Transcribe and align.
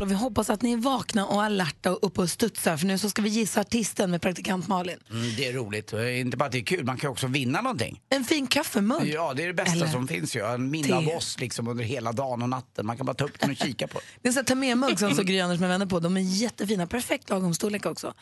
Och 0.00 0.10
vi 0.10 0.14
hoppas 0.14 0.50
att 0.50 0.62
ni 0.62 0.72
är 0.72 0.76
vakna 0.76 1.26
och 1.26 1.42
alerta 1.42 1.92
och 1.92 1.98
uppe 2.02 2.20
och 2.20 2.30
studsar 2.30 2.76
för 2.76 2.86
nu 2.86 2.98
så 2.98 3.10
ska 3.10 3.22
vi 3.22 3.28
gissa 3.28 3.60
artisten 3.60 4.10
med 4.10 4.22
praktikant 4.22 4.68
Malin. 4.68 4.98
Mm, 5.10 5.36
det 5.36 5.48
är 5.48 5.52
roligt. 5.52 5.92
Och 5.92 6.08
Inte 6.08 6.36
bara 6.36 6.44
att 6.44 6.52
det 6.52 6.58
är 6.58 6.64
kul, 6.64 6.84
man 6.84 6.96
kan 6.96 7.10
också 7.10 7.26
vinna 7.26 7.60
någonting. 7.60 8.00
En 8.08 8.24
fin 8.24 8.46
kaffemugg. 8.46 9.08
Ja, 9.08 9.34
det 9.34 9.42
är 9.42 9.46
det 9.46 9.54
bästa 9.54 9.72
Eller 9.72 9.86
som 9.86 10.08
finns 10.08 10.36
ju. 10.36 10.54
En 10.54 10.70
minne 10.70 10.94
av 10.94 11.08
oss 11.08 11.40
liksom 11.40 11.68
under 11.68 11.84
hela 11.84 12.12
dagen 12.12 12.42
och 12.42 12.48
natten. 12.48 12.86
Man 12.86 12.96
kan 12.96 13.06
bara 13.06 13.14
ta 13.14 13.24
upp 13.24 13.40
den 13.40 13.50
och 13.50 13.56
kika 13.56 13.86
på. 13.86 14.00
Det 14.22 14.28
är 14.28 14.30
en 14.30 14.34
sån 14.34 14.44
ta 14.44 14.54
med-mugg 14.54 14.98
som 14.98 15.14
så 15.14 15.22
Gry 15.22 15.40
Anders 15.40 15.60
med 15.60 15.68
vänner 15.68 15.86
på. 15.86 16.00
De 16.00 16.16
är 16.16 16.20
jättefina, 16.20 16.86
perfekt 16.86 17.30
lagom 17.30 17.54
storlek 17.54 17.86
också. 17.86 18.14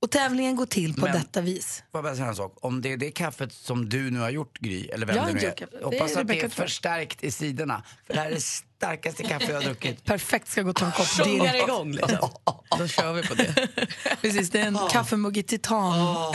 Och 0.00 0.10
tävlingen 0.10 0.56
går 0.56 0.66
till 0.66 0.94
på 0.94 1.00
Men- 1.00 1.12
detta 1.12 1.40
vis. 1.40 1.82
Får 1.92 1.98
jag 1.98 2.04
bara 2.04 2.14
säga 2.16 2.28
en 2.28 2.36
sak? 2.36 2.56
Om 2.60 2.82
det 2.82 2.92
är 2.92 2.96
det 2.96 3.10
kaffet 3.10 3.52
som 3.52 3.88
du 3.88 4.10
nu 4.10 4.20
har 4.20 4.30
gjort, 4.30 4.58
Gry, 4.58 4.86
eller 4.86 5.06
vem 5.06 5.16
Jag 5.16 5.26
det 5.26 5.32
nu 5.32 5.38
är. 5.40 5.54
Det 5.78 5.84
Hoppas 5.84 6.16
att 6.16 6.28
det 6.28 6.40
är 6.40 6.48
förstärkt 6.48 7.24
i 7.24 7.30
sidorna. 7.30 7.82
För 8.06 8.14
det 8.14 8.20
här 8.20 8.30
är 8.30 8.34
det 8.34 8.40
starkaste 8.40 9.22
kaffe 9.22 9.44
jag 9.48 9.54
har 9.54 9.62
druckit. 9.62 10.04
Perfekt 10.04 10.48
ska 10.48 10.62
gå 10.62 10.70
och 10.70 10.76
ta 10.76 10.86
en 10.86 10.92
kopp 10.92 11.24
direkt. 11.24 11.68
igång 11.68 11.92
liksom. 11.92 12.28
Då 12.78 12.86
kör 12.88 13.12
vi 13.12 13.22
på 13.22 13.34
det. 13.34 13.68
Precis, 14.20 14.50
det 14.50 14.60
är 14.60 14.66
en 14.66 14.78
kaffemugg 14.90 15.36
i 15.36 15.42
titan. 15.42 16.32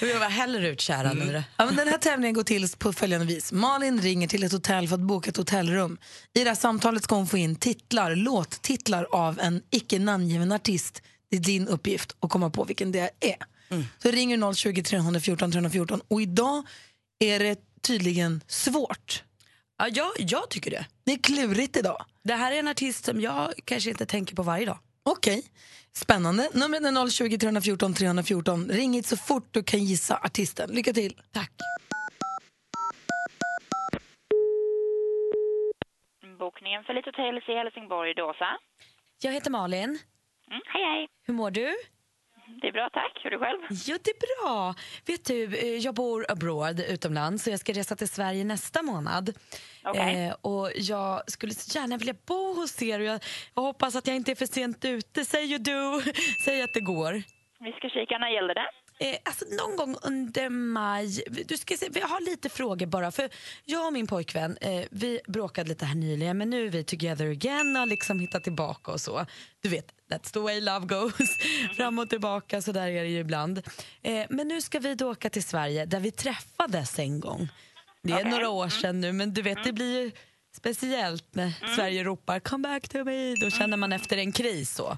Vi 0.00 0.12
var 0.12 0.28
häller 0.28 0.62
ut 0.62 0.80
kära 0.80 1.12
nu 1.12 1.32
då. 1.32 1.42
Ja, 1.56 1.66
men 1.66 1.76
den 1.76 1.88
här 1.88 1.98
tävlingen 1.98 2.34
går 2.34 2.42
till 2.42 2.68
på 2.78 2.92
följande 2.92 3.26
vis. 3.26 3.52
Malin 3.52 4.00
ringer 4.00 4.28
till 4.28 4.42
ett 4.44 4.52
hotell 4.52 4.88
för 4.88 4.94
att 4.94 5.00
boka 5.00 5.30
ett 5.30 5.36
hotellrum. 5.36 5.98
I 6.34 6.44
det 6.44 6.50
här 6.50 6.54
samtalet 6.54 7.02
ska 7.04 7.14
hon 7.14 7.26
få 7.26 7.36
in 7.36 7.56
titlar, 7.56 8.14
låttitlar 8.14 9.06
av 9.12 9.40
en 9.40 9.62
icke 9.70 9.98
namngiven 9.98 10.52
artist. 10.52 11.02
Det 11.30 11.36
är 11.36 11.40
din 11.40 11.68
uppgift 11.68 12.16
att 12.20 12.30
komma 12.30 12.50
på 12.50 12.64
vilken 12.64 12.92
det 12.92 13.10
är. 13.20 13.36
Så 13.98 14.10
ringer 14.10 14.36
du 14.48 14.54
020 14.54 14.82
314 14.82 15.52
314 15.52 16.00
och 16.08 16.22
idag 16.22 16.66
är 17.18 17.38
det 17.38 17.58
tydligen 17.80 18.40
svårt. 18.46 19.22
Ja, 19.78 19.88
jag, 19.88 20.10
jag 20.18 20.50
tycker 20.50 20.70
det. 20.70 20.86
Det 21.04 21.12
är 21.12 21.18
klurigt 21.18 21.76
idag. 21.76 22.04
Det 22.22 22.34
här 22.34 22.52
är 22.52 22.58
en 22.58 22.68
artist 22.68 23.04
som 23.04 23.20
jag 23.20 23.52
kanske 23.64 23.90
inte 23.90 24.06
tänker 24.06 24.36
på 24.36 24.42
varje 24.42 24.66
dag. 24.66 24.78
Okej, 25.02 25.42
spännande. 25.92 26.50
Numret 26.54 26.82
är 26.82 27.10
020 27.10 27.38
314 27.38 27.94
314. 27.94 28.68
Ring 28.68 28.92
hit 28.92 29.06
så 29.06 29.16
fort 29.16 29.48
du 29.50 29.62
kan 29.62 29.84
gissa 29.84 30.16
artisten. 30.16 30.70
Lycka 30.70 30.92
till. 30.92 31.20
Tack. 31.32 31.52
Bokningen 36.38 36.84
för 36.84 36.94
lite 36.94 37.10
hotell 37.10 37.38
i 37.48 37.58
Helsingborg, 37.58 38.14
Dåsa. 38.14 38.58
Jag 39.22 39.32
heter 39.32 39.50
Malin. 39.50 39.98
Mm, 40.50 40.62
hej, 40.66 40.84
hej. 40.84 41.08
Hur 41.26 41.34
mår 41.34 41.50
du? 41.50 41.74
Det 42.60 42.68
är 42.68 42.72
bra, 42.72 42.88
tack. 42.92 43.20
Hur 43.22 43.32
är 43.32 43.38
du 43.38 43.44
själv? 43.44 43.60
Jo, 43.70 43.96
det 44.04 44.10
är 44.10 44.42
bra. 44.44 44.74
Vet 45.06 45.24
du, 45.24 45.56
eh, 45.58 45.76
jag 45.76 45.94
bor 45.94 46.26
abroad 46.28 46.80
utomlands 46.80 47.44
så 47.44 47.50
jag 47.50 47.60
ska 47.60 47.72
resa 47.72 47.96
till 47.96 48.08
Sverige 48.08 48.44
nästa 48.44 48.82
månad. 48.82 49.34
Okej. 49.84 50.26
Eh, 50.26 50.34
och 50.40 50.70
jag 50.74 51.30
skulle 51.30 51.52
så 51.54 51.78
gärna 51.78 51.96
vilja 51.96 52.14
bo 52.26 52.54
hos 52.54 52.82
er 52.82 52.98
och 53.00 53.04
jag, 53.06 53.20
jag 53.54 53.62
hoppas 53.62 53.96
att 53.96 54.06
jag 54.06 54.16
inte 54.16 54.30
är 54.30 54.34
för 54.34 54.46
sent 54.46 54.84
ute. 54.84 55.24
Säger 55.24 55.58
du? 55.58 56.12
Säg 56.44 56.62
att 56.62 56.74
det 56.74 56.80
går. 56.80 57.12
Vi 57.60 57.72
ska 57.72 57.88
kika. 57.88 58.18
När 58.18 58.28
gällde 58.28 58.54
det? 58.54 58.68
Eh, 59.00 59.16
alltså 59.22 59.44
någon 59.50 59.76
gång 59.76 59.96
under 60.02 60.48
maj. 60.48 61.22
Du 61.46 61.56
ska 61.56 61.76
se, 61.76 61.88
jag 61.94 62.08
har 62.08 62.20
lite 62.20 62.48
frågor 62.48 62.86
bara. 62.86 63.10
För 63.10 63.30
Jag 63.64 63.86
och 63.86 63.92
min 63.92 64.06
pojkvän 64.06 64.56
eh, 64.60 64.84
vi 64.90 65.20
bråkade 65.26 65.68
lite 65.68 65.84
här 65.84 65.94
nyligen 65.94 66.38
men 66.38 66.50
nu 66.50 66.66
är 66.66 66.70
vi 66.70 66.84
together 66.84 67.30
again 67.30 67.76
och 67.76 67.86
liksom 67.86 68.20
hittat 68.20 68.44
tillbaka 68.44 68.92
och 68.92 69.00
så. 69.00 69.26
Du 69.60 69.68
vet, 69.68 69.86
that's 70.10 70.32
the 70.32 70.38
way 70.38 70.60
love 70.60 70.86
goes. 70.86 71.38
Fram 71.76 71.98
och 71.98 72.10
tillbaka, 72.10 72.62
så 72.62 72.72
där 72.72 72.88
är 72.88 73.02
det 73.02 73.08
ju 73.08 73.18
ibland. 73.18 73.62
Eh, 74.02 74.26
men 74.30 74.48
nu 74.48 74.60
ska 74.60 74.78
vi 74.78 74.94
då 74.94 75.10
åka 75.10 75.30
till 75.30 75.44
Sverige 75.44 75.86
där 75.86 76.00
vi 76.00 76.10
träffades 76.10 76.98
en 76.98 77.20
gång. 77.20 77.48
Det 78.02 78.12
är 78.12 78.24
några 78.24 78.48
år 78.48 78.68
sedan 78.68 79.00
nu 79.00 79.12
men 79.12 79.34
du 79.34 79.42
vet 79.42 79.64
det 79.64 79.72
blir 79.72 80.02
ju 80.02 80.10
speciellt 80.56 81.34
när 81.34 81.74
Sverige 81.76 82.04
ropar 82.04 82.40
come 82.40 82.68
back 82.68 82.88
to 82.88 83.04
me. 83.04 83.34
Då 83.34 83.50
känner 83.50 83.76
man 83.76 83.92
efter 83.92 84.16
en 84.16 84.32
kris 84.32 84.74
så 84.74 84.96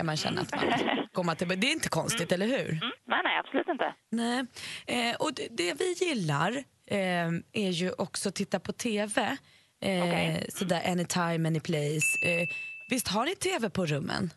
kan 0.00 0.06
man 0.06 0.16
känna 0.16 0.40
att 0.40 0.54
man 0.54 1.06
kommer 1.12 1.34
tillbaka. 1.34 1.60
Det 1.60 1.66
är 1.66 1.72
inte 1.72 1.88
konstigt, 1.88 2.32
eller 2.32 2.46
hur? 2.46 2.70
Mm. 2.70 2.90
Nej, 3.06 3.20
nej, 3.24 3.38
absolut 3.38 3.68
inte. 3.68 3.94
Nej. 4.10 4.46
Eh, 4.86 5.16
och 5.18 5.34
det, 5.34 5.48
det 5.50 5.80
vi 5.80 5.92
gillar 5.92 6.50
eh, 6.86 7.28
är 7.66 7.70
ju 7.70 7.92
också 7.92 8.28
att 8.28 8.34
titta 8.34 8.60
på 8.60 8.72
TV. 8.72 9.22
Eh, 9.22 10.02
Okej. 10.02 10.46
Sådär 10.48 10.82
anytime, 10.92 11.48
any 11.48 11.60
place. 11.60 12.08
Eh, 12.26 12.48
visst 12.90 13.08
har 13.08 13.24
ni 13.24 13.34
TV 13.34 13.70
på 13.70 13.86
rummen? 13.86 14.30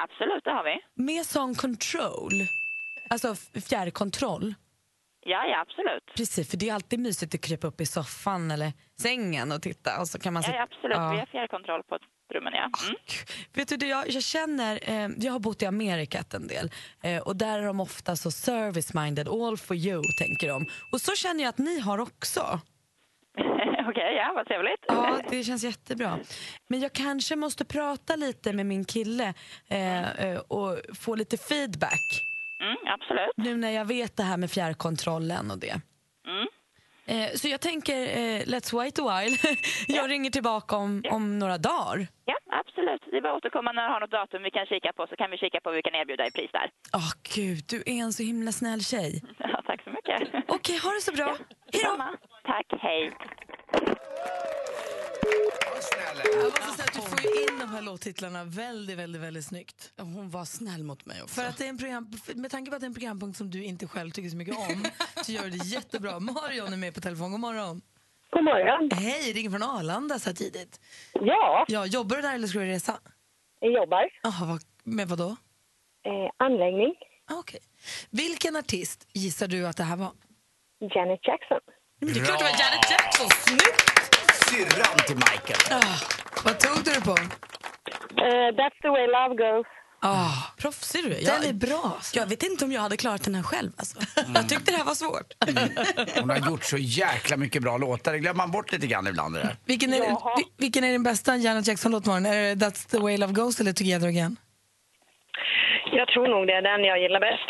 Absolut, 0.00 0.44
det 0.44 0.50
har 0.50 0.64
vi. 0.64 1.02
Med 1.02 1.26
sån 1.26 1.54
control? 1.54 2.32
Alltså 3.10 3.34
fjärrkontroll? 3.68 4.54
Ja, 5.24 5.46
ja, 5.46 5.60
absolut. 5.60 6.04
Precis, 6.16 6.50
för 6.50 6.56
det 6.56 6.68
är 6.68 6.74
alltid 6.74 6.98
mysigt 7.00 7.34
att 7.34 7.40
krypa 7.40 7.66
upp 7.66 7.80
i 7.80 7.86
soffan 7.86 8.50
eller 8.50 8.72
sängen 9.00 9.52
och 9.52 9.62
titta. 9.62 10.00
Och 10.00 10.08
så 10.08 10.18
kan 10.18 10.32
man 10.32 10.42
Ja, 10.46 10.54
ja, 10.54 10.62
absolut. 10.62 10.96
Ja. 10.96 11.10
Vi 11.12 11.18
har 11.18 11.26
fjärrkontroll 11.26 11.82
på 11.82 11.98
rummen, 12.32 12.52
ja. 12.54 12.70
Mm. 12.86 12.96
Vet 13.54 13.80
du, 13.80 13.86
jag, 13.86 14.10
jag 14.10 14.22
känner, 14.22 14.78
eh, 14.82 15.10
jag 15.18 15.32
har 15.32 15.40
bott 15.40 15.62
i 15.62 15.66
Amerika 15.66 16.24
en 16.34 16.46
del 16.46 16.70
eh, 17.02 17.22
och 17.22 17.36
där 17.36 17.58
är 17.58 17.66
de 17.66 17.80
ofta 17.80 18.16
så 18.16 18.30
service-minded, 18.30 19.28
all 19.28 19.56
for 19.56 19.76
you 19.76 20.02
tänker 20.18 20.48
de. 20.48 20.66
Och 20.92 21.00
så 21.00 21.14
känner 21.14 21.42
jag 21.42 21.48
att 21.48 21.58
ni 21.58 21.80
har 21.80 21.98
också. 21.98 22.60
Okej, 23.88 24.14
ja, 24.16 24.32
vad 24.34 24.46
trevligt. 24.46 24.84
Ja, 24.86 25.20
det 25.30 25.44
känns 25.44 25.64
jättebra. 25.64 26.18
Men 26.68 26.80
jag 26.80 26.92
kanske 26.92 27.36
måste 27.36 27.64
prata 27.64 28.16
lite 28.16 28.52
med 28.52 28.66
min 28.66 28.84
kille 28.84 29.34
eh, 29.68 30.10
eh, 30.10 30.38
och 30.38 30.78
få 31.00 31.14
lite 31.14 31.36
feedback. 31.36 32.22
Mm, 32.62 32.76
absolut. 32.86 33.32
Nu 33.36 33.56
när 33.56 33.70
jag 33.70 33.84
vet 33.84 34.16
det 34.16 34.22
här 34.22 34.36
med 34.36 34.50
fjärrkontrollen 34.50 35.50
och 35.50 35.58
det. 35.58 35.80
Mm. 36.28 36.46
Eh, 37.06 37.30
så 37.34 37.48
jag 37.48 37.60
tänker, 37.60 37.96
eh, 38.02 38.40
let's 38.52 38.74
wait 38.74 38.98
a 38.98 39.02
while. 39.02 39.36
jag 39.88 40.10
ringer 40.10 40.30
tillbaka 40.30 40.76
om, 40.76 41.02
om 41.10 41.38
några 41.38 41.58
dagar. 41.58 42.06
Ja, 42.24 42.36
absolut. 42.50 43.02
Det 43.10 43.16
är 43.16 43.20
bara 43.20 43.32
att 43.32 43.36
återkomma 43.38 43.72
när 43.72 43.82
du 43.86 43.92
har 43.92 44.00
något 44.00 44.10
datum 44.10 44.42
vi 44.42 44.50
kan 44.50 44.66
kika 44.66 44.92
på 44.92 45.06
så 45.06 45.16
kan 45.16 45.30
vi 45.30 45.38
kika 45.38 45.60
på 45.60 45.70
vad 45.70 45.76
vi 45.76 45.82
kan 45.82 45.94
erbjuda 45.94 46.26
i 46.26 46.30
pris 46.30 46.50
där. 46.52 46.70
Åh 46.94 47.12
gud, 47.34 47.64
du 47.68 47.82
är 47.86 47.98
en 48.04 48.12
så 48.12 48.22
himla 48.22 48.52
snäll 48.52 48.84
tjej. 48.84 49.22
Ja, 49.38 49.62
tack 49.66 49.84
så 49.84 49.90
mycket. 49.90 50.44
Okej, 50.48 50.78
ha 50.78 50.90
det 50.90 51.00
så 51.00 51.12
bra. 51.12 51.36
Hej 51.72 51.82
då! 51.84 51.96
Tack, 52.44 52.66
hej. 52.80 53.12
Jag 56.24 56.44
måste 56.44 56.76
säga 56.76 56.84
att 56.88 56.94
du 56.94 57.00
får 57.00 57.20
ju 57.20 57.42
in 57.42 57.58
de 57.58 57.68
här 57.70 57.82
låttitlarna 57.82 58.44
väldigt, 58.44 58.98
väldigt, 58.98 59.22
väldigt 59.22 59.44
snyggt. 59.44 59.92
Hon 59.98 60.30
var 60.30 60.44
snäll 60.44 60.82
mot 60.84 61.06
mig 61.06 61.22
också. 61.22 61.34
För 61.34 61.44
att 61.48 61.58
det 61.58 61.64
är 61.64 61.68
en 61.68 61.78
program, 61.78 62.12
med 62.34 62.50
tanke 62.50 62.70
på 62.70 62.74
att 62.74 62.80
det 62.80 62.84
är 62.84 62.88
en 62.88 62.94
programpunkt 62.94 63.38
som 63.38 63.50
du 63.50 63.64
inte 63.64 63.86
själv 63.88 64.10
tycker 64.10 64.30
så 64.30 64.36
mycket 64.36 64.56
om 64.56 64.84
så 65.24 65.32
gör 65.32 65.42
du 65.42 65.50
det 65.50 65.64
jättebra. 65.64 66.20
Marion 66.20 66.72
är 66.72 66.76
med 66.76 66.94
på 66.94 67.00
telefon. 67.00 67.30
God 67.30 67.40
morgon. 67.40 67.82
God 68.30 68.44
morgon. 68.44 68.90
Hej, 68.92 69.32
ringer 69.32 69.50
från 69.50 69.62
Arlanda 69.62 70.18
så 70.18 70.28
här 70.30 70.34
tidigt. 70.36 70.80
Ja, 71.12 71.64
Ja, 71.68 71.86
jobbar 71.86 72.16
du 72.16 72.22
där 72.22 72.34
eller 72.34 72.48
ska 72.48 72.58
du 72.58 72.66
resa? 72.66 72.98
jag 73.60 73.72
jobbar. 73.72 74.04
Jaha, 74.22 74.46
vad, 74.46 74.60
med 74.84 75.08
vad 75.08 75.18
då? 75.18 75.28
Eh, 76.06 76.30
anläggning. 76.46 76.94
Ah, 77.30 77.38
Okej. 77.38 77.60
Vilken 78.10 78.56
artist 78.56 79.08
gissar 79.12 79.46
du 79.48 79.66
att 79.66 79.76
det 79.76 79.84
här 79.84 79.96
var? 79.96 80.12
Janet 80.94 81.20
Jackson. 81.22 81.60
Men 82.00 82.12
det 82.14 82.20
är 82.20 82.24
klart 82.24 82.38
det 82.38 82.44
var 82.44 82.50
Janet 82.50 82.90
Jackson. 82.90 83.28
Snyggt! 83.30 84.11
Syrran 84.52 84.98
till 85.06 85.16
Michael. 85.16 85.60
Ah, 85.82 85.96
vad 86.44 86.58
tog 86.60 86.84
du 86.84 86.90
det 86.92 87.00
på? 87.00 87.10
Eh, 87.10 88.48
that's 88.58 88.78
the 88.82 88.88
way 88.88 89.06
love 89.06 89.34
goes. 89.44 89.66
Ah, 90.04 90.32
Proffsig 90.58 91.04
du 91.04 91.14
är. 91.14 91.24
den 91.24 91.42
är 91.42 91.46
Jag, 91.46 91.54
bra. 91.54 91.92
alltså. 91.96 92.16
jag 92.16 92.26
vet 92.26 92.42
inte 92.42 92.64
om 92.64 92.72
jag 92.72 92.80
hade 92.80 92.96
klarat 92.96 93.22
den 93.24 93.34
här 93.34 93.42
själv. 93.42 93.70
Alltså. 93.76 93.98
Jag 94.34 94.48
tyckte 94.48 94.70
det 94.70 94.76
här 94.76 94.84
var 94.84 94.94
svårt. 94.94 95.32
Hon 96.20 96.30
har 96.30 96.50
gjort 96.50 96.64
så 96.64 96.76
jäkla 96.78 97.36
mycket 97.36 97.62
bra 97.62 97.78
låtar. 97.78 98.12
Det 98.12 98.18
glömmer 98.18 98.36
man 98.38 98.50
bort 98.50 98.72
lite 98.72 98.86
grann 98.86 99.06
ibland. 99.06 99.34
Det. 99.34 99.56
Vilken 99.64 99.92
är, 99.94 99.98
Jaha. 99.98 100.36
vil- 100.36 100.44
vilken 100.58 100.84
är 100.84 100.92
din 100.92 101.02
bästa 101.02 101.36
Janet 101.36 101.66
Jackson-låt? 101.66 102.06
Är 102.06 102.20
det 102.20 102.66
That's 102.66 102.90
the 102.90 102.98
way 102.98 103.16
love 103.16 103.32
goes 103.32 103.60
eller 103.60 103.72
Together 103.72 104.08
again? 104.08 104.36
Jag 105.92 106.08
tror 106.08 106.28
nog 106.28 106.46
det 106.46 106.52
är 106.52 106.62
den 106.62 106.84
jag 106.84 107.00
gillar 107.02 107.20
bäst. 107.20 107.48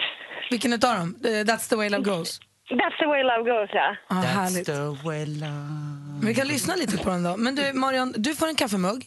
Vilken 0.50 0.72
utav 0.72 0.96
dem? 0.98 1.16
Eh, 1.24 1.28
That's 1.28 1.68
the 1.68 1.76
way 1.76 1.88
love 1.88 2.04
goes? 2.04 2.40
That's 2.80 2.96
the 2.98 3.06
way 3.06 3.22
love 3.22 3.42
goes, 3.50 3.70
ja. 3.72 3.96
Ah, 4.08 4.20
härligt. 4.20 4.66
the 4.66 5.06
way 5.08 5.26
love... 5.26 6.20
Vi 6.22 6.34
kan 6.34 6.48
lyssna 6.48 6.74
lite 6.76 6.98
på 6.98 7.10
den 7.10 7.22
då. 7.22 7.36
Men 7.36 7.54
du, 7.54 7.72
Marion, 7.72 8.14
du 8.16 8.34
får 8.34 8.46
en 8.48 8.54
kaffemugg 8.54 9.04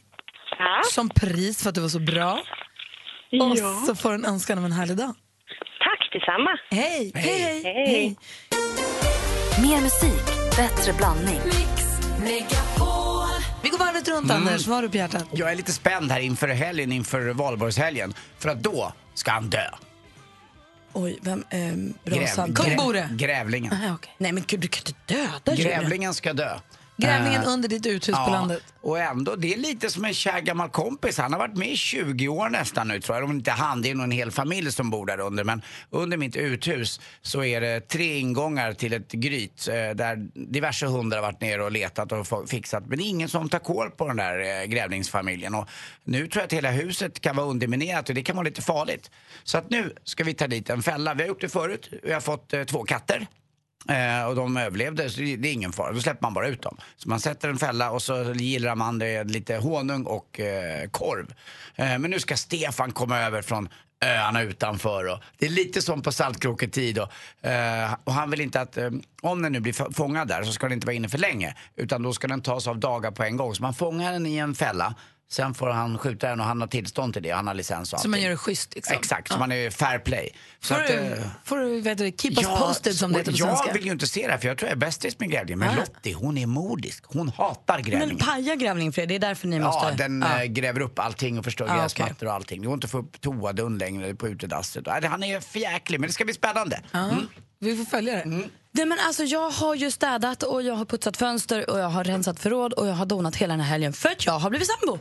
ja. 0.60 0.82
som 0.92 1.10
pris 1.10 1.64
för 1.64 1.70
att 1.70 1.76
du 1.76 1.82
var 1.82 1.90
så 1.90 2.00
bra. 2.00 2.34
Och 3.42 3.58
Ja. 3.58 3.84
så 3.88 3.96
får 3.96 4.10
du 4.10 4.16
en 4.16 4.26
önskan 4.26 4.58
om 4.58 4.66
en 4.66 4.72
härlig 4.72 4.98
dag. 4.98 5.14
Tack 5.80 6.10
detsamma. 6.14 6.50
Hej! 6.72 7.12
Hej, 7.16 7.42
hej! 7.64 7.64
Hej. 7.64 8.16
Mer 9.62 9.82
musik, 9.82 10.26
bättre 10.58 10.94
blandning. 10.94 11.40
Vi 12.24 12.40
går 13.70 13.78
går 13.78 13.86
varvet 13.86 14.08
runt, 14.08 14.32
Mm. 14.32 14.38
Anders. 14.48 14.68
Vad 14.68 14.76
har 14.78 14.82
du 14.84 14.90
på 14.90 14.98
hjärtat? 14.98 15.26
Jag 15.32 15.52
är 15.52 15.56
lite 15.56 15.72
spänd 15.72 16.12
här 16.12 16.20
inför 16.20 16.48
helgen, 16.48 16.92
inför 16.92 17.34
valborgshelgen. 17.34 18.14
För 18.40 18.50
att 18.50 18.64
då 18.64 18.94
ska 19.14 19.32
han 19.32 19.50
dö. 19.50 19.70
Oj, 20.96 21.18
vem? 21.22 21.44
Gräv- 21.50 21.94
Brasan. 22.06 22.50
grä- 22.54 22.64
Kung-Bore. 22.76 23.10
Grävlingen. 23.12 23.76
Nej 24.18 24.32
men 24.32 24.44
gud, 24.48 24.60
du 24.60 24.68
kan 24.68 24.84
inte 24.88 25.14
döda 25.14 25.56
Julia. 25.58 25.80
Grävlingen 25.80 26.14
ska 26.14 26.34
dö. 26.34 26.60
Grävlingen 26.98 27.42
Eh, 27.42 27.54
under 27.54 27.70
ditt 27.70 27.86
uthus 27.86 28.16
på 28.16 28.22
Ja, 28.22 28.30
landet. 28.30 28.64
och 28.82 29.00
ändå, 29.00 29.36
det 29.36 29.54
är 29.54 29.58
lite 29.58 29.90
som 29.90 30.06
en 30.06 30.14
kär 30.14 30.40
gammal 30.40 30.70
kompis. 30.70 31.18
Han 31.18 31.32
har 31.34 31.40
varit 31.40 31.58
med 31.58 31.72
i 31.72 31.78
20 31.78 32.28
år 32.28 32.50
nästan 32.50 32.88
nu 32.88 33.02
tror 33.02 33.18
jag. 33.18 33.24
Om 33.26 33.32
inte 33.32 33.52
han, 33.52 33.82
det 33.82 33.90
är 33.92 33.96
nog 33.96 34.04
en 34.04 34.12
hel 34.12 34.32
familj 34.32 34.72
som 34.72 34.90
bor 34.90 35.06
där 35.06 35.20
under. 35.20 35.44
Men 35.44 35.62
under 35.90 36.18
mitt 36.18 36.36
uthus 36.36 37.00
så 37.22 37.44
är 37.44 37.62
det 37.62 37.80
tre 37.88 38.18
ingångar 38.20 38.74
till 38.74 38.94
ett 38.94 39.12
gryt 39.12 39.68
eh, 39.68 39.74
där 39.74 40.16
diverse 40.34 40.86
hundar 40.86 41.18
har 41.18 41.24
varit 41.24 41.42
nere 41.42 41.64
och 41.64 41.72
letat 41.72 42.12
och 42.12 42.50
fixat. 42.50 42.86
Men 42.88 42.98
det 42.98 43.04
är 43.04 43.10
ingen 43.10 43.30
som 43.30 43.50
tar 43.50 43.60
koll 43.60 43.92
på 43.92 44.08
den 44.08 44.18
där 44.18 44.62
eh, 44.62 44.66
grävlingsfamiljen. 44.66 45.56
Och 45.56 45.70
nu 46.04 46.28
tror 46.28 46.42
jag 46.42 46.46
att 46.46 46.54
hela 46.54 46.72
huset 46.72 47.20
kan 47.22 47.36
vara 47.36 47.48
underminerat 47.48 48.10
och 48.10 48.16
det 48.16 48.24
kan 48.24 48.36
vara 48.36 48.46
lite 48.46 48.62
farligt. 48.62 49.12
Så 49.44 49.58
att 49.58 49.70
nu 49.70 49.94
ska 50.04 50.24
vi 50.24 50.34
ta 50.34 50.48
dit 50.48 50.70
en 50.70 50.84
fälla. 50.84 51.14
Vi 51.14 51.22
har 51.22 51.28
gjort 51.28 51.42
det 51.42 51.50
förut. 51.50 51.90
Vi 52.04 52.14
har 52.14 52.22
fått 52.22 52.54
eh, 52.54 52.64
två 52.64 52.84
katter. 52.84 53.28
Eh, 53.90 54.28
och 54.28 54.36
de 54.36 54.58
överlevde, 54.58 55.10
så 55.10 55.22
det 55.22 55.36
det 55.36 55.48
är 55.48 55.54
ingen 55.54 55.72
fara. 55.72 55.92
Då 55.92 56.02
släpper 56.02 56.22
man 56.22 56.34
bara 56.34 56.48
ut 56.48 56.62
dem. 56.62 56.78
Så 56.96 57.10
man 57.10 57.20
sätter 57.20 57.50
en 57.50 57.58
fälla 57.58 57.92
och 57.92 58.02
så 58.02 58.34
gillar 58.34 58.76
man 58.76 59.00
det 59.00 59.24
lite 59.24 59.56
honung 59.58 60.04
och 60.04 60.40
eh, 60.40 60.90
korv. 60.90 61.34
Eh, 61.76 62.00
men 62.00 62.12
nu 62.12 62.20
ska 62.20 62.38
Stefan 62.38 62.92
komma 62.92 63.20
över 63.20 63.42
från 63.42 63.70
öarna 64.06 64.42
utanför. 64.42 65.06
Och 65.06 65.20
det 65.38 65.46
är 65.46 65.50
lite 65.50 65.82
som 65.82 66.02
på 66.02 66.12
Saltkroketid. 66.12 67.00
Och, 67.00 67.46
eh, 67.50 67.94
och 68.04 68.14
han 68.14 68.30
vill 68.30 68.42
inte 68.42 68.62
att, 68.62 68.78
eh, 68.78 68.90
om 69.22 69.42
den 69.42 69.52
nu 69.52 69.60
blir 69.60 69.94
fångad 69.94 70.28
där 70.28 70.44
så 70.44 70.52
ska 70.52 70.66
den 70.66 70.74
inte 70.74 70.88
vara 70.88 70.96
inne 70.96 71.10
för 71.10 71.18
länge. 71.18 71.56
Utan 71.76 72.04
då 72.04 72.14
ska 72.14 72.28
den 72.28 72.42
tas 72.42 72.68
av 72.68 72.80
dagar 72.80 73.12
på 73.12 73.24
en 73.24 73.38
gång. 73.38 73.56
Så 73.56 73.62
man 73.62 73.74
fångar 73.74 74.12
den 74.12 74.26
i 74.26 74.38
en 74.38 74.56
fälla. 74.56 74.96
Sen 75.31 75.54
får 75.54 75.69
han 75.69 75.98
skjuta 75.98 76.30
den 76.30 76.39
och 76.39 76.45
han 76.45 76.62
har 76.62 76.68
tillstånd 76.68 77.13
till 77.13 77.24
det. 77.24 77.30
Han 77.31 77.48
har 77.48 77.54
licens 77.54 77.94
och 77.94 78.00
Så 78.00 78.10
man 78.10 78.22
gör 78.22 78.30
det 78.30 78.38
schysst 78.38 78.75
liksom. 78.75 78.95
Exakt, 78.98 79.31
så 79.31 79.38
man 79.39 79.51
är 79.51 79.69
fair 79.69 80.00
play. 80.00 80.30
Så 80.60 80.74
Får 80.74 80.81
att, 80.81 80.88
du, 80.88 80.94
eh, 80.94 81.18
får 81.44 81.57
du 81.57 81.81
vet 81.81 81.98
du, 81.98 82.12
keep 82.18 82.31
us 82.31 82.48
posted 82.60 82.95
som 82.95 83.12
det 83.12 83.18
heter 83.19 83.31
på 83.31 83.38
jag 83.38 83.48
svenska. 83.57 83.74
vill 83.74 83.86
ju 83.86 83.92
inte 83.92 84.07
se 84.07 84.25
det 84.25 84.31
här 84.31 84.38
för 84.39 84.48
jag 84.48 84.57
tror 84.57 84.68
jag 84.69 84.75
är 84.75 84.80
bästis 84.80 85.19
med 85.19 85.31
grävling. 85.31 85.57
Men 85.60 85.69
Ah. 85.69 85.75
Lottie, 85.75 86.13
hon 86.13 86.38
är 86.38 86.45
modisk. 86.45 87.04
Hon 87.07 87.30
hatar 87.30 87.80
grävling. 87.80 88.07
Men 88.07 88.18
paja 88.18 88.56
grävling 88.56 88.94
Fred, 88.94 89.10
det 89.10 89.16
är 89.16 89.19
därför 89.19 89.48
ni 89.48 89.60
måste... 89.60 89.86
Ja, 89.88 89.92
den 89.92 90.22
Ja. 90.22 90.42
eh, 90.44 90.45
gräver 90.45 90.80
upp 90.81 91.00
allting 91.00 91.39
och 91.39 91.44
förstör 91.45 91.68
Ah, 91.69 91.81
gräsmattor 91.81 92.27
och 92.27 92.33
allting. 92.33 92.62
Det 92.62 92.66
går 92.68 92.74
inte 92.74 92.86
att 92.86 92.92
få 92.92 92.98
upp 92.98 93.22
toadörren 93.22 93.77
längre 93.77 94.16
på 94.16 94.27
utedasset. 94.27 94.88
Han 95.04 95.24
är 95.24 95.39
för 95.39 95.60
jäklig, 95.60 96.00
men 96.00 96.07
det 96.07 96.13
ska 96.13 96.25
bli 96.25 96.33
spännande. 96.33 96.81
Mm. 96.94 97.16
Vi 97.66 97.78
får 97.78 97.86
följa 97.86 98.16
det. 98.16 98.26
Nej, 98.72 98.86
men 98.86 99.00
alltså, 99.00 99.24
jag 99.24 99.50
har 99.50 99.76
ju 99.76 99.92
städat 99.92 100.44
och 100.44 100.62
jag 100.64 100.74
har 100.76 100.86
putsat 100.86 101.18
fönster 101.18 101.70
och 101.70 101.80
jag 101.80 101.90
har 101.90 102.04
rensat 102.04 102.40
förråd 102.40 102.74
och 102.74 102.88
jag 102.88 102.94
har 102.94 103.06
donat 103.06 103.36
hela 103.36 103.54
den 103.54 103.60
här 103.62 103.70
helgen 103.70 103.94
för 103.94 104.10
att 104.10 104.26
jag 104.26 104.40
har 104.40 104.50
blivit 104.50 104.68
sambo. 104.68 105.00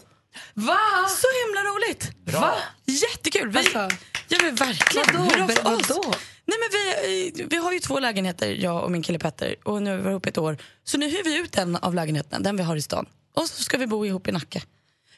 Va? 0.54 0.78
Så 1.08 1.26
himla 1.46 1.60
roligt! 1.70 2.24
Bra. 2.24 2.40
Va? 2.40 2.54
Jättekul! 2.84 3.50
Vi, 3.50 3.58
Alltså. 3.58 3.78
ja, 4.28 4.38
men 4.42 4.54
verkligen. 4.54 5.06
Vadå? 5.12 5.24
Hurra 5.24 5.48
för 5.48 5.62
Vadå? 5.64 5.78
oss. 6.08 6.16
Nej, 6.46 6.58
men 6.60 6.68
vi, 6.72 7.32
eh, 7.40 7.46
vi 7.50 7.56
har 7.56 7.72
ju 7.72 7.78
två 7.80 7.98
lägenheter, 8.00 8.48
jag 8.50 8.84
och 8.84 8.90
min 8.90 9.02
kille 9.02 9.18
Petter. 9.18 9.56
Och 9.64 9.82
nu 9.82 9.90
har 9.90 9.96
vi 9.96 10.02
varit 10.02 10.10
ihop 10.12 10.26
ett 10.26 10.38
år. 10.38 10.56
Så 10.84 10.98
nu 10.98 11.08
hyr 11.08 11.24
vi 11.24 11.38
ut 11.38 11.58
en 11.58 11.76
av 11.76 11.94
lägenheterna, 11.94 12.38
den 12.38 12.56
vi 12.56 12.62
har 12.62 12.76
i 12.76 12.82
stan. 12.82 13.06
Och 13.34 13.48
så 13.48 13.62
ska 13.62 13.78
vi 13.78 13.86
bo 13.86 14.06
ihop 14.06 14.28
i 14.28 14.32
Nacka. 14.32 14.60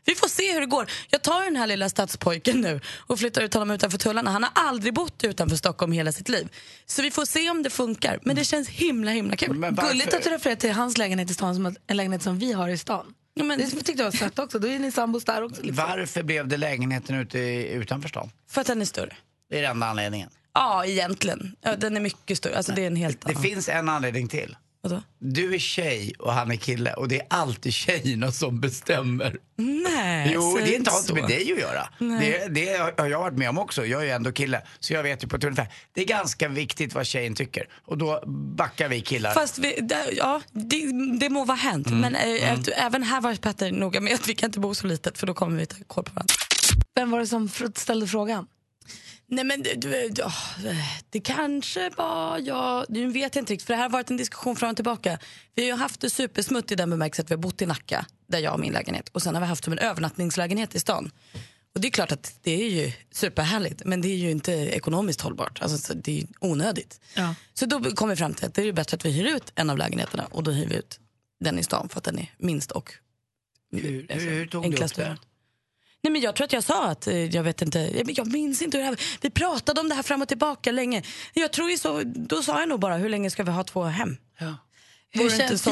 Vi 0.07 0.15
får 0.15 0.29
se 0.29 0.53
hur 0.53 0.61
det 0.61 0.67
går. 0.67 0.91
Jag 1.11 1.23
tar 1.23 1.45
den 1.45 1.57
här 1.57 1.67
lilla 1.67 1.89
stadspojken 1.89 2.61
nu 2.61 2.81
och 2.99 3.19
flyttar 3.19 3.43
ut 3.43 3.55
honom 3.55 3.71
utanför 3.71 3.99
tullarna. 3.99 4.31
Han 4.31 4.43
har 4.43 4.53
aldrig 4.55 4.95
bott 4.95 5.25
utanför 5.25 5.57
Stockholm 5.57 5.93
hela 5.93 6.13
sitt 6.13 6.29
liv. 6.29 6.49
Så 6.87 7.03
vi 7.03 7.11
får 7.11 7.25
se 7.25 7.51
om 7.51 7.63
det 7.63 7.71
funkar. 7.71 8.19
Men 8.23 8.37
det 8.37 8.45
känns 8.45 8.69
himla 8.69 9.11
himla 9.11 9.37
kul. 9.37 9.55
Men 9.55 9.75
varför- 9.75 9.91
Gulligt 9.93 10.15
att 10.15 10.23
du 10.25 10.31
refererar 10.31 10.57
till 10.57 10.73
hans 10.73 10.99
lägenhet 10.99 11.31
i 11.31 11.35
stan 11.35 11.55
som 11.55 11.67
en 11.87 11.97
lägenhet 11.97 12.23
som 12.23 12.39
vi 12.39 12.53
har 12.53 12.69
i 12.69 12.79
stan. 12.79 13.07
Ja, 13.35 13.45
men, 13.45 13.59
Det 13.59 13.71
tyckte 13.71 13.93
jag 13.93 14.05
var 14.05 14.11
sött 14.13 14.39
också. 14.39 14.59
Då 14.59 14.69
är 14.69 14.79
ni 14.79 14.93
sambos 14.93 15.25
där 15.25 15.43
också. 15.43 15.63
Liksom. 15.63 15.87
Varför 15.89 16.23
blev 16.23 16.49
det 16.49 16.57
lägenheten 16.57 17.17
ute 17.17 17.39
i, 17.39 17.69
utanför 17.73 18.09
stan? 18.09 18.31
för 18.51 18.61
att 18.61 18.67
den 18.67 18.81
är 18.81 18.85
större. 18.85 19.17
Det 19.51 19.59
är 19.59 19.63
den 19.63 19.71
enda 19.71 19.87
anledningen. 19.87 20.29
Ja, 20.55 20.85
egentligen. 20.87 21.57
Ja, 21.63 21.77
den 21.77 21.97
är 21.97 22.01
mycket 22.01 22.39
större. 22.39 22.57
Alltså, 22.57 22.73
det 22.73 22.83
är 22.83 22.87
en 22.87 22.97
helt 22.97 23.21
Det 23.21 23.29
annan. 23.31 23.43
finns 23.43 23.69
en 23.69 23.89
anledning 23.89 24.29
till. 24.29 24.57
Vadå? 24.89 25.03
Du 25.19 25.55
är 25.55 25.59
tjej 25.59 26.13
och 26.19 26.33
han 26.33 26.51
är 26.51 26.57
kille 26.57 26.93
och 26.95 27.09
det 27.09 27.21
är 27.21 27.27
alltid 27.31 27.73
tjejerna 27.73 28.33
som 28.33 28.61
bestämmer. 28.61 29.37
Nej, 29.59 30.31
Jo, 30.35 30.59
det 30.65 30.75
inte 30.75 30.91
så. 30.91 30.99
inte 30.99 31.15
med 31.15 31.25
dig 31.29 31.53
att 31.53 31.59
göra. 31.59 31.89
Det, 32.21 32.49
det 32.49 33.01
har 33.03 33.09
jag 33.09 33.19
varit 33.19 33.39
med 33.39 33.49
om 33.49 33.59
också. 33.59 33.87
Jag 33.87 34.01
är 34.01 34.05
ju 34.05 34.11
ändå 34.11 34.33
kille. 34.33 34.63
Så 34.81 34.93
jag 34.93 35.03
vet 35.03 35.25
ju 35.25 35.29
på 35.29 35.37
ett 35.37 35.45
ungefär. 35.45 35.69
Det 35.95 36.01
är 36.01 36.07
ganska 36.07 36.49
viktigt 36.49 36.95
vad 36.95 37.07
tjejen 37.07 37.35
tycker. 37.35 37.69
Och 37.87 37.99
då 37.99 38.23
backar 38.57 38.89
vi 38.89 39.01
killar. 39.01 39.33
Fast 39.35 39.59
vi, 39.59 39.79
det, 39.83 40.07
ja, 40.13 40.41
det, 40.53 40.93
det 41.21 41.29
må 41.31 41.45
vara 41.45 41.57
hänt. 41.57 41.87
Mm. 41.87 42.01
Men 42.01 42.15
äh, 42.15 42.53
efter- 42.53 42.73
även 42.77 43.03
här 43.03 43.21
var 43.21 43.35
Petter 43.35 43.73
noga 43.73 44.01
med 44.01 44.15
att 44.15 44.29
vi 44.29 44.35
kan 44.35 44.49
inte 44.49 44.61
bo 44.61 44.75
så 44.75 44.87
litet 44.87 45.19
för 45.19 45.27
då 45.27 45.35
kommer 45.35 45.59
vi 45.59 45.67
ta 45.67 45.77
koll 45.87 46.05
på 46.05 46.13
varandra. 46.15 46.35
Vem 46.95 47.11
var 47.11 47.21
det 47.21 47.27
som 47.27 47.49
ställde 47.75 48.07
frågan? 48.07 48.47
Nej 49.29 49.45
men 49.45 49.63
du, 49.63 49.75
du, 49.75 50.23
åh, 50.23 50.57
det 51.11 51.21
kanske 51.21 51.91
var 51.91 52.39
jag, 52.39 52.87
nu 52.89 53.11
vet 53.11 53.35
jag 53.35 53.43
inte 53.43 53.53
riktigt 53.53 53.67
för 53.67 53.73
det 53.73 53.77
här 53.77 53.85
har 53.85 53.91
varit 53.91 54.11
en 54.11 54.17
diskussion 54.17 54.57
fram 54.57 54.71
och 54.71 54.77
tillbaka. 54.77 55.19
Vi 55.55 55.71
har 55.71 55.79
haft 55.79 56.01
det 56.01 56.11
supersmutt 56.11 56.73
i 56.73 56.75
den 56.75 56.91
bemärkelsen 56.91 57.25
att 57.25 57.31
vi 57.31 57.35
har 57.35 57.43
bott 57.43 57.63
i 57.63 57.67
Nacka, 57.67 58.07
där 58.29 58.39
jag 58.39 58.51
har 58.51 58.59
min 58.59 58.73
lägenhet. 58.73 59.09
Och 59.09 59.23
sen 59.23 59.35
har 59.35 59.43
vi 59.43 59.47
haft 59.47 59.65
som 59.65 59.73
en 59.73 59.79
övernattningslägenhet 59.79 60.75
i 60.75 60.81
stan. 60.81 61.11
Och 61.75 61.81
det 61.81 61.89
är 61.89 61.91
klart 61.91 62.13
att 62.13 62.39
det 62.43 62.51
är 62.51 62.71
ju 62.71 62.93
superhärligt 63.13 63.85
men 63.85 64.01
det 64.01 64.09
är 64.09 64.17
ju 64.17 64.31
inte 64.31 64.53
ekonomiskt 64.53 65.21
hållbart. 65.21 65.63
Alltså, 65.63 65.79
så 65.79 65.95
det 65.95 66.13
är 66.13 66.21
ju 66.21 66.27
onödigt. 66.41 67.01
Ja. 67.15 67.35
Så 67.55 67.67
då 67.67 67.83
kom 67.91 68.09
vi 68.09 68.17
fram 68.17 68.35
till 68.35 68.47
att 68.47 68.55
det 68.55 68.63
är 68.63 68.73
bättre 68.73 68.95
att 68.95 69.05
vi 69.05 69.11
hyr 69.11 69.37
ut 69.37 69.53
en 69.55 69.71
av 69.71 69.79
lägenheterna 69.79 70.27
och 70.31 70.43
då 70.43 70.51
hyr 70.51 70.67
vi 70.67 70.77
ut 70.77 71.01
den 71.41 71.59
i 71.59 71.63
stan 71.63 71.89
för 71.89 71.99
att 71.99 72.05
den 72.05 72.19
är 72.19 72.35
minst 72.39 72.71
och 72.71 72.93
hur, 73.73 74.07
hur, 74.09 74.21
hur 74.21 74.47
tog 74.47 74.63
du 74.63 74.69
upp 74.69 74.73
enklast 74.73 74.95
det? 74.95 75.17
Nej, 76.03 76.13
men 76.13 76.21
jag 76.23 76.37
tror 76.37 76.45
att 76.45 76.53
jag 76.53 76.65
sa 76.65 76.87
att, 76.89 77.07
eh, 77.07 77.25
jag 77.25 77.43
vet 77.43 77.63
inte, 77.63 77.79
jag- 77.79 78.11
jag 78.11 78.33
minns 78.33 78.63
inte 78.63 78.77
hur 78.79 78.85
det 78.85 78.89
här, 78.91 79.01
vi 79.21 79.31
pratade 79.31 79.81
om 79.81 79.89
det 79.89 79.95
här 79.95 80.03
fram 80.03 80.23
och 80.23 80.29
tillbaka 80.29 80.73
länge. 80.73 81.03
Jag 81.35 81.53
tror 81.53 81.71
ju 81.71 81.79
så, 81.79 82.03
då 82.05 82.43
sa 82.43 82.61
jag 82.61 82.69
nog 82.69 82.81
bara, 82.81 82.97
hur 82.97 83.09
länge 83.09 83.31
ska 83.31 83.43
vi 83.43 83.51
ha 83.51 83.65
två 83.65 83.83
hem? 83.83 84.17
Hur 85.11 85.21
det 85.21 85.25
inte 85.25 85.49
känns 85.49 85.63
då? 85.63 85.71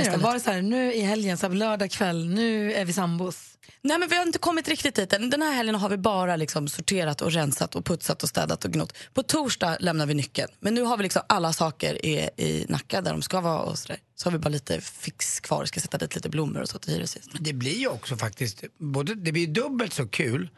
istället? 0.00 0.22
Var 0.22 0.34
det 0.34 0.40
så 0.40 0.50
här, 0.50 0.62
nu 0.62 0.92
i 0.92 1.00
helgen, 1.00 1.38
så 1.38 1.46
här, 1.46 1.54
lördag 1.54 1.90
kväll, 1.90 2.26
nu 2.28 2.72
är 2.72 2.84
vi 2.84 2.92
sambos? 2.92 3.55
Nej 3.86 3.98
men 3.98 4.08
vi 4.08 4.16
har 4.16 4.26
inte 4.26 4.38
kommit 4.38 4.68
riktigt 4.68 4.94
dit 4.94 5.12
än. 5.12 5.30
Den 5.30 5.42
här 5.42 5.52
helgen 5.52 5.74
har 5.74 5.88
vi 5.88 5.96
bara 5.96 6.36
liksom 6.36 6.68
sorterat 6.68 7.22
och 7.22 7.32
rensat 7.32 7.74
och 7.74 7.84
putsat 7.84 8.22
och 8.22 8.28
städat 8.28 8.64
och 8.64 8.72
gnott. 8.72 8.92
På 9.14 9.22
torsdag 9.22 9.76
lämnar 9.80 10.06
vi 10.06 10.14
nyckeln. 10.14 10.48
Men 10.60 10.74
nu 10.74 10.82
har 10.82 10.96
vi 10.96 11.02
liksom 11.02 11.22
alla 11.26 11.52
saker 11.52 12.06
i, 12.06 12.30
i 12.36 12.66
Nacka 12.68 13.00
där 13.00 13.12
de 13.12 13.22
ska 13.22 13.40
vara 13.40 13.60
och 13.60 13.78
sådär. 13.78 13.98
Så 14.14 14.26
har 14.26 14.32
vi 14.32 14.38
bara 14.38 14.48
lite 14.48 14.80
fix 14.80 15.40
kvar, 15.40 15.64
ska 15.64 15.80
sätta 15.80 15.98
dit 15.98 16.14
lite 16.14 16.28
blommor 16.28 16.62
och 16.62 16.68
så 16.68 16.78
till 16.78 16.92
hyresgästen. 16.92 17.36
Det 17.40 17.52
blir 17.52 17.78
ju 17.78 17.88
också 17.88 18.16
faktiskt, 18.16 18.64
både, 18.78 19.14
det 19.14 19.32
blir 19.32 19.46
dubbelt 19.46 19.92
så 19.92 20.06
kul 20.06 20.50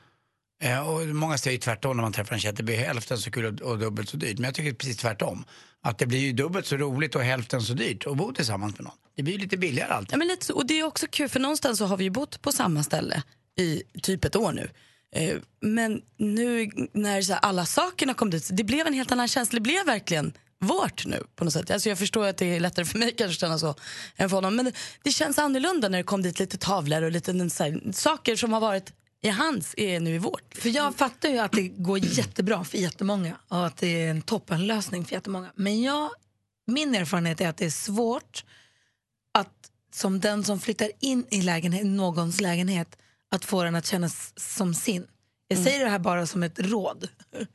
eh, 0.63 0.89
och 0.89 1.07
många 1.07 1.39
säger 1.39 1.55
ju 1.55 1.61
tvärtom 1.61 1.97
när 1.97 2.03
man 2.03 2.13
träffar 2.13 2.35
en 2.35 2.41
tjej, 2.41 2.51
att 2.51 2.57
det 2.57 2.63
blir 2.63 2.77
hälften 2.77 3.19
så 3.19 3.31
kul 3.31 3.45
och, 3.45 3.71
och 3.71 3.79
dubbelt 3.79 4.09
så 4.09 4.17
dyrt. 4.17 4.39
Men 4.39 4.45
jag 4.45 4.55
tycker 4.55 4.73
precis 4.73 4.97
tvärtom. 4.97 5.45
Att 5.83 5.99
det 5.99 6.07
blir 6.07 6.19
ju 6.19 6.33
dubbelt 6.33 6.67
så 6.67 6.77
roligt 6.77 7.15
och 7.15 7.23
hälften 7.23 7.63
så 7.63 7.73
dyrt 7.73 8.07
att 8.07 8.17
bo 8.17 8.33
tillsammans 8.33 8.79
med 8.79 8.85
någon. 8.85 8.97
Det 9.17 9.23
blir 9.23 9.35
ju 9.35 9.41
lite 9.41 9.57
billigare 9.57 9.93
alltid. 9.93 10.13
Ja, 10.13 10.17
men 10.17 10.29
lite 10.29 10.47
så, 10.47 10.55
och 10.55 10.67
det 10.67 10.81
är 10.81 10.85
också 10.85 11.07
kul 11.11 11.29
för 11.29 11.41
någonstans 11.41 11.79
så 11.79 11.87
har 11.87 11.97
vi 11.97 12.05
ju 12.05 12.11
bott 12.11 12.43
på 12.43 12.53
samma 12.53 12.83
ställe 12.83 13.23
i 13.59 13.83
typ 14.03 14.25
ett 14.25 14.37
år 14.37 14.53
nu. 14.53 14.71
Eh, 15.15 15.37
men 15.61 16.03
nu 16.17 16.71
när 16.93 17.23
så 17.23 17.33
här, 17.33 17.41
alla 17.41 17.67
sakerna 17.67 18.15
kom 18.15 18.31
dit, 18.31 18.49
det 18.53 18.65
blev 18.65 18.87
en 18.87 18.93
helt 18.95 19.13
annan 19.13 19.29
känsla. 19.29 19.57
Det 19.57 19.61
blev 19.61 19.87
verkligen 19.87 20.33
vårt 20.61 21.07
nu 21.07 21.25
på 21.37 21.45
något 21.45 21.53
sätt. 21.53 21.71
Alltså 21.71 21.89
jag 21.89 21.99
förstår 21.99 22.27
att 22.27 22.37
det 22.37 22.57
är 22.57 22.61
lättare 22.61 22.85
för 22.85 22.99
mig 22.99 23.15
kanske 23.19 23.35
att 23.35 23.41
känna 23.41 23.59
så 23.59 23.75
än 24.17 24.29
för 24.31 24.37
honom. 24.37 24.57
Men 24.57 24.65
det, 24.65 24.73
det 25.03 25.11
känns 25.11 25.39
annorlunda 25.39 25.89
när 25.89 25.99
det 25.99 26.05
kom 26.05 26.23
dit 26.23 26.39
lite 26.39 26.59
tavlor 26.59 27.03
och 27.03 27.13
lite 27.13 27.51
så 27.51 27.65
här, 27.65 27.93
saker 27.93 28.37
som 28.37 28.53
har 28.53 28.61
varit 28.61 28.93
i 29.21 29.29
hans 29.29 29.75
är 29.77 30.01
nu 30.01 30.15
i 30.15 30.19
vårt. 30.19 30.55
För 30.55 30.69
jag 30.69 30.95
fattar 30.95 31.29
ju 31.29 31.39
att 31.39 31.53
det 31.53 31.69
går 31.69 31.99
jättebra 31.99 32.65
för 32.65 32.79
jättemånga 32.79 33.37
och 33.49 33.67
att 33.67 33.77
det 33.77 34.03
är 34.03 34.11
en 34.11 34.23
toppenlösning 34.23 35.05
för 35.05 35.15
jättemånga. 35.15 35.53
Men 35.55 35.83
jag, 35.83 36.11
min 36.67 36.95
erfarenhet 36.95 37.41
är 37.41 37.49
att 37.49 37.57
det 37.57 37.67
är 37.67 37.71
svårt 37.71 38.45
att 39.35 39.71
som 39.95 40.21
den 40.21 40.45
som 40.45 40.61
flyttar 40.61 40.91
in 41.01 41.27
i 41.31 41.43
lägenhet, 41.43 41.87
någons 41.87 42.41
lägenhet 42.41 42.99
att 43.31 43.45
få 43.45 43.65
den 43.65 43.75
att 43.75 43.87
kännas 43.87 44.33
som 44.37 44.75
sin. 44.75 45.07
Jag 45.49 45.59
säger 45.59 45.85
det 45.85 45.91
här 45.91 45.99
bara 45.99 46.27
som 46.27 46.43
ett 46.43 46.59
råd. 46.59 47.09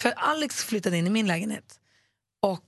För 0.00 0.10
Alex 0.10 0.64
flyttade 0.64 0.96
in 0.96 1.06
i 1.06 1.10
min 1.10 1.26
lägenhet 1.26 1.80
och, 2.42 2.64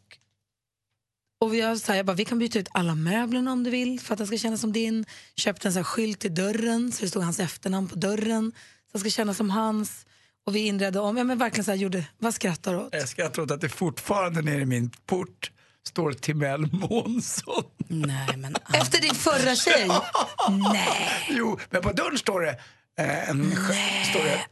och 1.40 1.56
jag 1.56 1.78
sa 1.78 1.96
jag 1.96 2.06
bara, 2.06 2.16
vi 2.16 2.24
kan 2.24 2.38
byta 2.38 2.58
ut 2.58 2.68
alla 2.72 2.94
möblerna 2.94 3.52
om 3.52 3.64
du 3.64 3.70
vill 3.70 4.00
för 4.00 4.14
att 4.14 4.18
den 4.18 4.26
ska 4.26 4.36
kännas 4.38 4.60
som 4.60 4.72
din. 4.72 5.04
Köpte 5.36 5.68
en 5.68 5.72
sån 5.72 5.78
här 5.78 5.84
skylt 5.84 6.18
till 6.20 6.34
dörren 6.34 6.92
så 6.92 7.02
det 7.02 7.08
stod 7.08 7.22
hans 7.22 7.40
efternamn 7.40 7.88
på 7.88 7.96
dörren. 7.96 8.52
Så 8.92 8.92
det 8.92 8.98
ska 8.98 9.10
kännas 9.10 9.36
som 9.36 9.50
hans. 9.50 10.06
Och 10.46 10.56
vi 10.56 10.60
inredde 10.66 11.00
om. 11.00 11.16
Ja, 11.16 11.24
men 11.24 11.38
verkligen 11.38 11.64
så 11.64 11.70
här 11.70 11.78
gjorde, 11.78 12.04
vad 12.18 12.34
skrattar 12.34 12.72
du 12.72 12.78
åt? 12.78 12.88
Jag 12.92 13.08
skrattar 13.08 13.42
åt 13.42 13.50
att 13.50 13.60
det 13.60 13.68
fortfarande 13.68 14.42
nere 14.42 14.60
i 14.60 14.66
min 14.66 14.90
port 15.06 15.50
står 15.88 16.12
Timell 16.12 16.72
Månsson. 16.72 17.64
Nej 17.88 18.36
men 18.36 18.56
Efter 18.74 19.00
din 19.00 19.14
förra 19.14 19.54
tjej? 19.56 19.88
Nej. 20.72 21.26
Jo, 21.30 21.58
men 21.70 21.82
på 21.82 21.92
dörren 21.92 22.18
står 22.18 22.40
det 22.40 22.58
Eh, 23.00 23.30
En, 23.30 23.50
står, 24.10 24.24
det, 24.24 24.44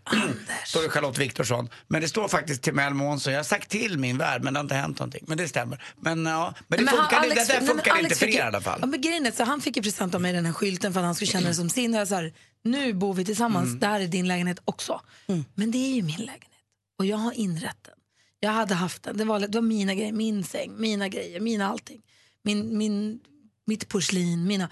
står 0.67 0.83
det 0.83 0.89
Charlotte 0.89 1.19
Viktorsson. 1.19 1.69
Men 1.89 2.01
det 2.03 2.09
står 2.09 2.29
faktiskt 2.29 2.63
Timell 2.63 2.95
Månsson. 2.95 3.33
Jag 3.33 3.39
har 3.41 3.45
sagt 3.45 3.69
till 3.71 3.99
min 3.99 4.19
värld 4.19 4.43
men 4.43 4.55
det 4.55 4.59
har 4.59 4.65
inte 4.65 4.75
hänt 4.75 4.99
någonting. 4.99 5.25
Men 5.27 5.39
det 5.39 5.49
stämmer. 5.49 5.83
Men, 6.01 6.27
ja, 6.27 6.55
men 6.69 6.79
det 6.79 6.85
Men 6.85 6.95
han- 6.95 6.99
funkar, 7.11 7.17
Alex- 7.19 7.47
det 7.47 7.53
där 7.53 7.61
nej, 7.61 7.69
men 7.69 7.77
funkar 7.77 7.99
inte 8.03 8.15
för 8.15 8.27
er 8.27 8.31
i 8.39 8.41
alla 8.41 8.61
fall. 8.61 8.79
Ja, 8.81 8.87
men 8.87 9.01
grejen 9.01 9.27
är, 9.27 9.31
så 9.31 9.45
han 9.45 9.61
fick 9.61 9.77
ju 9.77 9.83
present 9.83 10.15
av 10.15 10.21
mig 10.21 10.33
den 10.33 10.47
här 10.47 10.53
skylten 10.53 10.93
för 10.93 11.01
att 11.01 11.07
han 11.07 11.15
skulle 11.15 11.31
känna 11.31 11.49
det 11.49 11.55
som 11.55 11.71
sin. 11.71 11.95
Och 11.95 12.01
jag 12.01 12.07
här, 12.07 12.33
nu 12.65 12.93
bor 12.93 13.15
vi 13.15 13.25
tillsammans, 13.25 13.67
Mm. 13.67 13.79
det 13.79 13.87
här 13.87 14.01
är 14.01 14.07
din 14.07 14.29
lägenhet 14.29 14.59
också. 14.65 15.01
Men 15.55 15.71
det 15.71 15.79
är 15.79 15.95
ju 15.95 16.03
min 16.03 16.17
lägenhet 16.21 16.45
och 16.99 17.07
jag 17.07 17.17
har 17.17 17.33
inrett 17.33 17.77
den. 17.85 17.95
Jag 18.41 18.51
hade 18.51 18.75
haft 18.75 19.03
den, 19.03 19.17
det 19.17 19.25
var, 19.25 19.41
det 19.41 19.55
var 19.59 19.63
mina 19.63 19.95
grejer, 19.95 20.13
min 20.13 20.45
säng, 20.45 20.81
mina 20.81 21.09
grejer, 21.09 21.41
mina 21.41 21.69
allting. 21.69 22.01
Min, 22.45 22.79
min, 22.79 23.21
mitt 23.67 23.89
porslin, 23.89 24.47
mina... 24.47 24.69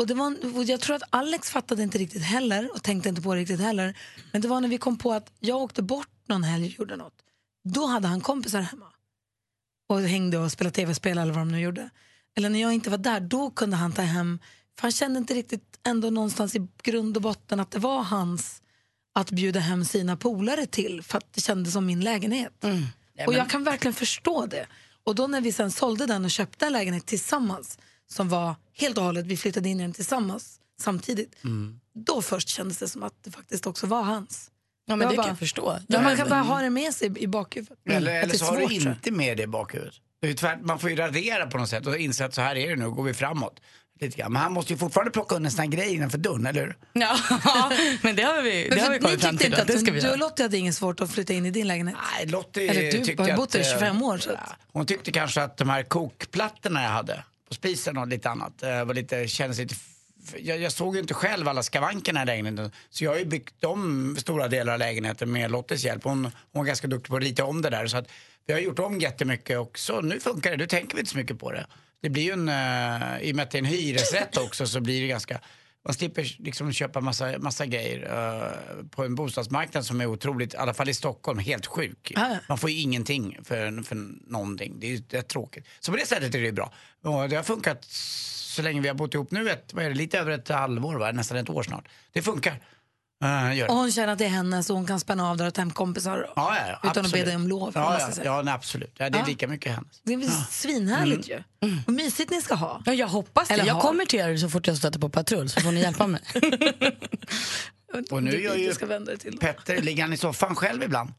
Och 0.00 0.06
det 0.06 0.14
var, 0.14 0.64
jag 0.70 0.80
tror 0.80 0.96
att 0.96 1.02
Alex 1.10 1.50
fattade 1.50 1.82
inte 1.82 1.98
riktigt 1.98 2.22
heller 2.22 2.70
och 2.74 2.82
tänkte 2.82 3.08
inte 3.08 3.22
på 3.22 3.34
det 3.34 3.40
riktigt 3.40 3.60
heller. 3.60 3.98
Men 4.32 4.42
det 4.42 4.48
var 4.48 4.60
när 4.60 4.68
vi 4.68 4.78
kom 4.78 4.98
på 4.98 5.12
att 5.12 5.32
jag 5.40 5.58
åkte 5.58 5.82
bort 5.82 6.08
någon 6.26 6.44
helg 6.44 6.66
och 6.66 6.72
gjorde 6.78 6.96
något. 6.96 7.14
Då 7.64 7.86
hade 7.86 8.08
han 8.08 8.20
kompisar 8.20 8.60
hemma 8.60 8.86
och 9.88 10.00
hängde 10.00 10.38
och 10.38 10.52
spelade 10.52 10.74
tv-spel 10.74 11.18
eller 11.18 11.32
vad 11.32 11.40
de 11.40 11.52
nu 11.52 11.60
gjorde. 11.60 11.90
Eller 12.36 12.50
när 12.50 12.60
jag 12.60 12.72
inte 12.72 12.90
var 12.90 12.98
där, 12.98 13.20
då 13.20 13.50
kunde 13.50 13.76
han 13.76 13.92
ta 13.92 14.02
hem, 14.02 14.38
för 14.76 14.82
han 14.82 14.92
kände 14.92 15.18
inte 15.18 15.34
riktigt 15.34 15.78
ändå 15.86 16.10
någonstans 16.10 16.56
i 16.56 16.68
grund 16.82 17.16
och 17.16 17.22
botten 17.22 17.60
att 17.60 17.70
det 17.70 17.78
var 17.78 18.02
hans 18.02 18.62
att 19.14 19.30
bjuda 19.30 19.60
hem 19.60 19.84
sina 19.84 20.16
polare 20.16 20.66
till 20.66 21.02
för 21.02 21.18
att 21.18 21.32
det 21.32 21.40
kändes 21.40 21.72
som 21.72 21.86
min 21.86 22.00
lägenhet. 22.00 22.64
Och 23.26 23.34
jag 23.34 23.50
kan 23.50 23.64
verkligen 23.64 23.94
förstå 23.94 24.46
det. 24.46 24.66
Och 25.04 25.14
då 25.14 25.26
när 25.26 25.40
vi 25.40 25.52
sen 25.52 25.70
sålde 25.70 26.06
den 26.06 26.24
och 26.24 26.30
köpte 26.30 26.66
en 26.66 26.72
lägenhet 26.72 27.06
tillsammans 27.06 27.78
som 28.12 28.28
var 28.28 28.54
helt 28.78 28.98
och 28.98 29.04
hållet, 29.04 29.26
vi 29.26 29.36
flyttade 29.36 29.68
in 29.68 29.80
i 29.80 29.82
den 29.82 29.92
tillsammans 29.92 30.56
samtidigt. 30.80 31.34
Då 31.94 32.22
först 32.22 32.48
kändes 32.48 32.78
det 32.78 32.88
som 32.88 33.02
att 33.02 33.14
det 33.24 33.30
faktiskt 33.30 33.66
också 33.66 33.86
var 33.86 34.02
hans. 34.02 34.50
Ja, 34.86 34.96
men 34.96 35.08
det 35.08 35.14
kan 35.14 35.22
bara- 35.22 35.28
jag 35.28 35.38
förstå. 35.38 35.78
Ja, 35.88 36.02
man 36.02 36.16
kan 36.16 36.28
bara 36.28 36.40
ha 36.40 36.60
det 36.60 36.70
med 36.70 36.94
sig 36.94 37.18
i 37.22 37.26
bakhuvudet. 37.26 37.78
Eller, 37.90 38.18
Att 38.18 38.24
eller 38.24 38.34
är 38.34 38.38
så 38.38 38.44
har 38.44 38.56
du 38.56 38.74
inte 38.74 39.10
med 39.10 39.36
det 39.36 39.42
i 39.42 39.46
bakhuvudet. 39.46 39.94
Det 40.20 40.26
är 40.26 40.28
ju 40.30 40.36
tvärt, 40.36 40.58
man 40.62 40.78
får 40.78 40.90
ju 40.90 40.96
radera 40.96 41.46
på 41.46 41.58
något 41.58 41.68
sätt 41.68 41.86
och 41.86 41.96
inse 41.98 42.24
att 42.24 42.34
så 42.34 42.40
här 42.40 42.56
är 42.56 42.68
det 42.70 42.76
nu, 42.76 42.90
går 42.90 43.02
vi 43.02 43.14
framåt. 43.14 43.60
Men 44.16 44.36
han 44.36 44.52
måste 44.52 44.72
ju 44.72 44.78
fortfarande 44.78 45.10
plocka 45.10 45.34
undan 45.34 45.50
sina 45.52 45.66
grejer 45.66 45.94
innanför 45.94 46.18
dörren, 46.18 46.46
eller 46.46 46.60
hur? 46.60 46.76
Ja, 46.92 47.16
men 48.02 48.16
det 48.16 48.22
har 48.22 48.42
vi, 48.42 48.68
det 48.68 48.80
har 48.80 48.90
vi 48.90 48.98
kommit 48.98 49.20
fram 49.20 49.30
tyckte 49.38 49.44
till. 49.44 49.46
inte 49.52 49.62
att 49.62 49.68
Det 49.68 49.78
ska 49.78 49.92
vi 49.92 50.00
du 50.00 50.10
och 50.10 50.18
Lottie 50.18 50.44
hade 50.44 50.56
inget 50.58 50.74
svårt 50.74 51.00
att 51.00 51.10
flytta 51.10 51.32
in 51.32 51.46
i 51.46 51.50
din 51.50 51.68
lägenhet? 51.68 51.96
Nej, 52.16 52.26
Lottie 52.26 52.70
Eller 52.70 52.92
du 52.92 53.04
tyckte 53.04 53.22
har 53.22 53.30
ju 53.30 53.36
bott 53.36 53.50
där 53.52 53.58
i 53.58 53.62
eh, 53.62 53.68
25 53.72 54.02
år. 54.02 54.18
Så 54.18 54.30
att, 54.30 54.36
Ja, 54.46 54.56
Hon 54.72 54.86
tyckte 54.86 55.12
kanske 55.12 55.42
att 55.42 55.56
de 55.56 55.68
här 55.68 55.82
kokplattorna 55.82 56.82
jag 56.82 56.90
hade 56.90 57.24
på 57.50 57.54
spisen 57.54 57.96
och 57.96 58.08
lite 58.08 58.30
annat 58.30 58.62
eh, 58.62 58.84
var 58.84 58.94
lite, 58.94 59.28
kändes 59.28 59.58
lite 59.58 59.74
jag, 60.36 60.60
jag 60.60 60.72
såg 60.72 60.94
ju 60.94 61.00
inte 61.00 61.14
själv 61.14 61.48
alla 61.48 61.62
skavankerna 61.62 62.22
i 62.22 62.26
lägenheten 62.26 62.72
så 62.90 63.04
jag 63.04 63.10
har 63.10 63.18
ju 63.18 63.24
byggt 63.24 63.64
om 63.64 64.16
stora 64.18 64.48
delar 64.48 64.72
av 64.72 64.78
lägenheten 64.78 65.32
med 65.32 65.50
Lottes 65.50 65.84
hjälp. 65.84 66.04
Hon, 66.04 66.24
hon 66.24 66.32
var 66.52 66.64
ganska 66.64 66.86
duktig 66.86 67.10
på 67.10 67.16
att 67.16 67.22
rita 67.22 67.44
om 67.44 67.62
det 67.62 67.70
där 67.70 67.86
så 67.86 67.96
att 67.96 68.08
vi 68.46 68.52
har 68.52 68.60
gjort 68.60 68.78
om 68.78 69.00
jättemycket 69.00 69.58
och 69.58 69.78
så 69.78 70.00
nu 70.00 70.20
funkar 70.20 70.50
det, 70.50 70.56
nu 70.56 70.66
tänker 70.66 70.94
vi 70.94 71.00
inte 71.00 71.12
så 71.12 71.18
mycket 71.18 71.38
på 71.38 71.52
det. 71.52 71.66
Det 72.02 72.10
blir 72.10 72.22
ju 72.22 72.32
en, 72.32 72.48
uh, 72.48 73.22
i 73.22 73.32
och 73.32 73.36
med 73.36 73.42
att 73.42 73.50
det 73.50 73.58
är 73.58 73.62
en 73.62 73.64
hyresrätt 73.64 74.36
också 74.36 74.66
så 74.66 74.80
blir 74.80 75.00
det 75.00 75.06
ganska 75.06 75.40
man 75.84 75.94
slipper 75.94 76.36
liksom 76.38 76.72
köpa 76.72 77.00
massa, 77.00 77.38
massa 77.38 77.66
grejer 77.66 78.02
eh, 78.02 78.84
på 78.90 79.04
en 79.04 79.14
bostadsmarknad 79.14 79.86
som 79.86 80.00
är 80.00 80.06
otroligt, 80.06 80.54
i 80.54 80.56
alla 80.56 80.74
fall 80.74 80.88
i 80.88 80.94
Stockholm, 80.94 81.38
helt 81.38 81.66
sjuk. 81.66 82.12
Ja. 82.14 82.36
Man 82.48 82.58
får 82.58 82.70
ju 82.70 82.80
ingenting 82.80 83.38
för, 83.44 83.82
för 83.82 83.96
någonting. 84.30 84.80
Det 84.80 84.86
är 84.86 84.90
ju 84.90 85.02
rätt 85.08 85.28
tråkigt. 85.28 85.66
Så 85.80 85.92
på 85.92 85.98
det 85.98 86.06
sättet 86.06 86.34
är 86.34 86.42
det 86.42 86.52
bra. 86.52 86.72
Och 87.02 87.28
det 87.28 87.36
har 87.36 87.42
funkat 87.42 87.84
så 87.84 88.62
länge 88.62 88.80
vi 88.80 88.88
har 88.88 88.94
bott 88.94 89.14
ihop 89.14 89.30
nu, 89.30 89.50
ett, 89.50 89.74
vad 89.74 89.84
är 89.84 89.88
det, 89.88 89.94
lite 89.94 90.18
över 90.18 90.30
ett 90.30 90.48
halvår, 90.48 90.96
va? 90.96 91.12
nästan 91.12 91.38
ett 91.38 91.50
år 91.50 91.62
snart. 91.62 91.88
Det 92.12 92.22
funkar. 92.22 92.60
Uh, 93.24 93.56
gör 93.56 93.66
det. 93.66 93.72
och 93.72 93.78
hon 93.78 93.92
känner 93.92 94.12
att 94.12 94.18
det 94.18 94.24
är 94.24 94.28
hennes 94.28 94.70
och 94.70 94.76
hon 94.76 94.86
kan 94.86 95.00
spänna 95.00 95.30
av 95.30 95.36
där 95.36 95.46
och 95.46 95.54
ta 95.54 95.60
hem 95.60 95.70
kompisar 95.70 96.26
Ja, 96.36 96.56
ja, 96.56 96.78
ja, 96.82 96.90
utan 96.90 96.90
att 96.90 96.94
be 96.94 97.00
absolut. 97.00 97.26
dig 97.26 97.36
om 97.36 97.48
lov. 97.48 97.72
Ja, 97.74 97.98
ja, 98.00 98.22
ja 98.24 98.42
nej, 98.42 98.54
absolut. 98.54 98.94
Ja, 98.98 99.10
det 99.10 99.18
är 99.18 99.20
Ja. 99.20 99.26
lika 99.26 99.48
mycket 99.48 99.72
hennes. 99.74 100.00
Det 100.02 100.12
är 100.12 100.16
väl 100.16 100.30
svinhärligt 100.50 101.28
ju. 101.28 101.42
Och 101.86 101.92
mysigt 101.92 102.30
ni 102.30 102.42
ska 102.42 102.54
ha. 102.54 102.82
Ja, 102.86 102.92
jag 102.94 103.08
hoppas 103.08 103.48
det. 103.48 103.54
Eller 103.54 103.64
Jag 103.66 103.74
har. 103.74 103.80
kommer 103.80 104.04
till 104.04 104.20
er 104.20 104.36
så 104.36 104.48
fort 104.48 104.66
jag 104.66 104.76
stöter 104.76 104.98
på 105.00 105.08
patrull 105.08 105.48
så 105.48 105.60
får 105.60 105.72
ni 105.72 105.80
hjälpa 105.80 106.06
mig. 106.06 106.20
Och 108.10 108.22
nu 108.22 108.42
gör 108.42 108.54
ju 108.54 108.74
ska 108.74 108.86
vända 108.86 109.10
dig 109.10 109.18
till. 109.18 109.38
Petter, 109.38 109.82
ligger 109.82 110.02
han 110.02 110.12
i 110.12 110.16
soffan 110.16 110.54
själv 110.56 110.82
ibland? 110.82 111.10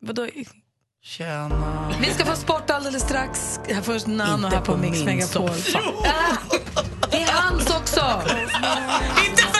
Vadå? 0.00 0.28
Tjena. 1.02 1.92
Vi 2.00 2.14
ska 2.14 2.24
få 2.24 2.36
sport 2.36 2.70
alldeles 2.70 3.02
strax. 3.02 3.60
Här 3.68 3.82
först 3.82 4.06
Nano 4.06 4.34
Inte 4.44 4.56
här 4.56 4.64
på, 4.64 4.72
på 4.72 4.78
Mix 4.78 5.04
Megapol. 5.04 5.50
det 7.10 7.22
är 7.22 7.32
hans 7.32 7.70
också! 7.70 8.22
Inte! 9.30 9.53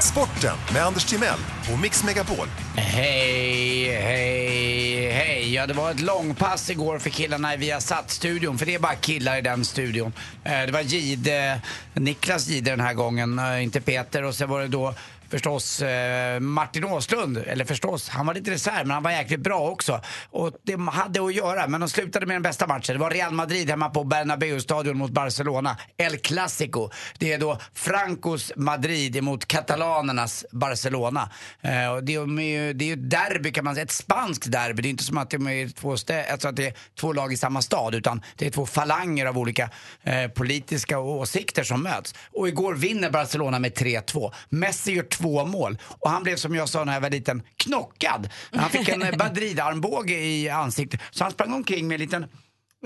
Sporten 0.00 0.56
med 0.72 0.82
Anders 0.86 1.04
Timell 1.04 1.38
och 1.72 1.78
Mix 1.78 2.04
Megapol. 2.04 2.48
Hej, 2.76 3.92
hej, 3.92 5.10
hej. 5.10 5.54
Ja, 5.54 5.66
det 5.66 5.74
var 5.74 5.90
ett 5.90 6.00
långpass 6.00 6.70
igår 6.70 6.98
för 6.98 7.10
killarna 7.10 7.54
i 7.54 7.56
Viasat-studion, 7.56 8.58
för 8.58 8.66
det 8.66 8.74
är 8.74 8.78
bara 8.78 8.94
killar 8.94 9.36
i 9.38 9.40
den 9.40 9.64
studion. 9.64 10.12
Eh, 10.44 10.60
det 10.66 10.72
var 10.72 10.80
Gide, 10.80 11.60
Niklas 11.94 12.48
Gide 12.48 12.70
den 12.70 12.80
här 12.80 12.94
gången, 12.94 13.38
eh, 13.38 13.62
inte 13.62 13.80
Peter. 13.80 14.24
Och 14.24 14.34
sen 14.34 14.48
var 14.48 14.60
det 14.60 14.68
då 14.68 14.94
förstås 15.34 15.82
eh, 15.82 16.40
Martin 16.40 16.84
Åslund, 16.84 17.38
eller 17.38 17.64
förstås, 17.64 18.08
han 18.08 18.26
var 18.26 18.34
lite 18.34 18.50
reserv 18.50 18.86
men 18.86 18.90
han 18.90 19.02
var 19.02 19.10
jäkligt 19.10 19.40
bra 19.40 19.60
också. 19.70 20.00
Och 20.30 20.52
det 20.62 20.80
hade 20.80 21.24
att 21.24 21.34
göra, 21.34 21.68
men 21.68 21.80
de 21.80 21.88
slutade 21.88 22.26
med 22.26 22.34
den 22.36 22.42
bästa 22.42 22.66
matchen. 22.66 22.94
Det 22.94 22.98
var 23.00 23.10
Real 23.10 23.32
Madrid 23.32 23.70
hemma 23.70 23.88
på 23.90 24.04
Bernabéu-stadion 24.04 24.96
mot 24.96 25.10
Barcelona. 25.10 25.76
El 25.96 26.16
Clasico. 26.18 26.90
Det 27.18 27.32
är 27.32 27.38
då 27.38 27.58
Francos 27.74 28.52
Madrid 28.56 29.22
mot 29.22 29.46
katalanernas 29.46 30.44
Barcelona. 30.52 31.30
Eh, 31.60 31.88
och 31.92 32.04
det, 32.04 32.14
är 32.14 32.40
ju, 32.40 32.72
det 32.72 32.90
är 32.90 32.92
ett 32.92 33.10
derby 33.10 33.52
kan 33.52 33.64
man 33.64 33.74
säga, 33.74 33.84
ett 33.84 33.90
spanskt 33.90 34.52
derby. 34.52 34.82
Det 34.82 34.88
är 34.88 34.90
inte 34.90 35.04
som 35.04 35.18
att 35.18 35.30
det 35.30 35.36
är 35.36 35.68
två, 35.80 35.94
stä- 35.96 36.30
alltså 36.32 36.48
att 36.48 36.56
det 36.56 36.66
är 36.66 36.74
två 37.00 37.12
lag 37.12 37.32
i 37.32 37.36
samma 37.36 37.62
stad 37.62 37.94
utan 37.94 38.22
det 38.36 38.46
är 38.46 38.50
två 38.50 38.66
falanger 38.66 39.26
av 39.26 39.38
olika 39.38 39.70
eh, 40.02 40.28
politiska 40.28 40.98
åsikter 40.98 41.64
som 41.64 41.82
möts. 41.82 42.14
Och 42.32 42.48
igår 42.48 42.74
vinner 42.74 43.10
Barcelona 43.10 43.58
med 43.58 43.72
3-2. 43.72 44.32
Messi 44.48 44.92
gör 44.92 45.02
två 45.02 45.23
mål 45.24 45.78
och 45.98 46.10
han 46.10 46.22
blev 46.22 46.36
som 46.36 46.54
jag 46.54 46.68
sa 46.68 46.84
när 46.84 46.94
jag 46.94 47.00
var 47.00 47.10
liten, 47.10 47.42
knockad. 47.56 48.28
Han 48.52 48.70
fick 48.70 48.88
en 48.88 49.02
eh, 49.02 49.16
Madrid-armbåge 49.18 50.18
i 50.18 50.48
ansiktet 50.48 51.00
så 51.10 51.24
han 51.24 51.32
sprang 51.32 51.52
omkring 51.52 51.88
med 51.88 51.94
en 51.94 52.00
liten 52.00 52.26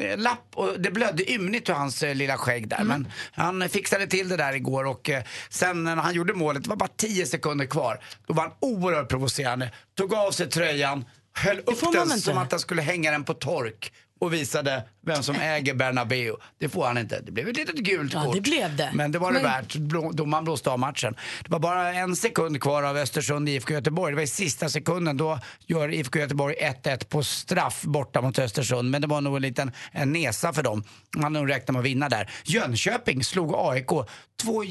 eh, 0.01 0.19
lapp 0.19 0.53
och 0.55 0.81
det 0.81 0.91
blödde 0.91 1.33
ymnigt 1.33 1.69
ur 1.69 1.75
hans 1.75 2.03
eh, 2.03 2.15
lilla 2.15 2.37
skägg 2.37 2.69
där. 2.69 2.85
Men 2.85 3.09
han 3.33 3.63
eh, 3.63 3.69
fixade 3.69 4.07
till 4.07 4.29
det 4.29 4.37
där 4.37 4.53
igår 4.53 4.85
och 4.87 5.11
eh, 5.11 5.23
sen 5.49 5.85
när 5.85 5.97
han 5.97 6.15
gjorde 6.15 6.35
målet, 6.35 6.63
det 6.65 6.69
var 6.69 6.77
bara 6.77 6.91
10 6.97 7.27
sekunder 7.27 7.67
kvar, 7.67 8.01
då 8.27 8.35
var 8.35 8.43
han 8.43 8.53
oerhört 8.61 9.09
provocerande. 9.09 9.73
Tog 9.97 10.15
av 10.15 10.31
sig 10.31 10.51
tröjan, 10.51 11.05
höll 11.35 11.59
upp 11.59 11.93
den 11.93 12.21
som 12.21 12.39
att 12.39 12.51
han 12.51 12.61
skulle 12.61 12.83
hänga 12.83 13.11
den 13.11 13.25
på 13.25 13.35
tork 13.35 13.93
och 14.19 14.33
visade 14.33 14.85
vem 15.07 15.23
som 15.23 15.37
äger 15.37 15.75
Bernabéu. 15.75 16.33
Det 16.59 16.69
får 16.69 16.87
han 16.87 16.99
inte. 16.99 17.21
Det 17.21 17.33
blev 17.33 17.49
ett 17.49 17.57
litet 17.57 17.77
gult 17.77 18.13
Ja, 18.15 18.25
kort. 18.25 18.35
det 18.35 18.41
blev 18.41 18.77
det. 18.77 18.91
Men 18.95 19.13
det 19.13 19.19
var 19.19 19.33
det 19.33 19.41
värt. 19.43 19.75
Blå- 19.75 20.13
Domaren 20.13 20.45
blåste 20.45 20.71
av 20.71 20.79
matchen. 20.79 21.15
Det 21.45 21.51
var 21.51 21.59
bara 21.59 21.93
en 21.95 22.17
sekund 22.17 22.63
kvar 22.63 22.83
av 22.83 22.97
Östersund 22.97 23.49
IFK 23.49 23.73
Göteborg. 23.75 24.13
Det 24.13 24.17
var 24.17 24.23
i 24.23 24.27
sista 24.27 24.69
sekunden. 24.69 25.17
Då 25.17 25.39
gör 25.67 25.95
IFK 25.95 26.19
Göteborg 26.19 26.55
1-1 26.61 27.05
på 27.09 27.23
straff 27.23 27.83
borta 27.83 28.21
mot 28.23 28.39
Östersund. 28.39 28.91
Men 28.91 29.01
det 29.03 29.07
var 29.09 29.21
nog 29.21 29.37
en 29.37 29.43
liten 29.43 29.73
en 29.93 30.13
nesa 30.13 30.53
för 30.53 30.63
dem. 30.63 30.85
Man 31.17 31.25
hade 31.25 31.39
nog 31.39 31.51
räknat 31.51 31.69
med 31.73 31.81
att 31.81 31.87
vinna 31.87 32.09
där. 32.09 32.31
Jönköping 32.45 33.25
slog 33.25 33.55
AIK. 33.57 33.89
Två 34.43 34.65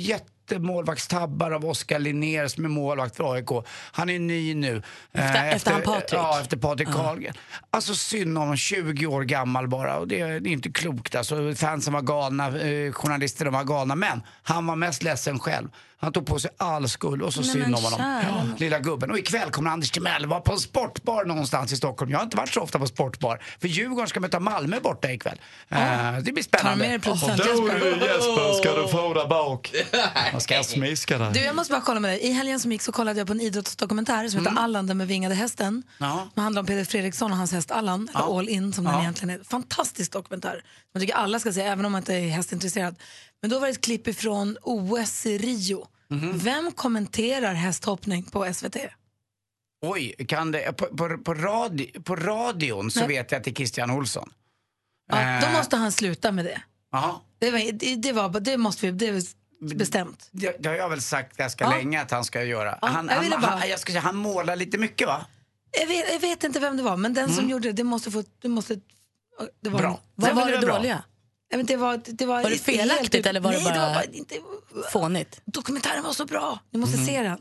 jättemålvaktstabbar 0.52 1.52
av 1.52 1.66
Oskar 1.66 2.00
Linnér 2.00 2.48
som 2.48 2.66
är 2.66 2.70
målvakt 2.70 3.16
för 3.16 3.34
AIK. 3.34 3.50
Han 3.92 4.10
är 4.10 4.20
ny 4.20 4.56
nu. 4.56 4.82
Efter- 5.14 5.36
Eh, 5.48 5.54
efter 5.56 5.72
han 5.72 5.82
Patrik? 5.82 6.14
Ja, 6.14 6.42
efter 6.42 6.58
Patrik 6.58 6.88
Karlgren. 6.92 7.34
Alltså 7.72 7.96
synd 7.96 8.38
om 8.38 8.42
honom, 8.42 8.58
20 8.58 9.06
år 9.08 9.22
gammal 9.24 9.68
bara. 9.68 9.98
Och 9.98 10.08
det, 10.08 10.18
det 10.40 10.50
är 10.50 10.54
inte 10.54 10.72
klokt. 10.72 11.16
Alltså, 11.16 11.56
fansen 11.56 11.94
var 11.94 12.02
galna, 12.02 12.48
eh, 12.60 12.92
journalisterna 12.92 13.52
var 13.52 13.64
galna. 13.64 13.96
Men 13.96 14.22
han 14.44 14.68
var 14.68 14.76
mest 14.76 15.04
ledsen 15.04 15.40
själv. 15.40 15.68
Han 16.00 16.14
tog 16.14 16.26
på 16.26 16.40
sig 16.40 16.52
all 16.58 16.90
skuld 16.90 17.22
och 17.22 17.34
så 17.34 17.42
Nej, 17.42 17.50
synd 17.50 17.64
men 17.64 17.76
om 17.76 17.84
honom. 17.84 18.00
kära. 18.00 18.50
Lilla 18.58 18.80
gubben. 18.80 19.12
Och 19.12 19.18
ikväll 19.20 19.52
kommer 19.52 19.72
Anders 19.72 19.92
Timell 19.92 20.26
vara 20.26 20.40
på 20.42 20.52
en 20.54 20.60
sportbar 20.60 21.26
någonstans 21.26 21.72
i 21.72 21.76
Stockholm. 21.78 22.12
Jag 22.12 22.18
har 22.20 22.24
inte 22.24 22.38
varit 22.38 22.54
så 22.54 22.62
ofta 22.62 22.80
på 22.80 22.88
sportbar. 22.88 23.42
För 23.62 23.68
Djurgården 23.68 24.08
ska 24.08 24.20
möta 24.20 24.40
Malmö 24.40 24.80
borta 24.80 25.12
ikväll. 25.12 25.42
Eh, 25.70 25.78
det 26.22 26.32
blir 26.32 26.44
Ta 26.44 26.58
spännande. 26.58 26.88
med 26.88 27.04
producent 27.04 27.38
Då 27.38 27.44
Jesper. 27.44 27.80
du 27.80 28.06
Jesper 28.06 28.54
ska 28.54 28.82
du 28.82 28.88
få 28.88 29.14
där 29.14 29.28
bak. 29.28 29.74
Jag 30.34 30.42
ska 30.42 30.64
smiska 30.64 31.18
dig. 31.18 31.34
Du, 31.34 31.40
jag 31.40 31.56
måste 31.56 31.72
bara 31.74 31.82
kolla 31.82 32.00
med 32.00 32.12
dig. 32.12 32.20
I 32.20 32.32
helgen 32.32 32.60
som 32.60 32.72
gick 32.72 32.82
så 32.82 32.92
kollade 32.92 33.20
jag 33.20 33.28
på 33.28 33.34
en 33.34 33.42
idrottsdokumentär 33.42 34.28
som 34.30 34.40
heter 34.46 34.58
Allan 34.60 34.88
den 34.88 34.98
med 34.98 35.08
vingade 35.08 35.36
hästen. 35.36 35.84
Ja. 35.98 36.28
Den 36.36 36.44
handlar 36.44 36.60
om 36.60 36.66
Peder 36.66 36.86
Fredriksson 36.86 37.32
och 37.32 37.38
hans 37.38 37.52
häst 37.52 37.72
Allan, 37.72 38.10
eller 38.16 38.38
All 38.40 38.50
In 38.50 38.74
som 38.74 38.84
den 38.84 38.94
Ja. 38.94 39.02
egentligen 39.02 39.40
är. 39.40 39.44
Fantastisk 39.44 40.12
dokumentär. 40.12 40.62
Jag 40.94 41.02
tycker 41.02 41.16
alla 41.16 41.40
ska 41.40 41.54
se, 41.54 41.62
även 41.62 41.86
om 41.86 41.92
man 41.92 42.02
inte 42.02 42.14
är 42.16 42.30
hästintresserad. 42.30 42.96
Men 43.42 43.50
då 43.52 43.60
var 43.60 43.68
det 43.68 43.72
ett 43.74 43.82
klipp 43.82 44.08
ifrån 44.08 44.58
OS 44.62 45.26
i 45.26 45.38
Rio. 45.38 45.88
Vem 46.34 46.72
kommenterar 46.72 47.54
hästhoppning 47.54 48.24
på 48.24 48.54
SVT? 48.54 48.78
Oj, 49.86 50.16
kan 50.28 50.52
det, 50.52 50.74
på, 50.78 50.86
på, 50.86 51.18
på, 51.18 51.34
radio, 51.34 52.02
på 52.02 52.16
radion 52.16 52.92
så 52.92 53.00
Nej. 53.00 53.08
vet 53.08 53.32
jag 53.32 53.38
att 53.40 53.44
det 53.44 53.52
är 53.52 53.56
Christian 53.56 53.92
Olsson. 53.92 54.30
Ja, 55.12 55.40
då 55.42 55.48
Eh, 55.48 55.54
måste 55.58 55.78
han 55.78 55.92
sluta 55.92 56.32
med 56.32 56.46
det. 56.46 56.62
Jaha. 56.92 57.16
Det, 57.40 57.52
var, 57.52 57.72
det, 57.74 57.96
det, 57.96 58.12
var, 58.12 58.40
det 58.40 58.58
måste 58.58 58.92
vi, 58.92 58.92
det 58.92 59.76
bestämt. 59.76 60.30
Det, 60.32 60.56
det 60.60 60.70
har 60.70 60.76
jag 60.76 60.90
väl 60.90 61.02
sagt 61.02 61.38
ganska 61.38 61.64
Ja. 61.64 61.70
länge 61.70 62.02
att 62.02 62.12
han 62.12 62.26
ska 62.26 62.44
göra. 62.44 62.78
Ja, 62.82 62.88
han, 62.88 63.08
jag 63.08 63.16
han, 63.16 63.42
bara- 63.42 63.52
han, 63.52 63.70
jag 63.70 63.80
ska 63.80 63.92
säga, 63.92 64.02
han 64.02 64.16
målar 64.16 64.56
lite 64.56 64.78
mycket 64.78 65.08
va? 65.08 65.26
Jag 65.80 65.88
vet, 65.88 66.14
jag 66.14 66.20
vet 66.20 66.44
inte 66.44 66.60
vem 66.60 66.78
det 66.78 66.84
var, 66.84 66.98
men 66.98 67.14
den 67.14 67.28
som 67.30 67.38
Mm. 67.40 67.50
gjorde 67.52 67.68
det, 67.68 67.74
det 67.74 67.84
måste 67.84 68.12
få... 68.12 68.24
Det 68.42 68.48
måste, 68.50 68.76
det 69.62 69.70
var 69.70 69.80
Bra. 69.80 70.00
Vad 70.16 70.36
var 70.36 70.44
men 70.44 70.46
det 70.54 70.60
det 70.60 70.68
var 70.68 70.80
bra. 70.80 71.02
Ja, 71.50 71.58
men 71.58 71.66
det 71.66 71.76
var, 71.78 72.02
det 72.06 72.26
var, 72.26 72.44
Var 72.44 72.50
det 72.50 72.58
felaktigt 72.58 73.14
helt- 73.14 73.26
eller 73.26 73.40
var 73.40 73.52
det 73.52 73.58
Nej, 73.64 73.74
bara- 73.74 73.90
det 73.90 73.96
var 73.96 74.16
inte, 74.16 74.36
Fånigt. 74.92 75.42
Dokumentären 75.46 76.04
var 76.04 76.14
så 76.14 76.26
bra. 76.26 76.60
Ni 76.72 76.80
måste 76.80 76.98
se 76.98 77.22
den. 77.22 77.38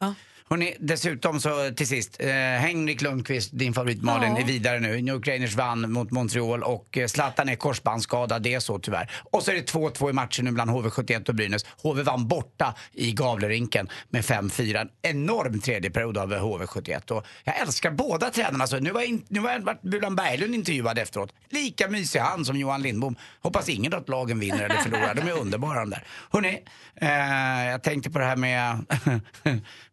Ja. 0.00 0.14
Hörrni, 0.54 0.76
dessutom 0.80 1.40
så 1.40 1.70
till 1.76 1.86
sist, 1.86 2.16
eh, 2.20 2.28
Henrik 2.28 3.02
Lundqvist, 3.02 3.50
din 3.52 3.74
favorit 3.74 4.02
Malin, 4.02 4.32
Ja. 4.34 4.40
är 4.40 4.44
vidare 4.44 4.80
nu. 4.80 4.88
New 5.02 5.14
York 5.14 5.28
Rangers 5.28 5.54
vann 5.54 5.92
mot 5.92 6.10
Montreal 6.10 6.62
och 6.62 6.98
eh, 6.98 7.06
Zlatan 7.06 7.48
är 7.48 7.56
korsbandsskadad, 7.56 8.42
det 8.42 8.54
är 8.54 8.60
så 8.60 8.78
tyvärr. 8.78 9.10
Och 9.32 9.42
så 9.42 9.50
är 9.50 9.54
det 9.54 9.72
2-2 9.72 10.10
i 10.10 10.12
matchen 10.12 10.44
nu 10.44 10.50
bland 10.52 10.70
HV71 10.70 11.28
och 11.28 11.34
Brynäs. 11.34 11.66
HV 11.82 12.02
vann 12.02 12.28
borta 12.28 12.74
i 12.92 13.12
Gavlerinken 13.12 13.88
med 14.08 14.24
5-4. 14.24 14.80
En 14.80 14.88
enorm 15.02 15.60
tredje 15.60 15.90
period 15.90 16.18
av 16.18 16.32
HV71 16.32 17.10
och 17.10 17.26
jag 17.44 17.60
älskar 17.60 17.90
båda 17.90 18.30
tränarna. 18.30 18.66
Så 18.66 18.78
nu 18.80 18.90
var, 18.90 19.02
in, 19.02 19.24
nu 19.28 19.40
var 19.40 19.58
varit 19.58 19.82
Bulan 19.82 20.16
Berglund 20.16 20.54
intervjuad 20.54 20.98
efteråt. 20.98 21.32
Lika 21.50 21.88
mysig 21.88 22.20
han 22.20 22.44
som 22.44 22.56
Johan 22.56 22.82
Lindbom. 22.82 23.16
Hoppas 23.42 23.68
ingen 23.68 23.94
att 23.94 24.08
lagen 24.08 24.40
vinner 24.40 24.62
eller 24.64 24.74
förlorar. 24.76 25.14
De 25.14 25.20
är 25.22 25.32
underbara 25.40 25.80
de 25.80 25.90
där. 25.90 26.04
Hörrni, 26.30 26.62
eh, 26.96 27.70
jag 27.70 27.82
tänkte 27.82 28.10
på 28.10 28.18
det 28.18 28.24
här 28.24 28.36
med, 28.36 28.84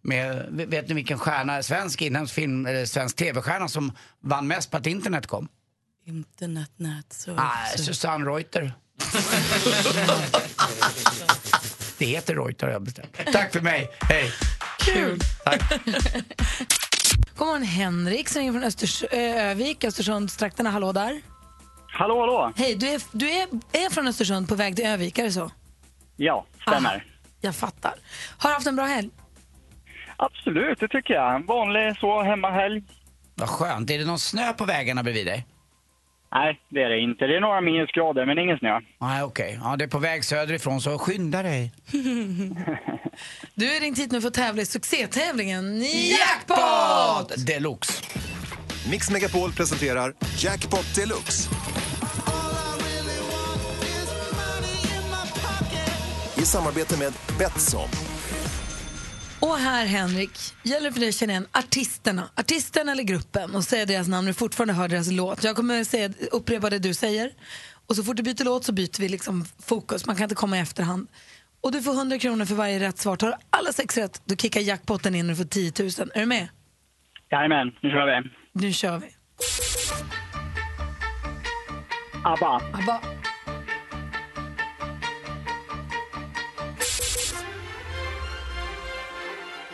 med 0.02 0.46
vet 0.52 0.88
ni 0.88 0.94
vilken 0.94 1.20
stjärna, 1.20 1.64
svensk 1.64 2.02
inhemsk 2.02 2.34
film, 2.34 2.66
eller 2.66 2.86
svensk 2.86 3.16
tv-stjärna 3.16 3.68
som 3.68 3.92
vann 4.20 4.48
mest 4.48 4.72
på 4.72 4.78
att 4.78 4.88
internet 4.88 5.28
kom? 5.28 5.48
Internet, 6.06 6.72
nät, 6.76 7.14
så... 7.14 7.34
Nej, 7.34 7.78
Susanne 7.78 8.26
Reuter. 8.26 8.74
Det 11.98 12.06
heter 12.06 12.36
Reuter 12.36 12.68
har 12.68 12.74
jag 12.74 12.82
bestämt. 12.82 13.18
Tack 13.32 13.54
för 13.54 13.62
mig, 13.62 13.90
hej! 14.02 14.32
Kul! 14.80 15.20
Tack. 15.46 15.62
God 17.36 17.48
morgon, 17.48 17.64
Henrik 17.64 18.30
som 18.30 18.40
ringer 18.40 18.52
från 18.52 18.64
Östers 18.64 19.04
Övik, 19.12 19.84
Östersundstrakterna. 19.84 20.70
Hallå 20.70 20.92
där. 20.92 21.22
Hallå, 21.88 22.20
hallå. 22.20 22.54
Hej, 22.56 22.76
du, 22.76 22.88
är, 22.88 23.02
du 23.12 23.32
är, 23.32 23.48
är 23.72 23.90
från 23.90 24.08
Östersund 24.08 24.50
på 24.50 24.56
väg 24.56 24.76
till 24.76 24.86
Övik, 24.86 25.18
är 25.18 25.24
det 25.24 25.32
så? 25.32 25.52
Ja, 26.16 26.46
stämmer. 26.62 26.90
Aha, 26.90 27.02
jag 27.42 27.56
fattar. 27.56 27.94
Har 28.38 28.50
du 28.50 28.54
haft 28.54 28.68
en 28.68 28.76
bra 28.76 28.86
helg? 28.86 29.10
Absolut, 30.26 30.80
det 30.80 30.88
tycker 30.88 31.14
jag. 31.14 31.36
En 31.36 31.46
vanlig 31.46 31.98
så 31.98 32.22
hemmahelg. 32.24 32.84
Vad 33.36 33.50
skönt. 33.50 33.90
Är 33.90 33.98
det 33.98 34.06
någon 34.06 34.20
snö 34.20 34.54
på 34.54 34.66
vägarna 34.66 35.04
bredvid 35.04 35.26
dig? 35.26 35.46
Nej, 36.34 36.60
det 36.70 36.84
är 36.84 36.90
det 36.90 37.00
inte. 37.00 37.28
Det 37.28 37.36
är 37.38 37.42
några 37.42 37.62
minusgrader, 37.62 38.26
men 38.26 38.38
ingen 38.40 38.58
snö. 38.58 38.80
Nej, 39.00 39.24
okej. 39.24 39.60
Ja, 39.64 39.76
det 39.76 39.84
är 39.84 39.88
på 39.88 40.00
väg 40.00 40.26
söderifrån, 40.26 40.82
så 40.82 40.98
skynda 40.98 41.44
dig. 41.44 41.72
Du 43.56 43.68
har 43.68 43.80
ringt 43.82 44.00
hit 44.00 44.12
nu 44.12 44.22
för 44.22 44.28
att 44.28 44.34
tävla 44.34 44.62
i 44.62 44.66
succétävlingen 44.66 45.82
Jackpot! 45.84 47.48
Deluxe. 47.48 48.04
Mix 48.92 49.12
Megapol 49.12 49.52
presenterar 49.52 50.14
Jackpot 50.38 50.96
Deluxe. 50.96 51.50
I 56.38 56.42
samarbete 56.42 57.00
med 57.00 57.14
Betsson. 57.40 57.90
Och 59.42 59.58
här, 59.58 59.86
Henrik, 59.86 60.32
gäller 60.64 60.92
för 60.92 61.00
dig 61.00 61.10
att 61.10 61.16
känna 61.16 61.34
igen 61.34 61.48
artisterna, 61.52 62.30
artisten 62.36 62.90
eller 62.90 63.04
gruppen 63.04 63.56
och 63.56 63.64
säga 63.64 63.86
deras 63.86 64.08
namn 64.08 64.28
du 64.28 64.34
fortfarande 64.34 64.74
hör 64.74 64.88
deras 64.88 65.12
låt. 65.12 65.44
Jag 65.44 65.56
kommer 65.56 65.84
säga, 65.84 66.10
upprepa 66.32 66.70
det 66.70 66.80
du 66.80 66.94
säger 66.94 67.32
och 67.88 67.96
så 67.96 68.04
fort 68.04 68.18
du 68.18 68.24
byter 68.24 68.44
låt 68.44 68.64
så 68.66 68.72
byter 68.74 69.02
vi 69.02 69.10
liksom 69.10 69.46
fokus. 69.66 70.06
Man 70.06 70.16
kan 70.16 70.24
inte 70.24 70.36
komma 70.36 70.58
i 70.58 70.60
efterhand. 70.60 71.08
Och 71.62 71.72
du 71.72 71.82
får 71.82 71.94
100 71.94 72.20
kronor 72.20 72.46
för 72.46 72.56
varje 72.56 72.80
rätt 72.80 72.98
svar. 72.98 73.16
Tar 73.16 73.28
du 73.28 73.34
alla 73.50 73.74
sex 73.74 73.98
rätt, 73.98 74.22
då 74.26 74.36
kickar 74.36 74.62
jackpotten 74.62 75.16
in 75.16 75.26
och 75.26 75.36
du 75.36 75.36
får 75.36 75.44
10 75.44 75.72
000. 75.80 76.12
Är 76.14 76.20
du 76.20 76.26
med? 76.26 76.48
Jajamän, 77.32 77.72
nu 77.82 77.90
kör 77.90 78.22
vi. 78.22 78.30
Nu 78.54 78.74
kör 78.74 78.98
vi. 78.98 79.08
ABBA. 82.24 82.62
ABBA. 82.74 83.21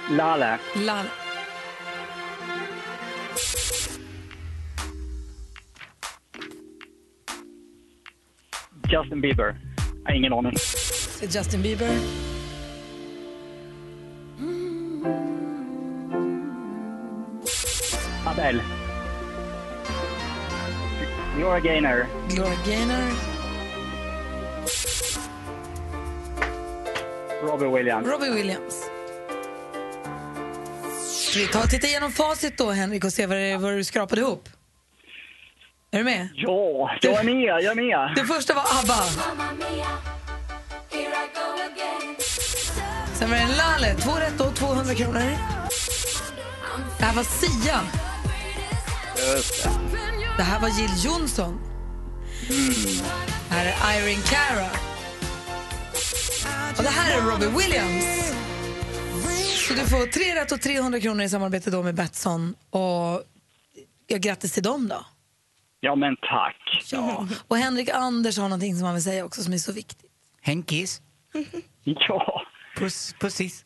Lale. 0.10 0.60
Lal. 0.76 1.06
Justin 8.90 9.22
Bieber. 9.22 9.56
Jag 10.04 10.12
har 10.12 10.16
ingen 10.16 10.34
aning. 10.34 10.54
Justin 11.22 11.62
Bieber. 11.62 11.90
Adele. 18.26 18.64
Gloria 21.38 21.60
Gaynor. 21.60 22.06
Gloria 22.30 22.58
Gaynor. 22.66 23.12
Robbie 27.44 27.68
Williams. 27.68 28.08
Robbie 28.08 28.30
Williams. 28.30 28.87
Vi 31.38 31.48
ta 31.48 31.64
och 31.64 31.70
titta 31.70 31.88
igenom 31.88 32.12
facit 32.12 32.58
då, 32.58 32.72
Henrik, 32.72 33.04
och 33.04 33.14
se 33.14 33.26
vad, 33.26 33.38
det, 33.38 33.58
vad 33.58 33.74
du 33.74 33.84
skrapade 33.84 34.22
ihop? 34.22 34.50
Är 35.92 35.98
du 35.98 36.04
med? 36.04 36.30
Ja, 36.36 36.98
jag 37.02 37.20
är 37.20 37.24
med, 37.24 37.64
jag 37.64 37.64
är 37.64 37.76
med. 37.76 38.16
Det 38.16 38.26
första 38.26 38.54
var 38.54 38.64
ABBA. 38.80 39.04
Sen 43.14 43.30
var 43.30 43.38
det 43.38 43.48
Lale, 43.58 43.96
två 43.96 44.12
rätt 44.12 44.38
då, 44.38 44.52
200 44.52 44.96
kronor. 44.96 45.22
Det 47.00 47.06
här 47.06 47.16
var 47.16 47.24
Sia. 47.24 47.80
Det 50.38 50.44
här 50.44 50.60
var 50.60 50.70
Jill 50.70 51.06
Johnson. 51.06 51.60
Det 53.50 53.56
här 53.56 53.66
är 53.66 54.00
Irene 54.00 54.22
Cara. 54.22 54.70
Och 56.78 56.84
det 56.84 56.90
här 56.90 57.18
är 57.18 57.22
Robbie 57.22 57.48
Williams. 57.58 58.47
Du 59.78 59.88
får 59.88 60.06
tre 60.12 60.42
rätt 60.42 60.52
och 60.52 60.62
300 60.62 61.00
kronor 61.00 61.24
i 61.24 61.30
samarbete 61.30 61.72
då 61.72 61.84
med 61.84 61.96
Betsson. 61.96 62.56
Och 62.70 63.24
ja, 64.08 64.18
grattis 64.18 64.54
till 64.54 64.64
dem 64.64 64.88
då. 64.88 65.06
Ja, 65.80 65.96
men 65.96 66.16
tack. 66.16 66.84
Ja. 66.92 67.28
Och 67.48 67.58
Henrik 67.58 67.90
Anders 67.90 68.38
har 68.38 68.44
någonting 68.50 68.76
som 68.76 68.86
han 68.86 68.94
vill 68.94 69.04
säga 69.04 69.26
också 69.26 69.42
som 69.44 69.54
är 69.54 69.58
så 69.58 69.72
viktigt. 69.74 70.10
Henkis. 70.42 71.02
Ja. 71.84 72.42
Puss, 72.78 73.16
pussis. 73.20 73.66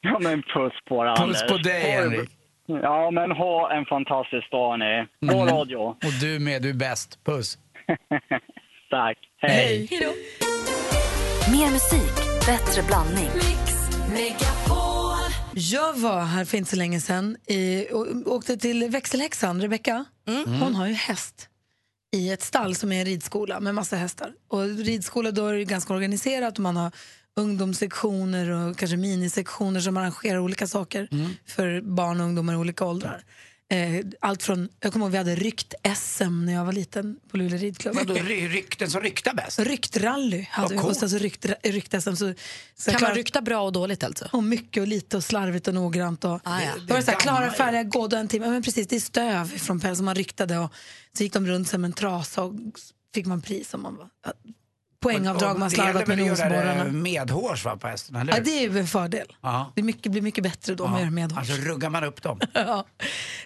Ja, 0.00 0.18
men 0.20 0.42
puss 0.42 0.72
på 0.88 1.04
dig, 1.04 1.16
Puss 1.16 1.22
Anders. 1.42 1.50
på 1.50 1.58
dig, 1.58 1.80
Henrik. 1.92 2.30
Ja, 2.66 3.10
men 3.10 3.30
ha 3.30 3.72
en 3.72 3.84
fantastisk 3.84 4.50
dag, 4.50 4.78
ni. 4.78 5.06
Bra 5.28 5.42
Mm. 5.42 5.54
radio. 5.54 5.76
Och 5.78 6.12
du 6.20 6.38
med, 6.38 6.62
du 6.62 6.70
är 6.70 6.74
bäst. 6.74 7.24
Puss. 7.24 7.58
Tack. 8.90 9.18
Hej. 9.38 9.88
Mer 11.52 11.70
musik, 11.72 12.14
bättre 12.46 12.82
blandning. 12.82 13.30
Jag 15.56 15.98
var 15.98 16.24
här 16.24 16.44
för 16.44 16.58
inte 16.58 16.70
så 16.70 16.76
länge 16.76 17.00
sedan 17.00 17.36
i, 17.46 17.86
och 17.92 18.06
åkte 18.26 18.56
till 18.56 18.88
växelhäxan, 18.90 19.62
Rebecka. 19.62 20.04
Hon 20.60 20.74
har 20.74 20.86
ju 20.86 20.94
häst 20.94 21.48
i 22.16 22.30
ett 22.30 22.42
stall 22.42 22.74
som 22.74 22.92
är 22.92 23.00
en 23.00 23.04
ridskola 23.04 23.60
med 23.60 23.74
massa 23.74 23.96
hästar. 23.96 24.32
Och 24.48 24.64
ridskola 24.64 25.30
då 25.30 25.46
är 25.46 25.52
det 25.54 25.64
ganska 25.64 25.94
organiserat 25.94 26.54
och 26.54 26.62
man 26.62 26.76
har 26.76 26.92
ungdomssektioner 27.36 28.50
och 28.50 28.76
kanske 28.76 28.96
minisektioner 28.96 29.80
som 29.80 29.96
arrangerar 29.96 30.38
olika 30.38 30.66
saker 30.66 31.08
för 31.46 31.80
barn 31.80 32.20
och 32.20 32.26
ungdomar 32.26 32.52
i 32.52 32.56
olika 32.56 32.84
åldrar. 32.84 33.24
Eh, 33.74 34.04
allt 34.20 34.42
från, 34.42 34.68
jag 34.80 34.92
kommer 34.92 35.06
ihåg 35.06 35.12
vi 35.12 35.18
hade 35.18 35.34
rykt-SM 35.34 36.44
när 36.46 36.52
jag 36.52 36.64
var 36.64 36.72
liten 36.72 37.16
på 37.30 37.36
Luleå 37.36 37.58
ridklubb. 37.58 37.94
Vadå, 37.94 38.14
ry- 38.14 38.48
rykten 38.48 38.90
som 38.90 39.00
ryktar 39.00 39.34
bäst? 39.34 39.58
Ryktrally 39.58 40.46
hade 40.50 40.62
Vad 40.64 40.70
vi. 40.72 40.78
coolt. 40.78 40.90
Och 40.90 40.96
sen 40.96 41.10
så 41.10 41.18
rykt, 41.18 41.46
rykt-SM. 41.62 42.14
Så, 42.16 42.34
så 42.74 42.90
Kan 42.90 42.98
klar- 42.98 43.08
man 43.08 43.16
rykta 43.16 43.40
bra 43.42 43.60
och 43.62 43.72
dåligt 43.72 44.04
alltså? 44.04 44.28
och 44.32 44.42
mycket 44.44 44.80
och 44.80 44.86
lite 44.86 45.16
och 45.16 45.24
slarvigt 45.24 45.68
och 45.68 45.74
noggrant. 45.74 46.24
Och, 46.24 46.40
Ah, 46.44 46.60
ja. 46.60 46.70
det 46.86 46.92
var 46.92 46.96
det 46.96 47.02
så 47.04 47.10
här, 47.10 47.18
dammar 47.26 47.38
klara, 47.40 47.52
färdiga, 47.52 47.82
gåda 47.82 48.18
en 48.18 48.28
timme. 48.28 48.46
Ja, 48.46 48.50
Men 48.52 48.62
precis, 48.62 48.86
det 48.88 48.96
är 48.96 49.00
stöv 49.00 49.58
från 49.58 49.80
päls 49.80 49.98
som 49.98 50.04
man 50.04 50.14
ryktade 50.14 50.58
och 50.58 50.72
så 51.16 51.22
gick 51.22 51.32
de 51.32 51.46
runt 51.46 51.68
som 51.68 51.84
en 51.84 51.92
trasa 51.92 52.42
och 52.42 52.54
fick 53.14 53.26
man 53.26 53.42
pris 53.42 53.74
om 53.74 53.82
man 53.82 53.96
var... 53.96 54.08
ja, 55.08 55.12
Poängavdrag 55.12 55.58
man 55.58 55.70
slarvat 55.70 56.06
med 56.06 56.18
nosborrarna. 56.18 56.84
medhårs 56.84 57.64
va, 57.64 57.76
på 57.76 57.86
hästen, 57.86 58.16
eller 58.16 58.32
Ja, 58.32 58.40
det 58.40 58.64
är 58.64 58.76
en 58.76 58.86
fördel. 58.86 59.36
Ja. 59.40 59.72
Det 59.74 59.82
mycket, 59.82 60.12
blir 60.12 60.22
mycket 60.22 60.44
bättre 60.44 60.74
då 60.74 60.84
om 60.84 60.90
man 60.90 61.00
gör 61.00 61.10
med 61.10 61.32
Alltså 61.38 61.52
ruggar 61.54 61.90
man 61.90 62.04
upp 62.04 62.22
dem. 62.22 62.40
ja. 62.52 62.86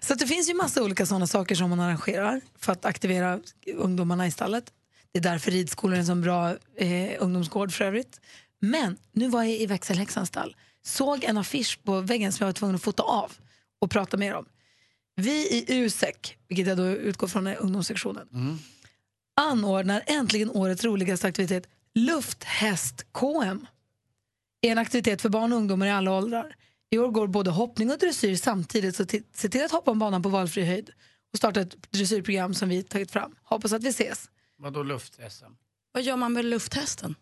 Så 0.01 0.15
det 0.15 0.27
finns 0.27 0.51
ju 0.51 0.55
massa 0.55 0.83
olika 0.83 1.07
sådana 1.07 1.27
saker 1.27 1.55
som 1.55 1.71
man 1.71 1.81
arrangerar 1.81 2.41
för 2.59 2.73
att 2.73 2.85
aktivera 2.85 3.41
ungdomarna 3.77 4.27
i 4.27 4.31
stallet. 4.31 4.65
Det 5.13 5.19
är 5.19 5.23
därför 5.23 5.51
ridskolan 5.51 5.95
är 5.95 6.01
en 6.01 6.07
sån 6.07 6.21
bra 6.23 6.51
eh, 6.77 7.11
ungdomsgård 7.19 7.73
för 7.73 7.85
övrigt. 7.85 8.21
Men 8.61 8.97
nu 9.13 9.29
var 9.29 9.43
jag 9.43 9.53
i 9.53 9.67
växelhäxans 9.67 10.29
stall, 10.29 10.57
såg 10.85 11.25
en 11.25 11.39
affisch 11.39 11.79
på 11.85 12.01
väggen 12.01 12.33
som 12.33 12.45
jag 12.45 12.49
var 12.49 12.53
tvungen 12.53 12.77
att 12.77 12.83
fota 12.83 13.03
av. 13.03 13.33
och 13.81 13.91
prata 13.91 14.17
mer 14.17 14.35
om. 14.35 14.45
Vi 15.17 15.31
i 15.31 15.65
USEC, 15.69 16.15
vilket 16.49 16.67
jag 16.67 16.77
då 16.77 16.87
utgår 16.87 17.29
från 17.29 17.47
är 17.47 17.57
ungdomssektionen, 17.57 18.59
anordnar 19.39 20.03
äntligen 20.07 20.51
årets 20.51 20.85
roligaste 20.85 21.27
aktivitet, 21.27 21.69
lufthäst-KM. 21.95 23.67
är 24.61 24.73
en 24.73 24.79
aktivitet 24.79 25.23
för 25.23 25.29
barn 25.29 25.53
och 25.53 25.59
ungdomar 25.59 25.87
i 25.87 25.91
alla 25.91 26.13
åldrar. 26.13 26.55
I 26.91 26.99
år 26.99 27.09
går 27.09 27.27
både 27.27 27.51
hoppning 27.51 27.91
och 27.91 27.99
dressyr 27.99 28.37
samtidigt, 28.37 28.97
så 28.97 29.07
se 29.35 29.49
till 29.49 29.65
att 29.65 29.71
hoppa 29.71 29.91
om 29.91 29.99
banan 29.99 30.23
på 30.23 30.29
valfri 30.29 30.65
höjd 30.65 30.91
och 31.33 31.39
starta 31.39 31.61
ett 31.61 31.93
dressyrprogram 31.93 32.55
som 32.55 32.69
vi 32.69 32.83
tagit 32.83 33.11
fram. 33.11 33.35
Hoppas 33.43 33.73
att 33.73 33.83
vi 33.83 33.89
ses. 33.89 34.31
Vadå 34.59 34.83
luft-SM? 34.83 35.53
Vad 35.93 36.03
gör 36.03 36.17
man 36.17 36.33
med 36.33 36.45
lufthästen? 36.45 37.15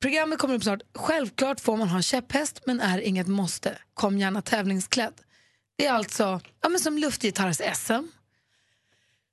Programmet 0.00 0.38
kommer 0.38 0.54
upp 0.54 0.62
snart. 0.62 0.80
Självklart 0.94 1.60
får 1.60 1.76
man 1.76 1.88
ha 1.88 2.02
käpphäst, 2.02 2.60
men 2.66 2.80
är 2.80 2.98
inget 2.98 3.26
måste. 3.26 3.78
Kom 3.94 4.18
gärna 4.18 4.42
tävlingsklädd. 4.42 5.14
Det 5.76 5.86
är 5.86 5.92
alltså 5.92 6.40
ja, 6.60 6.68
men 6.68 6.80
som 6.80 6.98
luftgitarrs-SM. 6.98 8.08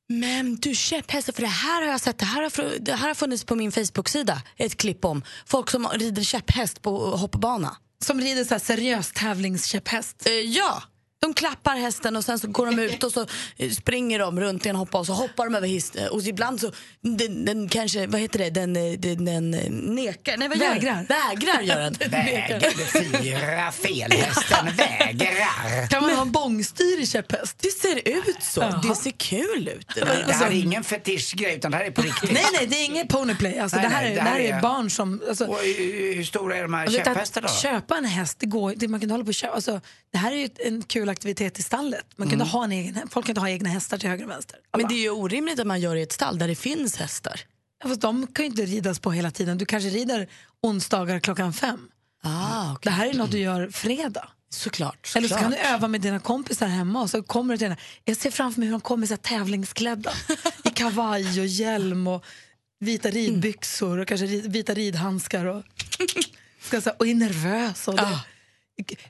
Men 0.08 0.56
du 0.56 0.76
käpphästar, 0.76 1.34
för 1.34 1.42
det 1.42 1.48
här 1.48 1.82
har 1.82 1.88
jag 1.88 2.02
sett, 2.02 2.20
det 2.20 2.26
här 2.26 2.42
har, 2.42 2.80
det 2.80 2.94
här 2.94 3.08
har 3.08 3.16
funnits 3.16 3.44
på 3.44 3.56
min 3.56 3.72
Facebook-sida, 3.72 4.42
ett 4.58 4.78
klipp 4.78 5.06
om 5.06 5.24
folk 5.46 5.70
som 5.70 5.88
rider 5.88 6.24
käpphäst 6.24 6.82
på 6.82 6.98
hoppbana. 6.98 7.78
Som 8.06 8.22
rider 8.22 8.44
så 8.44 8.60
seriös 8.60 9.12
tävlingskäpphäst? 9.16 10.26
Eh, 10.26 10.34
ja, 10.34 10.84
de 11.28 11.34
klappar 11.34 11.76
hästen 11.76 12.16
och 12.16 12.26
sen 12.26 12.40
så 12.40 12.48
går 12.48 12.66
de 12.66 12.80
ut 12.80 13.04
och 13.04 13.12
så 13.12 13.26
eh, 13.58 13.70
springer 13.72 14.20
de 14.20 14.40
runt 14.40 14.66
i 14.66 14.70
en 14.70 14.76
hoppa 14.76 14.98
och 14.98 15.06
så 15.06 15.14
hoppar 15.14 15.46
de 15.46 15.56
över 15.56 15.68
hästen 15.68 16.08
och 16.10 16.22
ibland 16.24 16.62
så 16.62 16.72
den, 17.02 17.46
den 17.46 17.70
kanske, 17.70 18.08
vad 18.08 18.22
heter 18.22 18.40
det, 18.40 18.50
den, 18.50 18.76
eh, 18.76 18.92
den, 19.00 19.26
den 19.26 19.54
eh, 19.54 19.70
nekar, 19.72 20.38
nej 20.38 20.48
vad 20.50 20.58
gör? 20.58 20.70
Vägrar. 20.70 21.06
Vägrar 21.10 21.62
gör 21.62 21.80
den. 21.80 21.94
Vägrar 22.12 23.22
fyra 23.22 23.72
fel, 23.72 24.12
hästen 24.12 24.66
vägrar. 24.78 25.88
Kan 25.88 26.02
man 26.02 26.12
ha 26.16 26.26
bångstyr 26.26 27.00
i 27.02 27.06
käpphäst? 27.08 27.56
Det 27.60 27.70
ser 27.72 28.08
ut 28.08 28.44
så, 28.44 28.62
det 28.88 28.96
ser 28.96 29.12
kul 29.12 29.68
ut. 29.68 29.88
Det 29.96 30.34
här 30.34 30.48
är 30.48 30.52
ingen 30.52 30.84
fetischgrej 30.84 31.56
utan 31.56 31.72
det 31.72 31.78
här 31.78 31.86
är 31.86 31.92
på 31.92 32.02
riktigt. 32.02 32.32
Nej, 32.32 32.46
nej, 32.54 32.68
det 32.68 32.76
är 32.76 32.86
inget 32.86 33.08
ponyplay. 33.10 33.60
Alltså, 33.60 33.78
Nej, 33.78 33.86
det, 33.90 33.96
här 33.96 34.02
nej, 34.04 34.12
är, 34.12 34.16
det 34.16 34.22
det 34.22 34.30
här 34.30 34.40
är 34.40 34.58
är- 34.58 34.62
barn 34.62 34.90
som... 34.90 35.22
Alltså, 35.30 35.46
Och 35.46 35.58
hur 35.60 36.24
stora 36.24 36.58
är 36.58 36.62
de 36.62 36.74
här 36.74 36.82
Alltså, 36.86 37.00
att 37.00 37.06
käpphästarna 37.08 37.48
då? 37.48 37.54
Köpa 37.54 37.98
en 37.98 38.06
häst, 38.06 38.40
det 38.40 38.46
går 38.46 38.74
det, 38.78 38.88
man 38.88 39.00
kan 39.00 39.06
inte 39.06 39.14
hålla 39.14 39.24
på 39.24 39.28
och 39.28 39.34
köpa. 39.34 39.54
Alltså, 39.54 39.82
det 40.12 40.18
här 40.18 40.32
är 40.32 40.36
ju 40.36 40.50
en 40.60 40.84
kul 40.84 41.10
aktivitet 41.16 41.60
i 41.60 41.62
stallet. 41.64 42.06
Man 42.16 42.28
kan 42.30 42.36
Mm. 42.42 42.48
ha 42.48 42.64
en 42.64 42.72
egen, 42.72 43.08
folk 43.10 43.30
inte 43.30 43.42
ha 43.42 43.50
egna 43.50 43.70
hästar 43.70 43.98
till 43.98 44.10
höger 44.10 44.24
och 44.26 44.30
vänster. 44.32 44.60
Men 44.78 44.88
det 44.88 44.94
är 44.94 45.00
ju 45.02 45.10
orimligt 45.10 45.60
att 45.60 45.68
man 45.68 45.80
gör 45.82 45.96
i 45.96 46.02
ett 46.02 46.12
stall 46.14 46.38
där 46.38 46.48
det 46.48 46.56
finns 46.56 46.96
hästar. 46.98 47.40
Ja, 47.84 47.90
Fast 47.90 48.02
de 48.02 48.28
kan 48.28 48.46
ju 48.46 48.50
inte 48.52 48.66
ridas 48.66 49.00
på 49.00 49.12
hela 49.12 49.32
tiden. 49.32 49.58
Du 49.58 49.66
kanske 49.66 49.90
rider 49.90 50.28
onsdagar 50.62 51.20
klockan 51.20 51.54
fem. 51.54 51.80
Ah, 52.24 52.76
Det 52.82 52.90
här 52.90 53.08
är 53.10 53.14
något 53.14 53.32
du 53.32 53.40
gör 53.40 53.70
fredag. 53.70 54.30
Såklart. 54.50 55.12
Eller 55.16 55.28
så 55.28 55.36
kan 55.36 55.52
du 55.52 55.58
såklart. 55.58 55.74
öva 55.76 55.88
med 55.88 56.02
dina 56.02 56.20
kompisar 56.20 56.68
hemma 56.68 57.02
och 57.02 57.10
så 57.10 57.24
kommer 57.24 57.54
du 57.54 57.58
till 57.58 57.68
den. 57.68 57.78
Jag 58.04 58.18
ser 58.18 58.32
framför 58.32 58.60
mig 58.60 58.68
hur 58.68 58.72
de 58.74 58.82
kommer 58.82 59.08
så 59.08 59.18
tävlingsklädda 59.18 60.12
i 60.64 60.70
kavaj 60.76 61.40
och 61.40 61.46
hjälm 61.48 62.08
och 62.08 62.26
vita 62.80 63.10
ridbyxor 63.10 63.98
och 63.98 64.08
kanske 64.08 64.26
vita 64.26 64.74
ridhandskar 64.74 65.46
och, 65.46 65.64
ska, 66.62 66.80
här, 66.80 66.94
och 67.00 67.08
är 67.08 67.16
nervös. 67.16 67.88
Och 67.88 67.96
det. 67.96 68.20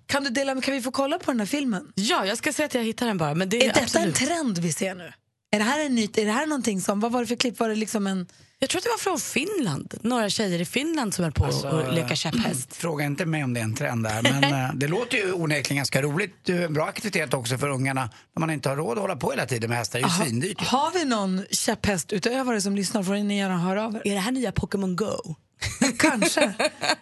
Kan, 0.06 0.24
du 0.24 0.30
dela, 0.30 0.62
kan 0.62 0.74
vi 0.74 0.82
få 0.82 0.92
kolla 0.92 1.20
på 1.20 1.32
den 1.32 1.40
här 1.40 1.48
filmen? 1.48 1.92
Ja, 1.96 2.26
jag 2.26 2.38
ska 2.38 2.54
säga 2.54 2.66
att 2.66 2.74
jag 2.74 2.84
hittar 2.84 3.06
den 3.08 3.18
bara. 3.18 3.36
Men 3.36 3.50
det 3.50 3.58
Är 3.58 3.64
är 3.64 3.68
detta 3.68 3.82
absolut. 3.82 4.22
en 4.22 4.28
trend 4.28 4.58
vi 4.58 4.74
ser 4.74 4.96
nu? 4.96 5.14
Är 5.52 5.60
det 5.60 5.66
här 5.66 5.86
en 5.86 5.96
nytt? 5.96 6.18
Är 6.18 6.26
det 6.26 6.32
här 6.32 6.46
någonting 6.46 6.82
som, 6.82 7.00
vad 7.00 7.12
var 7.12 7.22
det 7.22 7.28
för 7.28 7.36
klipp? 7.36 7.60
Var 7.60 7.70
det 7.70 7.76
liksom 7.76 8.08
en... 8.08 8.28
Jag 8.60 8.70
tror 8.70 8.80
att 8.80 8.84
det 8.84 8.90
var 8.90 8.98
från 8.98 9.20
Finland. 9.20 9.94
Några 10.02 10.30
tjejer 10.30 10.62
i 10.62 10.66
Finland 10.66 11.14
som 11.14 11.24
höll 11.24 11.32
på 11.32 11.46
Alltså, 11.46 11.68
att 11.68 11.96
leka 11.96 12.16
käpphäst. 12.16 12.76
Fråga 12.76 13.06
inte 13.06 13.26
mig 13.26 13.44
om 13.44 13.54
det 13.54 13.60
är 13.60 13.64
en 13.64 13.76
trend 13.76 14.04
där, 14.04 14.22
men 14.22 14.44
eh, 14.66 14.74
det 14.74 14.88
låter 14.88 15.18
ju 15.18 15.34
onekligen 15.34 15.78
ganska 15.78 16.02
roligt. 16.02 16.36
Det 16.44 16.54
är 16.54 16.66
en 16.66 16.74
bra 16.74 16.86
aktivitet 16.86 17.34
också 17.34 17.58
för 17.58 17.70
ungarna 17.70 18.10
när 18.36 18.40
man 18.40 18.50
inte 18.50 18.70
har 18.70 18.76
råd 18.76 18.92
att 18.92 19.02
hålla 19.02 19.16
på 19.16 19.32
hela 19.32 19.46
tiden 19.46 19.70
med 19.70 19.78
hästar. 19.80 20.00
Det 20.00 20.06
är 20.06 20.08
ju 20.08 20.14
Aha. 20.14 20.24
svindyrt. 20.26 20.62
Har 20.62 20.92
vi 20.92 21.06
någon 21.06 21.46
käpphästutövare 21.52 22.62
som 22.62 22.76
lyssnar 22.76 23.04
får 23.04 23.14
ni 23.14 23.38
gärna 23.38 23.58
höra 23.58 23.86
av 23.86 23.96
er. 23.96 24.02
Är 24.08 24.14
det 24.14 24.20
här 24.20 24.32
nya 24.32 24.52
Pokémon 24.52 24.96
Go? 24.96 25.36
Kanske. 25.98 26.54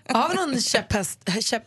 Har 0.08 0.30
vi 0.30 0.36
någon 0.36 0.62
käpphäst... 0.62 1.20
Käpp, 1.42 1.64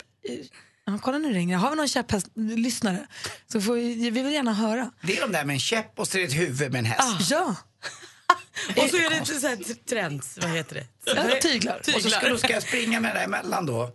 ja, 0.86 0.98
kolla 1.02 1.18
nu 1.18 1.32
ringer. 1.32 1.56
Har 1.56 1.70
vi 1.70 1.76
någon 1.76 1.88
käpphäst-lyssnare 1.88 3.06
så 3.52 3.60
får 3.60 3.74
vi, 3.74 4.10
vi 4.10 4.22
vill 4.22 4.32
gärna 4.32 4.52
höra. 4.54 4.90
Det 5.02 5.16
är 5.16 5.20
de 5.20 5.32
där 5.32 5.44
med 5.44 5.54
en 5.54 5.60
käpp 5.60 5.98
och 5.98 6.08
så 6.08 6.18
är 6.18 6.22
det 6.22 6.28
ett 6.28 6.38
huvud 6.38 6.72
med 6.72 6.78
en 6.78 6.84
häst. 6.84 7.30
Ja, 7.30 7.56
Och 8.76 8.90
så 8.90 8.96
är 8.96 9.20
det 9.20 9.40
så 9.40 9.46
här 9.46 9.84
trends, 9.88 10.38
vad 10.42 10.50
heter 10.50 10.74
det? 10.74 10.86
ja 11.16 11.40
tyglar. 11.42 11.80
Och 11.94 12.02
så 12.02 12.10
ska, 12.10 12.28
då 12.28 12.38
ska 12.38 12.52
jag 12.52 12.62
springa 12.62 13.00
med 13.00 13.16
det 13.16 13.20
emellan 13.20 13.66
då. 13.66 13.90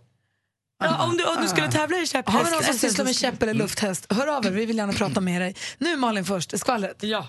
Ja, 0.84 1.04
om, 1.04 1.16
du, 1.16 1.24
om 1.24 1.36
du 1.42 1.48
skulle 1.48 1.72
tävla 1.72 1.98
i 1.98 2.06
käpphäst. 2.06 2.36
Har 2.36 2.44
vi 2.44 2.50
någon 2.50 2.62
som 2.62 2.74
sysslar 2.74 3.04
med 3.04 3.16
käpp 3.16 3.42
eller 3.42 3.54
lufthäst? 3.54 4.12
Hör 4.12 4.26
av 4.26 4.46
er, 4.46 4.50
vi 4.50 4.66
vill 4.66 4.76
gärna 4.76 4.92
prata 4.92 5.20
med 5.20 5.40
dig. 5.40 5.56
Nu 5.78 5.96
Malin 5.96 6.24
först, 6.24 6.58
skvallret. 6.58 6.96
Ja. 7.00 7.28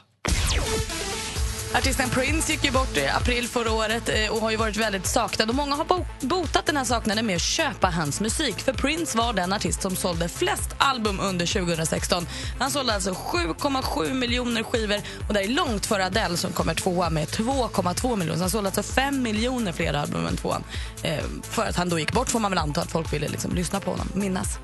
Artisten 1.76 2.10
Prince 2.10 2.52
gick 2.52 2.64
ju 2.64 2.72
bort 2.72 2.98
i 2.98 3.08
april 3.08 3.48
förra 3.48 3.72
året 3.72 4.10
eh, 4.10 4.30
och 4.32 4.42
har 4.42 4.52
ju 4.52 4.58
varit 4.58 4.78
väldigt 4.78 5.08
saknad. 5.08 5.50
Och 5.50 5.56
många 5.56 5.76
har 5.76 5.86
bo- 5.86 6.06
botat 6.22 6.66
den 6.66 6.78
här 6.78 6.84
saknaden 6.84 7.26
med 7.26 7.36
att 7.36 7.42
köpa 7.42 7.88
hans 7.90 8.22
musik. 8.22 8.60
För 8.60 8.74
Prince 8.74 9.18
var 9.18 9.34
den 9.34 9.54
artist 9.54 9.82
som 9.82 9.96
sålde 9.96 10.30
flest 10.30 10.70
album 10.78 11.20
under 11.20 11.46
2016. 11.66 12.28
Han 12.60 12.72
sålde 12.72 12.94
alltså 12.94 13.12
7,7 13.12 14.14
miljoner 14.14 14.64
skivor 14.64 15.02
och 15.28 15.34
det 15.34 15.40
är 15.44 15.48
långt 15.48 15.86
före 15.86 16.06
Adele 16.06 16.38
som 16.38 16.52
kommer 16.54 16.74
tvåa 16.76 17.10
med 17.10 17.28
2,2 17.28 18.16
miljoner. 18.16 18.38
Så 18.38 18.44
han 18.44 18.50
sålde 18.50 18.68
alltså 18.70 18.84
5 18.84 19.22
miljoner 19.22 19.72
fler 19.72 19.94
album 19.94 20.26
än 20.28 20.38
tvåan. 20.38 20.64
Eh, 21.04 21.24
för 21.44 21.66
att 21.66 21.76
han 21.76 21.90
då 21.90 22.00
gick 22.00 22.12
bort 22.12 22.30
får 22.30 22.40
man 22.40 22.52
väl 22.52 22.58
anta 22.60 22.82
att 22.82 22.92
folk 22.92 23.14
ville 23.14 23.28
liksom 23.28 23.56
lyssna 23.56 23.80
på 23.80 23.92
honom, 23.92 24.08
minnas. 24.14 24.58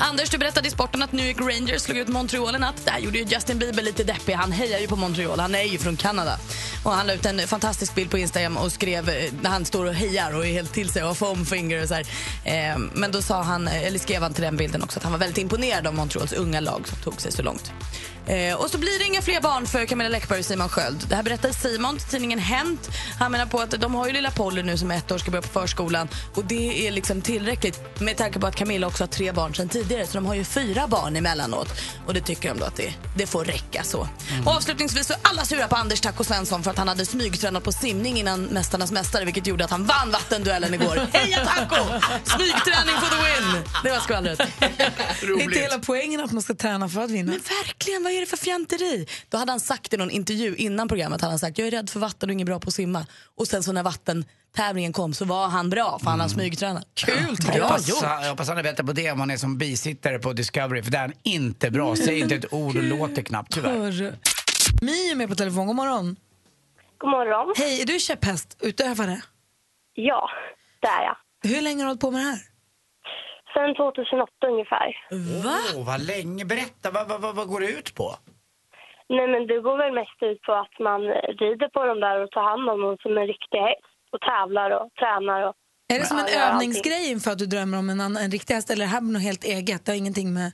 Anders, 0.00 0.30
du 0.30 0.38
berättade 0.38 0.68
i 0.68 0.70
sporten 0.70 1.02
att 1.02 1.12
New 1.12 1.26
York 1.26 1.40
Rangers 1.40 1.82
slog 1.82 1.98
ut 1.98 2.08
Montreal 2.08 2.54
i 2.54 2.58
natt. 2.58 2.82
Där 2.84 2.98
gjorde 2.98 3.18
ju 3.18 3.24
Justin 3.24 3.58
Bieber 3.58 3.82
lite 3.82 4.04
deppig. 4.04 4.32
Han 4.32 4.52
hejar 4.52 4.78
ju 4.78 4.86
på 4.86 4.96
Montreal. 4.96 5.40
Han 5.40 5.54
är 5.54 5.62
ju 5.62 5.78
från 5.78 5.96
Kanada. 5.96 6.38
Och 6.84 6.92
han 6.92 7.06
la 7.06 7.12
ut 7.12 7.26
en 7.26 7.48
fantastisk 7.48 7.94
bild 7.94 8.10
på 8.10 8.18
Instagram 8.18 8.56
och 8.56 8.72
skrev 8.72 9.08
eh, 9.08 9.32
när 9.42 9.50
han 9.50 9.64
står 9.64 9.86
och 9.86 9.94
hejar 9.94 10.34
och 10.36 10.46
är 10.46 10.52
helt 10.52 10.72
till 10.72 10.88
sig 10.90 11.02
och 11.02 11.08
har 11.08 11.14
foam 11.14 11.46
finger 11.46 11.82
och 11.82 11.88
så 11.88 11.94
här. 11.94 12.06
Eh, 12.44 12.78
men 12.94 13.12
då 13.12 13.22
sa 13.22 13.42
han, 13.42 13.68
eller 13.68 13.98
skrev 13.98 14.22
han 14.22 14.34
till 14.34 14.44
den 14.44 14.56
bilden 14.56 14.82
också 14.82 14.98
att 14.98 15.02
han 15.02 15.12
var 15.12 15.18
väldigt 15.18 15.38
imponerad 15.38 15.86
av 15.86 15.94
Montreals 15.94 16.32
unga 16.32 16.60
lag 16.60 16.88
som 16.88 16.98
tog 16.98 17.20
sig 17.20 17.32
så 17.32 17.42
långt. 17.42 17.72
Eh, 18.28 18.54
och 18.54 18.70
så 18.70 18.78
blir 18.78 18.98
det 18.98 19.04
inga 19.04 19.22
fler 19.22 19.40
barn 19.40 19.66
för 19.66 19.86
Camilla 19.86 20.08
Läckberg 20.08 20.38
och 20.38 20.44
Simon 20.44 20.68
Sköld. 20.68 21.04
Det 21.08 21.16
här 21.16 21.22
berättar 21.22 21.52
Simon 21.52 21.98
till 21.98 22.08
tidningen 22.08 22.38
Hänt. 22.38 22.90
Han 23.18 23.32
menar 23.32 23.46
på 23.46 23.60
att 23.60 23.70
de 23.70 23.94
har 23.94 24.06
ju 24.06 24.12
lilla 24.12 24.30
Polly 24.30 24.62
nu 24.62 24.78
som 24.78 24.90
är 24.90 24.96
ett 24.96 25.12
år 25.12 25.18
ska 25.18 25.30
börja 25.30 25.42
på 25.42 25.48
förskolan 25.48 26.08
och 26.34 26.44
det 26.44 26.86
är 26.86 26.92
liksom 26.92 27.22
tillräckligt 27.22 28.00
med 28.00 28.16
tanke 28.16 28.38
på 28.38 28.46
att 28.46 28.56
Camilla 28.56 28.86
också 28.86 29.02
har 29.02 29.08
tre 29.08 29.32
barn 29.32 29.54
sedan 29.54 29.68
tidigare 29.68 30.06
så 30.06 30.14
de 30.14 30.26
har 30.26 30.34
ju 30.34 30.44
fyra 30.44 30.88
barn 30.88 31.16
emellanåt 31.16 31.68
och 32.06 32.14
det 32.14 32.20
tycker 32.20 32.48
de 32.48 32.58
då 32.58 32.64
att 32.64 32.76
det, 32.76 32.94
det 33.16 33.26
får 33.26 33.44
räcka 33.44 33.82
så. 33.84 34.08
Och 34.46 34.52
avslutningsvis 34.52 35.06
så 35.06 35.12
är 35.12 35.18
alla 35.22 35.44
sura 35.44 35.68
på 35.68 35.76
Anders 35.76 36.00
Taco 36.00 36.24
Svensson 36.24 36.62
för 36.62 36.70
att 36.70 36.78
han 36.78 36.88
hade 36.88 37.06
smygtränat 37.06 37.64
på 37.64 37.72
simning 37.72 38.18
innan 38.18 38.44
Mästarnas 38.44 38.92
mästare 38.92 39.24
vilket 39.24 39.46
gjorde 39.46 39.64
att 39.64 39.70
han 39.70 39.84
vann 39.84 40.10
vattenduellen 40.10 40.74
igår. 40.74 40.96
Heja 41.12 41.44
Taco! 41.46 41.76
Smygträning 42.24 42.94
for 43.00 43.16
the 43.16 43.24
win! 43.24 43.62
Det 43.84 43.90
var 43.90 43.98
skvallret. 43.98 44.40
Är 45.22 45.42
inte 45.42 45.58
hela 45.58 45.78
poängen 45.78 46.20
att 46.20 46.32
man 46.32 46.42
ska 46.42 46.54
träna 46.54 46.88
för 46.88 47.00
att 47.00 47.10
vinna? 47.10 47.32
Men 47.32 47.40
verkligen, 47.40 48.02
vad 48.02 48.17
är 48.18 48.20
det 48.20 48.26
för 48.30 48.36
fjanteri? 48.36 49.06
Då 49.28 49.38
hade 49.38 49.52
han 49.52 49.60
sagt 49.60 49.94
i 49.94 49.96
någon 49.96 50.10
intervju 50.10 50.56
innan 50.56 50.88
programmet, 50.88 51.20
hade 51.20 51.32
han 51.32 51.38
sagt 51.38 51.58
jag 51.58 51.66
är 51.66 51.70
rädd 51.70 51.90
för 51.90 52.00
vatten 52.00 52.28
och 52.28 52.32
ingen 52.32 52.46
bra 52.46 52.60
på 52.60 52.68
att 52.68 52.74
simma. 52.74 53.06
Och 53.36 53.46
sen 53.48 53.62
så 53.62 53.72
när 53.72 53.82
vattentävlingen 53.82 54.92
kom 54.92 55.14
så 55.14 55.24
var 55.24 55.48
han 55.48 55.70
bra 55.70 55.98
för 55.98 56.10
han 56.10 56.20
har 56.20 56.28
smygtränat. 56.28 56.86
Kul 56.94 57.36
tycker 57.36 57.48
Jag 57.52 57.58
jag. 57.58 57.64
hoppas, 57.64 57.88
gjort. 57.88 58.02
jag 58.02 58.30
hoppas 58.30 58.48
han 58.48 58.58
är 58.58 58.62
bättre 58.62 58.84
på 58.84 58.92
det 58.92 59.10
om 59.12 59.20
han 59.20 59.30
är 59.30 59.36
som 59.36 59.58
bisittare 59.58 60.18
på 60.18 60.32
Discovery 60.32 60.82
för 60.82 60.90
där 60.90 60.98
är 60.98 61.02
han 61.02 61.12
inte 61.22 61.70
bra. 61.70 61.96
Säger 61.96 62.22
inte 62.22 62.34
ett 62.34 62.52
ord 62.52 62.76
och 62.76 62.82
låter 62.82 63.22
knappt 63.22 63.52
tyvärr. 63.52 64.16
My 64.82 65.10
är 65.10 65.14
med 65.14 65.28
på 65.28 65.34
telefon, 65.34 65.66
god 65.66 65.76
morgon. 65.76 66.16
God 66.98 67.10
morgon. 67.10 67.54
Hej, 67.56 67.80
är 67.82 67.86
du 67.86 67.98
käpphästutövare? 67.98 69.20
Ja, 69.94 70.28
det 70.80 70.88
är 70.88 71.02
jag. 71.04 71.16
Hur 71.50 71.62
länge 71.62 71.76
har 71.76 71.84
du 71.84 71.88
hållit 71.88 72.00
på 72.00 72.10
med 72.10 72.20
det 72.20 72.24
här? 72.30 72.38
Sen 73.58 73.74
2008 73.74 74.46
ungefär. 74.52 74.88
Va? 75.44 75.58
Åh, 75.76 75.86
vad 75.90 76.00
länge. 76.12 76.44
Berätta, 76.54 76.86
vad, 76.96 77.08
vad, 77.10 77.20
vad, 77.24 77.34
vad 77.36 77.46
går 77.52 77.60
det 77.60 77.70
ut 77.78 77.90
på? 78.00 78.08
Nej, 79.16 79.26
men 79.32 79.42
det 79.50 79.58
går 79.66 79.76
väl 79.82 79.92
mest 80.00 80.18
ut 80.30 80.40
på 80.46 80.52
att 80.64 80.76
man 80.88 81.00
rider 81.42 81.68
på 81.76 81.80
dem 81.90 82.00
där 82.00 82.16
och 82.22 82.30
tar 82.30 82.44
hand 82.50 82.64
om 82.72 82.80
dem 82.80 82.96
som 83.02 83.12
en 83.18 83.26
riktig 83.34 83.58
häst. 83.68 83.88
Och 84.12 84.20
tävlar 84.20 84.70
och 84.78 84.88
tränar. 85.00 85.40
Och, 85.48 85.54
Är 85.94 85.98
det 85.98 86.06
som 86.12 86.18
en 86.18 86.32
övningsgrej 86.46 87.04
inför 87.12 87.30
att 87.30 87.38
du 87.38 87.46
drömmer 87.46 87.78
om 87.78 87.90
en, 87.90 88.00
annan, 88.00 88.22
en 88.24 88.30
riktig 88.30 88.54
häst 88.54 88.70
eller 88.70 88.84
är 88.84 88.88
det 88.88 88.94
här 88.94 89.00
något 89.00 89.22
helt 89.22 89.44
eget? 89.44 89.84
Det 89.84 89.92
har 89.92 89.96
ingenting 90.04 90.34
med... 90.38 90.48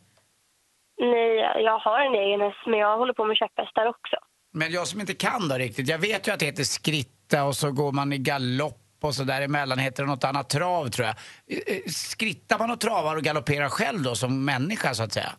Nej, 1.13 1.33
jag 1.69 1.79
har 1.79 1.99
en 2.09 2.15
egen 2.25 2.41
häst, 2.41 2.63
men 2.67 2.79
jag 2.85 2.99
håller 2.99 3.13
på 3.13 3.25
med 3.25 3.37
käpphästar 3.37 3.87
också. 3.87 4.17
Men 4.53 4.73
jag 4.73 4.87
som 4.87 5.01
inte 5.01 5.15
kan 5.15 5.49
då 5.49 5.55
riktigt, 5.55 5.89
jag 5.89 5.99
vet 5.99 6.29
ju 6.29 6.33
att 6.33 6.41
det 6.41 6.47
heter 6.47 6.63
skritta 6.63 7.45
och 7.45 7.57
så 7.57 7.73
går 7.73 7.93
man 7.93 8.13
i 8.13 8.19
galopp 8.19 8.84
och 9.05 9.15
så 9.15 9.25
däremellan 9.25 9.79
heter 9.79 10.03
det 10.03 10.09
något 10.09 10.25
annat 10.25 10.49
trav 10.51 10.89
tror 10.89 11.07
jag. 11.07 11.17
Eh, 11.47 11.75
eh, 11.77 11.83
Skrittar 11.87 12.59
man 12.59 12.71
och 12.71 12.81
travar 12.81 13.17
och 13.17 13.23
galopperar 13.23 13.69
själv 13.69 14.03
då 14.03 14.15
som 14.15 14.45
människa 14.45 14.95
så 14.95 15.03
att 15.03 15.13
säga? 15.13 15.33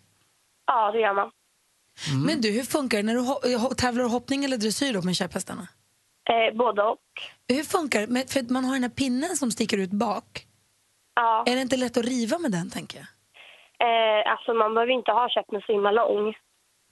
Ja, 0.68 0.92
det 0.92 1.00
gör 1.00 1.14
man. 1.14 1.32
Men 2.26 2.42
du, 2.42 2.52
hur 2.52 2.64
funkar 2.64 2.98
det 2.98 3.04
när 3.04 3.14
du 3.14 3.20
ho- 3.22 3.74
tävlar 3.76 4.04
du 4.04 4.10
hoppning 4.10 4.46
eller 4.46 4.58
dressyr 4.58 4.94
då 4.94 5.02
med 5.02 5.16
käpphästarna? 5.16 5.68
Eh, 6.30 6.58
både 6.58 6.84
och. 6.84 6.98
Hur 7.48 7.64
funkar 7.64 8.08
det? 8.08 8.32
För 8.34 8.40
att 8.40 8.50
man 8.50 8.66
har 8.66 8.74
den 8.74 8.84
här 8.84 8.90
pinnen 8.90 9.38
som 9.38 9.52
sticker 9.52 9.78
ut 9.78 9.92
bak. 9.92 10.48
Ja. 11.16 11.44
Är 11.48 11.56
det 11.56 11.62
inte 11.62 11.78
lätt 11.78 11.98
att 11.98 12.06
riva 12.06 12.38
med 12.40 12.52
den, 12.52 12.70
tänker 12.70 12.98
jag? 12.98 13.08
Eh, 13.80 14.32
alltså 14.32 14.54
man 14.54 14.74
behöver 14.74 14.94
inte 14.94 15.12
ha 15.12 15.30
käpp 15.30 15.52
med 15.52 15.62
så 15.66 15.72
himla 15.74 15.92
lång. 15.92 16.34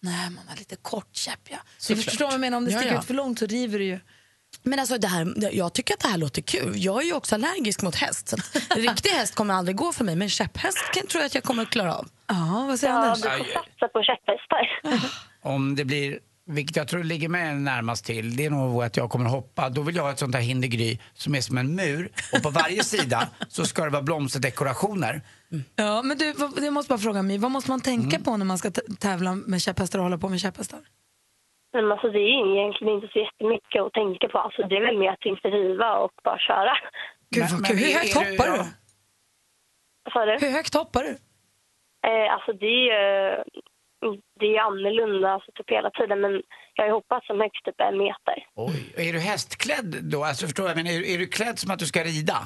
Nej, 0.02 0.30
man 0.30 0.48
har 0.48 0.56
lite 0.56 0.76
kort 0.76 1.16
käpp 1.16 1.40
ja. 1.50 1.58
Du 1.88 1.96
förstår 1.96 2.26
vad 2.26 2.34
jag 2.34 2.42
menar, 2.42 2.58
om 2.58 2.66
det 2.66 2.72
Ja, 2.72 2.78
sticker 2.80 2.94
ja. 2.96 3.00
ut 3.02 3.06
för 3.08 3.14
långt 3.14 3.40
så 3.40 3.46
river 3.46 3.80
det 3.80 3.86
ju. 3.86 4.00
Men 4.64 4.80
alltså 4.80 4.98
det 4.98 5.08
här, 5.08 5.34
jag 5.56 5.74
tycker 5.74 5.94
att 5.94 6.00
det 6.00 6.08
här 6.08 6.18
låter 6.18 6.42
kul. 6.42 6.74
Jag 6.76 7.02
är 7.02 7.06
ju 7.06 7.14
också 7.14 7.36
allergisk 7.36 7.82
mot 7.82 7.96
häst. 7.96 8.30
Så 8.30 8.38
riktig 8.76 9.10
häst 9.10 9.36
kommer 9.36 9.54
aldrig 9.54 9.76
gå 9.78 9.94
för 9.94 10.04
mig, 10.04 10.16
men 10.16 10.30
käpphäst 10.30 10.78
kan, 10.94 11.08
tror 11.08 11.22
jag 11.22 11.26
att 11.28 11.36
jag 11.36 11.44
kommer 11.44 11.64
att 11.64 11.70
klara 11.70 11.96
av. 11.96 12.08
Ja, 12.28 12.66
vad 12.68 12.80
säger 12.80 12.94
Ja, 12.94 13.00
Anders? 13.00 13.22
du 13.22 13.30
får 13.30 13.54
satsa 13.54 13.88
på 13.88 14.04
käpphästar. 14.04 15.10
Om 15.42 15.76
det 15.76 15.86
blir, 15.86 16.20
vilket 16.48 16.76
jag 16.76 16.88
tror 16.88 17.04
ligger 17.04 17.30
mig 17.30 17.56
närmast 17.56 18.06
till, 18.06 18.36
det 18.36 18.46
är 18.46 18.50
nog 18.50 18.84
att 18.84 18.98
jag 18.98 19.10
kommer 19.10 19.26
att 19.26 19.32
hoppa. 19.32 19.70
Då 19.70 19.82
vill 19.82 19.96
jag 19.96 20.04
ha 20.04 20.12
ett 20.12 20.20
sånt 20.20 20.36
här 20.36 20.42
hindergry 20.42 20.98
som 21.14 21.36
är 21.36 21.42
som 21.42 21.58
en 21.58 21.76
mur 21.76 22.12
och 22.34 22.44
på 22.44 22.50
varje 22.50 22.84
sida 22.94 23.28
så 23.50 23.66
ska 23.66 23.84
det 23.84 23.90
vara 23.90 24.02
blomsterdekorationer. 24.04 25.22
Ja, 25.76 26.02
men 26.02 26.18
du, 26.18 26.36
jag 26.62 26.74
måste 26.74 26.90
bara 26.90 27.00
fråga 27.00 27.22
mig, 27.22 27.38
vad 27.38 27.52
måste 27.52 27.70
man 27.72 27.82
tänka 27.82 28.16
Mm. 28.16 28.24
på 28.24 28.38
när 28.38 28.46
man 28.46 28.58
ska 28.58 28.72
tävla 29.00 29.36
med 29.36 29.62
käpphästar 29.62 30.00
och 30.00 30.04
hålla 30.06 30.18
på 30.18 30.30
med 30.30 30.40
käpphästar? 30.40 30.80
Men 31.74 31.92
alltså 31.92 32.10
det 32.10 32.20
är 32.20 32.58
egentligen 32.58 32.94
inte 32.96 33.08
så 33.14 33.20
jättemycket 33.20 33.82
att 33.82 33.94
tänka 33.94 34.28
på. 34.28 34.38
Alltså 34.40 34.62
det 34.68 34.76
är 34.78 34.86
väl 34.86 34.98
mer 34.98 35.12
att 35.12 35.26
inte 35.26 35.48
riva 35.48 35.98
och 35.98 36.12
bara 36.24 36.40
köra. 36.40 36.74
Gud 37.30 37.44
vad 37.52 37.66
kul. 37.66 37.78
Hur 37.78 37.94
högt 37.94 38.14
hoppar 38.14 38.48
du? 38.52 38.58
Vad 40.04 40.14
sa 40.14 40.26
du? 40.26 40.46
Hur 40.46 40.54
högt 40.54 40.74
hoppar 40.74 41.04
du? 41.04 41.14
Eh, 42.10 42.34
alltså 42.34 42.54
det 42.54 42.66
är 42.66 42.84
ju 42.88 43.44
det 44.40 44.46
är 44.46 44.62
annorlunda 44.62 45.30
alltså, 45.30 45.52
typ 45.56 45.70
hela 45.70 45.90
tiden 45.90 46.22
men 46.22 46.32
jag 46.74 46.84
har 46.84 46.88
ju 46.88 46.94
hoppat 46.94 47.24
som 47.26 47.40
högst 47.40 47.66
typ 47.66 47.82
en 47.82 47.98
meter. 47.98 48.38
Oj. 48.56 49.08
Är 49.08 49.14
du 49.14 49.20
hästklädd 49.20 50.04
då? 50.04 50.24
Alltså 50.24 50.46
förstår 50.46 50.68
jag, 50.68 50.76
men 50.76 50.88
är, 50.88 51.06
är 51.14 51.18
du 51.18 51.28
klädd 51.28 51.60
som 51.60 51.72
att 51.72 51.80
du 51.80 51.86
ska 51.86 52.04
rida? 52.04 52.38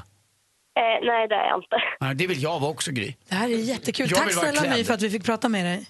Eh, 0.80 1.06
nej 1.10 1.28
det 1.28 1.36
är 1.36 1.48
jag 1.48 1.58
inte. 1.58 1.78
Ja, 2.00 2.14
det 2.14 2.28
vill 2.28 2.44
jag 2.44 2.60
vara 2.60 2.72
också 2.72 2.92
Gry. 2.92 3.14
Det 3.30 3.36
här 3.36 3.50
är 3.50 3.58
jättekul. 3.58 4.08
Jag 4.10 4.20
Tack 4.20 4.34
snälla. 4.34 4.76
My 4.76 4.84
för 4.84 4.94
att 4.94 5.02
vi 5.02 5.10
fick 5.10 5.26
prata 5.26 5.50
med 5.50 5.66
dig. 5.66 5.86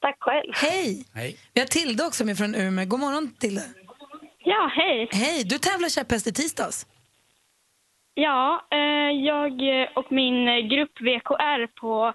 Tack 0.00 0.16
själv. 0.20 0.52
Hej! 0.54 1.04
Hej. 1.14 1.36
Vi 1.54 1.60
har 1.60 1.66
Tilde 1.66 2.04
också 2.06 2.24
med 2.24 2.36
från 2.36 2.54
Umeå. 2.54 2.84
God 2.86 3.00
morgon 3.00 3.34
Tilde. 3.40 3.60
Ja, 4.38 4.70
hej. 4.74 5.08
Hej, 5.12 5.44
du 5.44 5.58
tävlar 5.58 5.88
käpphäst 5.88 6.26
i 6.26 6.32
tisdags. 6.32 6.86
Ja, 8.14 8.66
eh, 8.70 9.10
jag 9.30 9.52
och 9.94 10.12
min 10.12 10.68
grupp 10.68 11.00
VKR 11.00 11.66
på, 11.80 12.14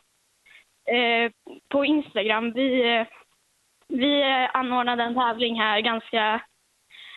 eh, 0.95 1.31
på 1.69 1.85
Instagram, 1.85 2.51
vi, 2.53 2.95
eh, 2.95 3.07
vi 3.87 4.23
anordnade 4.53 5.03
en 5.03 5.15
tävling 5.15 5.59
här 5.59 5.79
ganska 5.81 6.41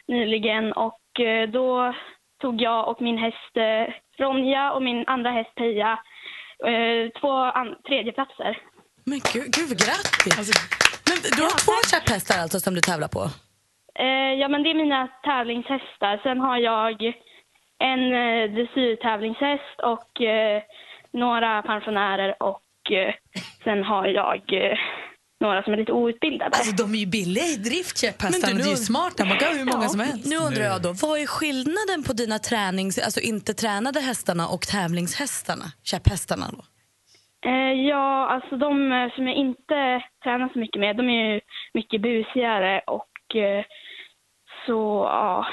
nyligen 0.08 0.72
och 0.72 1.20
eh, 1.20 1.48
då 1.48 1.94
tog 2.40 2.60
jag 2.62 2.88
och 2.88 3.02
min 3.02 3.18
häst 3.18 3.56
eh, 3.56 3.94
Ronja 4.18 4.72
och 4.72 4.82
min 4.82 5.04
andra 5.06 5.30
häst 5.30 5.54
Pia 5.54 5.98
eh, 6.66 7.20
två 7.20 7.32
an- 7.32 7.76
tredjeplatser. 7.88 8.58
Men 9.10 9.20
gud, 9.32 9.50
gud 9.58 9.78
grattis! 9.84 10.50
men 11.08 11.16
du 11.36 11.42
har 11.42 11.58
två 11.66 11.72
käpphästar 11.90 12.38
alltså 12.42 12.60
som 12.60 12.74
du 12.74 12.80
tävlar 12.80 13.08
på? 13.08 13.22
Eh, 14.04 14.32
ja, 14.40 14.48
men 14.48 14.62
det 14.62 14.70
är 14.70 14.74
mina 14.74 15.08
tävlingshästar. 15.28 16.20
Sen 16.22 16.38
har 16.40 16.58
jag 16.58 17.02
en 17.90 18.02
eh, 18.22 18.42
dressyrtävlingshäst 18.54 19.76
och 19.92 20.20
eh, 20.20 20.62
några 21.12 21.62
pensionärer 21.62 22.42
och 22.42 22.62
eh, 22.92 23.14
sen 23.64 23.82
har 23.84 24.06
jag 24.06 24.36
eh, 24.52 24.78
några 25.40 25.62
som 25.62 25.72
är 25.72 25.76
lite 25.76 25.92
outbildade. 25.92 26.56
Alltså 26.56 26.72
de 26.72 26.94
är 26.94 26.98
ju 26.98 27.06
billiga 27.06 27.44
i 27.44 27.56
drift 27.56 27.98
käpphästarna. 27.98 28.46
Men 28.46 28.56
du, 28.56 28.62
Det 28.62 28.68
är 28.68 28.74
ju 28.74 28.78
nu- 28.80 28.84
smarta. 28.92 29.24
Man 29.24 29.38
kan 29.38 29.48
ha 29.48 29.54
hur 29.54 29.64
många 29.64 29.88
som 29.88 30.00
helst. 30.00 30.26
Nu 30.26 30.36
undrar 30.36 30.64
jag 30.64 30.82
då, 30.82 30.92
vad 30.92 31.20
är 31.20 31.26
skillnaden 31.26 32.02
på 32.06 32.12
dina 32.12 32.38
tränings, 32.38 32.98
alltså 32.98 33.20
inte 33.20 33.54
tränade 33.54 34.00
hästarna 34.00 34.48
och 34.48 34.62
tävlingshästarna, 34.66 35.72
käpphästarna 35.82 36.46
då? 36.52 36.64
Eh, 37.46 37.72
ja, 37.88 38.26
alltså 38.28 38.56
de 38.56 38.92
eh, 38.92 39.14
som 39.14 39.26
jag 39.26 39.36
inte 39.36 40.02
tränar 40.24 40.48
så 40.52 40.58
mycket 40.58 40.80
med, 40.80 40.96
de 40.96 41.08
är 41.08 41.32
ju 41.34 41.40
mycket 41.74 42.00
busigare 42.02 42.80
och 42.86 43.36
eh, 43.36 43.64
så, 44.66 45.04
ja. 45.12 45.46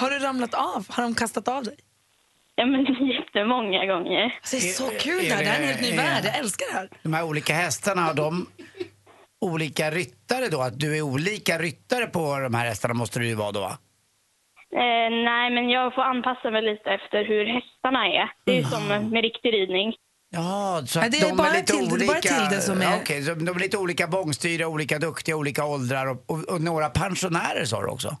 Har 0.00 0.10
du 0.10 0.18
ramlat 0.18 0.54
av? 0.54 0.86
Har 0.90 1.02
de 1.02 1.14
kastat 1.14 1.48
av 1.48 1.62
dig? 1.64 1.76
Ja, 2.54 2.66
men 2.66 2.84
jättemånga 3.08 3.86
gånger. 3.86 4.24
Alltså, 4.24 4.56
det 4.56 4.62
är 4.68 4.72
så 4.72 4.88
kul 5.08 5.18
det 5.28 5.34
här. 5.34 5.44
Det 5.44 5.50
här 5.50 5.58
är 5.58 5.62
en 5.62 5.68
helt 5.68 5.80
ny 5.80 5.90
är- 5.92 5.96
värld. 5.96 6.24
Jag 6.24 6.38
älskar 6.38 6.66
det 6.72 6.78
här. 6.78 6.88
De 7.02 7.14
här 7.14 7.24
olika 7.24 7.52
hästarna, 7.54 8.00
har 8.00 8.14
de 8.14 8.46
olika 9.40 9.90
ryttare 9.90 10.48
då? 10.50 10.60
Att 10.60 10.78
du 10.80 10.96
är 10.98 11.02
olika 11.02 11.58
ryttare 11.58 12.06
på 12.06 12.38
de 12.38 12.54
här 12.54 12.66
hästarna 12.66 12.94
måste 12.94 13.18
du 13.18 13.28
ju 13.28 13.34
vara 13.34 13.52
då 13.52 13.60
va? 13.60 13.78
Eh, 14.72 15.10
nej, 15.30 15.50
men 15.50 15.70
jag 15.70 15.94
får 15.94 16.02
anpassa 16.02 16.50
mig 16.50 16.62
lite 16.62 16.90
efter 16.90 17.24
hur 17.24 17.46
hästarna 17.46 18.06
är. 18.06 18.30
Det 18.44 18.52
är 18.52 18.56
ju 18.56 18.62
som 18.62 19.10
med 19.10 19.22
riktig 19.22 19.52
ridning. 19.54 19.94
Ja, 20.30 20.82
så 20.86 21.00
Nej, 21.00 21.10
det 21.10 21.16
är 21.20 21.28
de 21.30 21.36
bara 21.36 21.48
är 21.48 21.54
lite 21.60 21.72
Tilde- 21.72 21.98
det 21.98 22.04
är 22.04 22.06
bara 22.06 22.12
olika. 22.18 22.34
Tilde 22.34 22.60
som 22.62 22.82
är- 22.82 22.96
Okej, 23.02 23.22
så 23.22 23.34
de 23.34 23.48
är 23.56 23.60
lite 23.60 23.78
olika 23.78 24.06
bångstyriga, 24.06 24.68
olika 24.68 24.98
duktiga, 24.98 25.36
olika 25.36 25.64
åldrar 25.64 26.06
och, 26.06 26.30
och, 26.30 26.48
och 26.54 26.60
några 26.60 26.88
pensionärer 26.88 27.64
sa 27.64 27.80
du 27.82 27.86
också? 27.88 28.16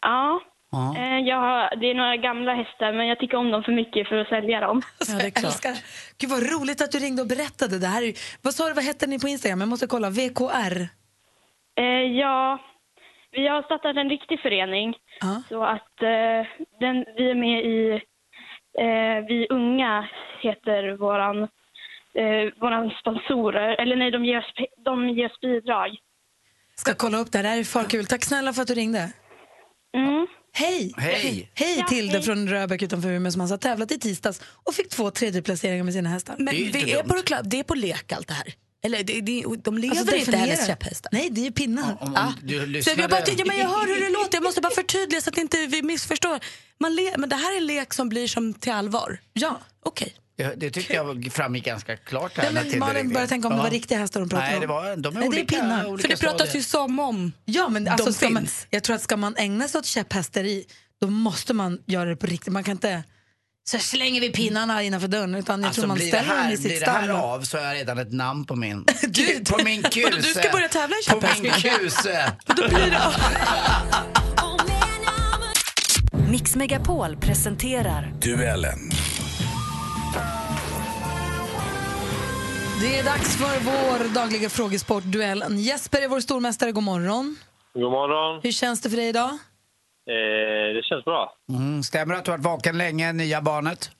Ja. 0.00 0.40
Ja. 0.70 0.96
Eh, 0.98 1.18
jag 1.18 1.36
har, 1.36 1.76
det 1.80 1.86
är 1.90 1.94
några 1.94 2.16
gamla 2.16 2.54
hästar, 2.54 2.92
men 2.92 3.06
jag 3.06 3.18
tycker 3.18 3.36
om 3.36 3.50
dem 3.50 3.62
för 3.62 3.72
mycket 3.72 4.08
för 4.08 4.16
att 4.16 4.28
sälja 4.28 4.60
dem. 4.60 4.82
Ja, 5.08 5.14
det 5.14 5.26
är 5.26 5.30
klart. 5.40 5.44
Älskar. 5.44 5.74
Gud 6.18 6.30
vad 6.30 6.42
roligt 6.52 6.80
att 6.82 6.92
du 6.92 6.98
ringde 6.98 7.22
och 7.22 7.28
berättade. 7.28 7.78
Det 7.78 7.86
här 7.86 8.02
är, 8.02 8.12
vad 8.42 8.54
sa 8.54 8.68
du, 8.68 8.72
vad 8.74 8.84
hette 8.84 9.06
ni 9.06 9.18
på 9.18 9.28
Instagram? 9.28 9.60
Jag 9.60 9.68
måste 9.68 9.86
kolla. 9.86 10.10
VKR. 10.10 10.76
Eh, 11.80 11.84
ja, 12.22 12.58
vi 13.32 13.48
har 13.48 13.62
startat 13.62 13.96
en 13.96 14.08
riktig 14.10 14.40
förening. 14.40 14.94
Så 15.48 15.64
att 15.64 15.96
eh, 16.02 16.40
den, 16.80 16.96
vi 17.16 17.30
är 17.30 17.34
med 17.34 17.58
i 17.64 18.00
eh, 18.80 19.26
Vi 19.28 19.46
unga 19.50 20.08
heter 20.42 20.96
våran, 20.96 21.42
eh, 21.42 22.60
våran 22.60 22.90
sponsorer. 23.00 23.68
Eller 23.82 23.96
nej, 23.96 24.10
de 24.10 24.24
ger 24.24 24.38
oss, 24.38 24.52
de 24.84 25.08
ger 25.08 25.26
oss 25.26 25.40
bidrag. 25.40 25.90
Ska 26.74 26.94
kolla 26.94 27.18
upp 27.18 27.32
det 27.32 27.38
här. 27.38 27.42
Det 27.42 27.48
här 27.48 27.58
är 27.58 27.64
för 27.64 27.84
kul. 27.84 28.06
Tack 28.06 28.24
snälla 28.24 28.52
för 28.52 28.62
att 28.62 28.68
du 28.68 28.74
ringde. 28.74 29.12
Mm. 29.96 30.26
Hej! 30.52 30.92
Hej! 30.96 31.50
Hej 31.54 31.76
Ja, 31.78 31.86
Tilde 31.86 32.12
hej. 32.12 32.22
från 32.22 32.48
Röbäck 32.48 32.82
utanför 32.82 33.08
Umeå 33.12 33.32
som 33.32 33.40
alltså 33.40 33.52
har 33.52 33.58
tävlat 33.58 33.92
i 33.92 33.98
tisdags 33.98 34.40
och 34.66 34.74
fick 34.74 34.88
två 34.88 35.10
tredjeplaceringar 35.10 35.84
med 35.84 35.92
sina 35.94 36.08
hästar. 36.08 36.34
Men 36.38 36.54
vi 36.54 36.92
är 36.92 37.02
på, 37.02 37.14
det 37.14 37.22
klar- 37.22 37.42
det 37.44 37.58
är 37.58 37.64
på 37.64 37.74
lek 37.74 38.12
allt 38.12 38.28
det 38.28 38.34
här? 38.34 38.46
Eller 38.84 39.02
det, 39.02 39.20
det, 39.20 39.44
de 39.64 39.78
lever 39.78 39.96
Alltså, 39.98 40.16
inte 40.16 40.36
hennes 40.36 40.66
käpphästar? 40.66 41.10
Nej, 41.12 41.28
det 41.30 41.40
är 41.40 41.44
ju 41.44 41.52
pinnar. 41.52 41.96
Om, 42.00 42.14
om 42.14 42.34
du 42.42 42.82
Så 42.82 42.90
jag, 42.96 43.10
bara, 43.10 43.20
ja, 43.36 43.44
men 43.46 43.58
jag 43.58 43.68
hör 43.68 43.86
hur 43.86 44.00
det 44.00 44.10
låter, 44.18 44.36
jag 44.36 44.42
måste 44.42 44.60
bara 44.60 44.74
förtydliga 44.74 45.20
så 45.20 45.30
att 45.30 45.38
inte 45.38 45.66
vi 45.66 45.82
missförstår. 45.82 46.38
Man 46.80 46.94
le, 46.94 47.14
men 47.18 47.28
det 47.28 47.36
här 47.36 47.52
är 47.52 47.56
en 47.56 47.66
lek 47.66 47.94
som 47.94 48.08
blir 48.08 48.28
som 48.28 48.54
till 48.54 48.72
allvar? 48.72 49.20
Ja. 49.32 49.60
Okej. 49.84 50.14
Ja, 50.36 50.50
det 50.56 50.70
tyckte 50.70 50.92
jag 50.94 51.32
framgick 51.32 51.64
ganska 51.64 51.96
klart 51.96 52.36
här. 52.36 52.52
Nej, 52.52 52.64
men 52.70 52.78
Malin 52.78 53.08
började 53.08 53.28
tänka 53.28 53.48
om 53.48 53.56
det 53.56 53.62
var 53.62 53.70
riktiga 53.70 53.98
hästar 53.98 54.20
de 54.20 54.28
pratade 54.28 54.46
Nej, 54.48 54.56
om. 54.56 54.60
det 54.60 54.66
var, 54.66 54.96
de 54.96 55.16
är 55.16 55.20
Nej, 55.20 55.28
det 55.30 55.40
är 55.40 55.44
pinnar. 55.44 55.86
olika 55.86 56.02
För 56.08 56.08
det 56.08 56.30
pratas 56.30 56.56
ju 56.56 56.62
som 56.62 56.98
om 56.98 57.32
Ja, 57.44 57.68
men 57.68 57.88
alltså, 57.88 58.06
de 58.06 58.12
ska 58.12 58.30
man, 58.30 58.42
finns. 58.42 58.66
jag 58.70 58.82
tror 58.82 58.96
att 58.96 59.02
ska 59.02 59.16
man 59.16 59.36
ägna 59.36 59.68
sig 59.68 59.78
åt 59.78 59.86
käpphästeri 59.86 60.64
då 61.00 61.06
måste 61.06 61.54
man 61.54 61.82
göra 61.86 62.10
det 62.10 62.16
på 62.16 62.26
riktigt. 62.26 62.52
Man 62.52 62.64
kan 62.64 62.72
inte 62.72 63.04
så 63.68 63.78
slänger 63.78 64.20
vi 64.20 64.30
pinnarna 64.30 64.82
innanför 64.82 65.08
dörren 65.08 65.34
utan 65.34 65.60
jag 65.60 65.66
Alltså, 65.66 65.80
tror 65.82 65.88
man 65.88 65.94
blir, 65.96 66.06
det 66.06 66.10
ställer 66.18 66.28
dem 66.34 66.38
här, 66.44 66.52
i 66.52 66.56
sitt 66.56 66.66
blir 66.66 66.80
det 66.80 66.90
här 66.90 67.02
stall. 67.04 67.16
av 67.16 67.40
så 67.42 67.56
har 67.58 67.64
jag 67.64 67.74
redan 67.74 67.98
ett 67.98 68.12
namn 68.12 68.44
på 68.44 68.56
min, 68.56 68.84
Du- 69.08 69.44
på 69.44 69.64
min 69.64 69.82
kuse. 69.82 70.10
Du 70.16 70.22
ska 70.22 70.48
börja 70.52 70.68
tävla 70.68 70.96
i 70.96 71.10
På 71.10 71.22
min 71.42 71.52
kuse. 71.52 72.32
Mix 76.30 76.56
Megapol 76.56 77.16
presenterar 77.16 78.12
Duellen. 78.22 78.90
Det 82.80 82.98
är 82.98 83.04
dags 83.04 83.36
för 83.36 83.60
vår 83.64 84.14
dagliga 84.14 84.48
frågesport-duell. 84.48 85.44
Jesper 85.58 86.02
är 86.02 86.08
vår 86.08 86.20
stormästare. 86.20 86.72
God 86.72 86.82
morgon. 86.84 87.36
God 87.74 87.82
morgon. 87.92 88.40
Hur 88.42 88.52
känns 88.52 88.80
det 88.80 88.90
för 88.90 88.96
dig 88.96 89.08
idag? 89.08 89.38
Eh, 90.08 90.74
det 90.74 90.84
känns 90.84 91.04
bra. 91.04 91.34
Mm, 91.48 91.82
stämmer 91.82 92.14
det 92.14 92.18
att 92.18 92.24
du 92.24 92.30
har 92.30 92.38
varit 92.38 92.44
vaken 92.44 92.78
länge, 92.78 93.12
nya 93.12 93.40
barnet? 93.40 93.90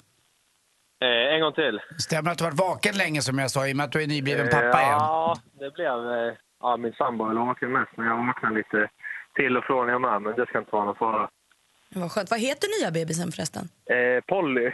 Eh, 1.02 1.34
en 1.34 1.40
gång 1.40 1.52
till. 1.52 1.80
Stämmer 1.98 2.22
det 2.22 2.30
att 2.30 2.38
du 2.38 2.44
har 2.44 2.50
varit 2.50 2.60
vaken 2.60 2.94
länge 2.96 3.22
som 3.22 3.38
jag 3.38 3.50
sa 3.50 3.68
i 3.68 3.72
och 3.72 3.76
med 3.76 3.84
att 3.84 3.92
du 3.92 4.02
är 4.02 4.06
nybliven 4.06 4.48
pappa 4.48 4.82
igen? 4.82 4.98
Ja, 4.98 5.36
det 5.60 5.70
blev... 5.70 5.88
Eh, 5.88 6.34
ja, 6.60 6.76
min 6.76 6.92
sambo 6.92 7.24
är 7.30 7.34
vaken 7.34 7.72
mest, 7.72 7.92
men 7.96 8.06
jag 8.06 8.26
vaknar 8.26 8.50
lite 8.50 8.90
till 9.36 9.56
och 9.56 9.64
från 9.64 9.88
jag 9.88 10.00
med, 10.00 10.22
men 10.22 10.34
det 10.36 10.46
ska 10.46 10.58
inte 10.58 10.72
vara 10.72 10.84
någon 10.84 10.96
fara. 10.96 11.28
Vad 11.94 12.12
skönt. 12.12 12.30
Vad 12.30 12.40
heter 12.40 12.80
nya 12.80 12.90
bebisen 12.90 13.32
förresten? 13.32 13.68
Eh, 13.90 14.24
Polly. 14.26 14.66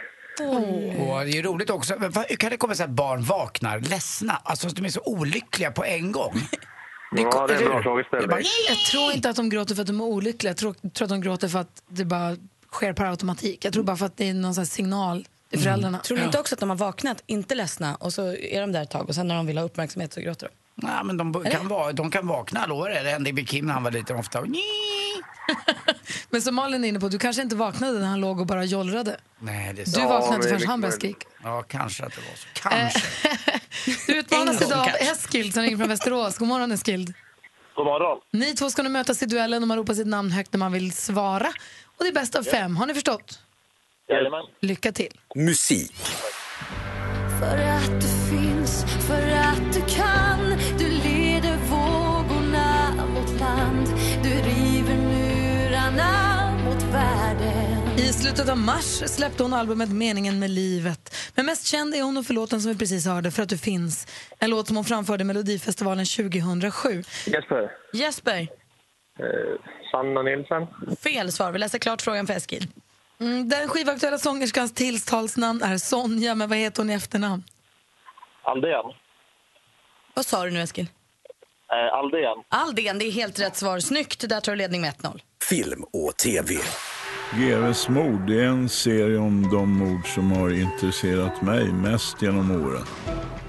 Och 0.99 1.25
det 1.25 1.39
är 1.39 1.43
roligt 1.43 1.69
också, 1.69 1.93
men 1.99 2.11
hur 2.29 2.35
kan 2.35 2.49
det 2.49 2.57
komma 2.57 2.75
sig 2.75 2.83
att 2.83 2.89
barn 2.89 3.21
vaknar 3.21 3.79
ledsna? 3.79 4.33
Alltså 4.43 4.67
de 4.67 4.85
är 4.85 4.89
så 4.89 5.01
olyckliga 5.05 5.71
på 5.71 5.83
en 5.85 6.11
gång. 6.11 6.33
Ja, 7.23 7.47
det 7.47 7.53
är 7.53 7.57
en 7.57 7.65
bra 7.65 7.77
Det 7.77 7.83
frågeställning. 7.83 8.29
bara- 8.29 8.41
Jag 8.69 8.77
tror 8.91 9.11
inte 9.13 9.29
att 9.29 9.35
de 9.35 9.49
gråter 9.49 9.75
för 9.75 9.81
att 9.81 9.87
de 9.87 9.99
är 9.99 10.03
olyckliga. 10.05 10.49
Jag 10.49 10.57
tror, 10.57 10.73
tror 10.93 11.05
att 11.05 11.09
de 11.09 11.21
gråter 11.21 11.47
för 11.47 11.59
att 11.59 11.81
det 11.87 12.05
bara 12.05 12.37
sker 12.71 12.93
per 12.93 13.05
automatik. 13.05 13.65
Jag 13.65 13.73
tror 13.73 13.83
bara 13.83 13.97
för 13.97 14.05
att 14.05 14.17
det 14.17 14.29
är 14.29 14.33
någon 14.33 14.65
signal 14.65 15.27
till 15.49 15.59
föräldrarna. 15.59 15.99
Tror 15.99 16.17
du 16.17 16.23
inte 16.23 16.39
också 16.39 16.55
att 16.55 16.59
de 16.59 16.69
har 16.69 16.77
vaknat, 16.77 17.23
inte 17.25 17.55
ledsna, 17.55 17.95
och 17.95 18.13
så 18.13 18.33
är 18.35 18.61
de 18.61 18.71
där 18.71 18.81
ett 18.81 18.89
tag 18.89 19.09
och 19.09 19.15
sen 19.15 19.27
när 19.27 19.35
de 19.35 19.45
vill 19.47 19.57
ha 19.57 19.65
uppmärksamhet 19.65 20.13
så 20.13 20.21
gråter 20.21 20.47
de? 20.47 20.53
Nej, 20.75 21.03
men 21.03 21.17
de 21.17 21.43
kan, 21.43 21.67
va, 21.67 21.91
de 21.91 22.11
kan 22.11 22.27
vakna, 22.27 22.65
lovar 22.65 22.89
det. 22.89 23.03
Det 23.03 23.09
hände 23.09 23.33
med 23.33 23.49
Kim 23.49 23.65
när 23.65 23.73
han 23.73 23.83
var 23.83 23.91
liten 23.91 24.17
ofta. 24.17 24.43
Men 26.29 26.41
som 26.41 26.55
Malin 26.55 26.83
är 26.83 26.89
inne 26.89 26.99
på, 26.99 27.07
du 27.07 27.19
kanske 27.19 27.41
inte 27.41 27.55
vaknade 27.55 27.99
när 27.99 28.07
han 28.07 28.21
låg 28.21 28.39
och 28.39 28.45
bara 28.45 28.63
jollrade. 28.63 29.17
Nej, 29.39 29.73
det 29.73 29.81
är 29.81 29.85
Du 29.85 30.07
vaknade 30.07 30.35
inte 30.35 30.47
förrän 30.47 30.67
han 30.67 30.81
började 30.81 30.97
skrika. 30.97 31.27
Ja, 31.43 31.63
kanske 31.67 32.05
att 32.05 32.13
det 32.15 32.21
var 32.21 32.35
så. 32.35 32.47
Kanske. 32.69 33.01
Du 33.85 33.91
utmanar 34.19 34.43
utmanas 34.43 34.61
idag 34.61 34.79
av. 34.79 34.87
Eskild 34.87 35.53
som 35.53 35.63
ringer 35.63 35.77
från 35.77 35.89
Västerås. 35.89 36.37
God 36.37 36.47
morgon 36.47 36.71
Eskild. 36.71 37.13
God 37.75 37.85
morgon. 37.85 38.19
Ni 38.31 38.53
två 38.55 38.69
ska 38.69 38.83
nu 38.83 38.89
mötas 38.89 39.23
i 39.23 39.25
duellen 39.25 39.61
och 39.61 39.67
man 39.67 39.77
ropar 39.77 39.93
sitt 39.93 40.07
namn 40.07 40.31
högt 40.31 40.53
när 40.53 40.57
man 40.57 40.71
vill 40.71 40.91
svara. 40.91 41.47
Och 41.97 42.03
det 42.03 42.07
är 42.07 42.13
bäst 42.13 42.35
av 42.35 42.43
fem. 42.43 42.75
Har 42.75 42.85
ni 42.85 42.93
förstått? 42.93 43.39
Jajamän. 44.09 44.45
Lycka 44.61 44.91
till. 44.91 45.19
Musik. 45.35 45.95
Slutet 58.25 58.49
av 58.49 58.57
mars 58.57 58.85
släppte 59.09 59.43
hon 59.43 59.53
albumet 59.53 59.89
Meningen 59.89 60.39
med 60.39 60.49
livet. 60.49 61.15
Men 61.35 61.45
mest 61.45 61.67
känd 61.67 61.95
är 61.95 62.01
hon 62.01 62.23
för 62.23 62.33
låten 62.33 62.61
som 62.61 62.71
vi 62.71 62.77
precis 62.77 63.05
hörde, 63.05 63.31
För 63.31 63.43
att 63.43 63.49
du 63.49 63.57
finns. 63.57 64.07
En 64.39 64.49
låt 64.49 64.67
som 64.67 64.75
hon 64.75 64.85
framförde 64.85 65.21
i 65.21 65.25
Melodifestivalen 65.25 66.05
2007. 66.05 67.03
Jesper. 67.25 67.71
Jesper, 67.93 68.47
Eh, 69.19 69.25
Sanna 69.91 70.21
Nilsson. 70.21 70.67
fel 71.03 71.31
svar. 71.31 71.51
Vi 71.51 71.59
läser 71.59 71.79
klart 71.79 72.01
frågan 72.01 72.27
för 72.27 72.33
Eskil. 72.33 72.67
Mm, 73.19 73.49
den 73.49 73.67
skivaktuella 73.67 74.17
sångerskans 74.17 74.73
tilltalsnamn 74.73 75.61
är 75.61 75.77
Sonja, 75.77 76.35
men 76.35 76.49
vad 76.49 76.57
heter 76.57 76.83
hon 76.83 76.89
i 76.89 76.93
efternamn? 76.93 77.43
Aldén. 78.43 78.85
Vad 80.13 80.25
sa 80.25 80.43
du 80.45 80.51
nu 80.51 80.61
Eskil? 80.61 80.87
Eh, 81.71 81.93
Aldén. 81.93 82.43
Aldén, 82.49 82.99
det 82.99 83.05
är 83.05 83.11
helt 83.11 83.39
rätt 83.39 83.55
svar. 83.55 83.79
Snyggt, 83.79 84.29
där 84.29 84.41
tar 84.41 84.51
du 84.51 84.57
ledning 84.57 84.81
med 84.81 84.89
1-0. 84.93 85.21
Film 85.49 85.83
och 85.93 86.17
TV. 86.17 86.55
GVs 87.37 87.89
mord 87.89 88.29
är 88.29 88.43
en 88.43 88.69
serie 88.69 89.17
om 89.17 89.49
de 89.51 89.69
mord 89.69 90.07
som 90.07 90.31
har 90.31 90.49
intresserat 90.49 91.41
mig 91.41 91.73
mest 91.73 92.21
genom 92.21 92.51
åren. 92.51 92.85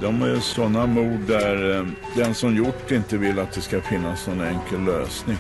De 0.01 0.23
är 0.23 0.37
sådana 0.37 0.87
mord 0.87 1.21
där 1.21 1.77
eh, 1.77 1.87
den 2.17 2.35
som 2.35 2.57
gjort 2.57 2.91
inte 2.91 3.17
vill 3.17 3.39
att 3.39 3.53
det 3.53 3.61
ska 3.61 3.81
finnas 3.81 4.27
någon 4.27 4.41
enkel 4.41 4.85
lösning. 4.85 5.37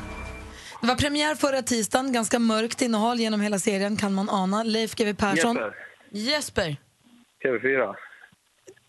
Det 0.81 0.87
var 0.87 0.95
premiär 0.95 1.35
förra 1.35 1.63
tisdagen, 1.63 2.13
ganska 2.13 2.39
mörkt 2.39 2.83
innehåll 2.83 3.21
genom 3.21 3.41
hela 3.41 3.59
serien 3.59 3.97
kan 3.97 4.15
man 4.15 4.31
ana. 4.31 4.63
Leif 4.63 4.95
GW 4.95 5.15
Persson. 5.15 5.57
Jesper. 5.57 5.73
Jesper, 6.11 6.77
TV4. 7.45 7.95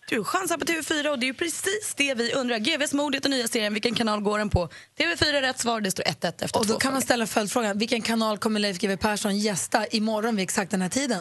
Du 0.08 0.24
chansar 0.24 0.56
på 0.56 0.64
TV4 0.64 1.08
och 1.08 1.18
det 1.18 1.24
är 1.24 1.28
ju 1.28 1.34
precis 1.34 1.94
det 1.96 2.14
vi 2.14 2.32
undrar. 2.32 2.58
GVs 2.58 2.92
mord 2.92 3.14
heter 3.14 3.28
nya 3.28 3.48
serien. 3.48 3.72
Vilken 3.72 3.94
kanal 3.94 4.20
går 4.20 4.38
den 4.38 4.50
på? 4.50 4.68
TV4 4.98 5.34
är 5.34 5.42
rätt 5.42 5.58
svar. 5.58 5.80
Det 5.80 5.90
står 5.90 6.02
1-1 6.04 6.44
efter 6.44 6.58
Och 6.58 6.66
då 6.66 6.72
två 6.72 6.78
kan 6.78 6.92
man 6.92 7.02
ställa 7.02 7.26
följdfrågan, 7.26 7.78
vilken 7.78 8.02
kanal 8.02 8.38
kommer 8.38 8.60
Leif 8.60 8.78
GW 8.78 8.96
Persson 8.96 9.38
gästa 9.38 9.86
imorgon 9.86 10.36
vid 10.36 10.42
exakt 10.42 10.70
den 10.70 10.82
här 10.82 10.88
tiden? 10.88 11.20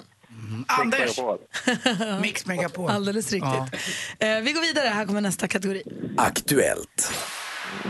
Anders! 0.67 1.19
Mix 2.21 2.45
Megapol. 2.45 2.89
Alldeles 2.91 3.31
riktigt. 3.31 3.81
Eh, 4.19 4.39
vi 4.39 4.51
går 4.51 4.61
vidare, 4.61 4.87
här 4.89 5.05
kommer 5.05 5.21
nästa 5.21 5.47
kategori. 5.47 5.83
Aktuellt. 6.17 7.11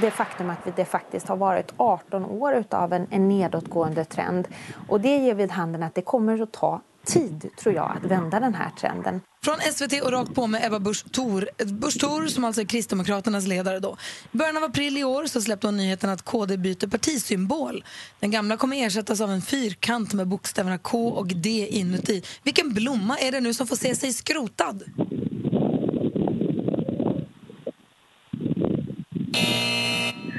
det 0.02 0.12
faktum 0.12 0.50
att 0.50 0.58
vi- 0.66 0.74
det 0.76 0.86
faktiskt 0.86 1.28
har 1.28 1.38
varit 1.38 1.74
18 1.78 2.26
år 2.26 2.64
av 2.72 2.94
en, 2.94 3.08
en 3.12 3.28
nedåtgående 3.28 4.06
trend. 4.06 4.48
Och 4.88 5.02
det 5.02 5.18
ger 5.18 5.34
vid 5.36 5.52
handen 5.52 5.84
att 5.84 5.96
det 5.96 6.02
kommer 6.02 6.42
att 6.42 6.52
ta 6.54 6.82
tid, 7.08 7.50
tror 7.60 7.76
jag, 7.76 7.98
att 7.98 8.12
vända 8.12 8.40
den 8.40 8.54
här 8.54 8.70
trenden. 8.70 9.22
Från 9.44 9.60
SVT 9.74 10.02
och 10.02 10.12
rakt 10.12 10.36
på 10.36 10.48
med 10.48 10.66
Ebba 10.66 10.80
Busch 10.80 11.12
Thor. 11.12 11.50
Busch 11.66 12.00
Thor 12.00 12.28
som 12.28 12.44
alltså 12.44 12.62
är 12.62 12.66
Kristdemokraternas 12.66 13.48
ledare 13.48 13.80
då. 13.80 13.98
I 14.32 14.38
början 14.38 14.58
av 14.58 14.64
april 14.64 14.98
i 14.98 15.04
år 15.04 15.26
så 15.26 15.42
släppte 15.42 15.68
hon 15.68 15.78
nyheten 15.78 16.10
att 16.10 16.22
KD 16.22 16.58
byter 16.58 16.88
partisymbol. 16.88 17.84
Den 18.20 18.32
gamla 18.32 18.58
kommer 18.58 18.86
ersättas 18.86 19.22
av 19.22 19.32
en 19.32 19.42
fyrkant 19.42 20.14
med 20.14 20.28
bokstäverna 20.28 20.78
K 20.78 21.08
och 21.08 21.28
D 21.28 21.68
inuti. 21.72 22.24
Vilken 22.44 22.74
blomma 22.74 23.18
är 23.18 23.32
det 23.32 23.40
nu 23.40 23.54
som 23.54 23.68
får 23.68 23.76
se 23.76 23.96
sig 23.96 24.14
skrotad? 24.14 24.84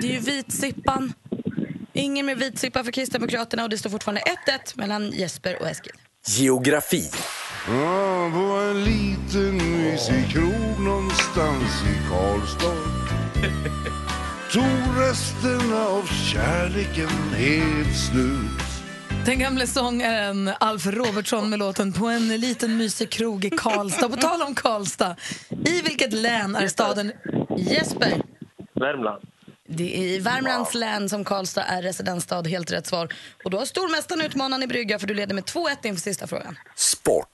Det 0.00 0.08
är 0.08 0.12
ju 0.12 0.18
vitsippan. 0.18 1.12
Ingen 1.92 2.26
mer 2.26 2.34
vitsippa 2.34 2.84
för 2.84 2.92
Kristdemokraterna 2.92 3.62
och 3.62 3.70
det 3.70 3.78
står 3.78 3.90
fortfarande 3.90 4.20
1-1 4.20 4.78
mellan 4.78 5.10
Jesper 5.10 5.62
och 5.62 5.68
Eskil. 5.68 5.92
Geografi. 6.26 7.10
Ja, 7.68 8.30
på 8.32 8.38
en 8.38 8.84
liten 8.84 9.56
mysig 9.56 10.30
krog 10.32 10.80
någonstans 10.80 11.82
i 11.82 12.08
Karlstad 12.10 12.74
tog 14.52 15.02
resterna 15.02 15.86
av 15.86 16.02
kärleken 16.32 17.08
helt 17.36 17.96
slut 17.96 18.62
Den 19.26 19.38
gamle 19.38 19.66
sångaren 19.66 20.50
Alf 20.60 20.86
Robertsson 20.86 21.50
med 21.50 21.58
låten 21.58 21.92
På 21.92 22.06
en 22.06 22.28
liten 22.28 22.76
mysig 22.76 23.10
krog 23.10 23.44
i 23.44 23.50
Karlstad. 23.50 24.08
På 24.08 24.16
tal 24.16 24.42
om 24.42 24.54
Karlstad, 24.54 25.16
i 25.50 25.82
vilket 25.82 26.12
län 26.12 26.56
är 26.56 26.68
staden 26.68 27.12
Jesper. 27.56 28.12
Värmland. 28.74 29.22
Det 29.70 29.96
är 29.96 30.02
i 30.02 30.18
Värmlands 30.18 30.74
län 30.74 31.08
som 31.08 31.24
Karlstad 31.24 31.62
är 31.62 31.82
residensstad. 31.82 32.42
Helt 32.42 32.72
rätt 32.72 32.86
svar. 32.86 33.08
Och 33.44 33.50
då 33.50 33.58
har 33.58 33.64
stormästaren 33.64 34.22
utmanaren 34.22 34.62
i 34.62 34.66
brygga 34.66 34.98
för 34.98 35.06
du 35.06 35.14
leder 35.14 35.34
med 35.34 35.44
2-1 35.44 35.86
inför 35.86 36.00
sista 36.00 36.26
frågan. 36.26 36.58
Sport. 36.76 37.28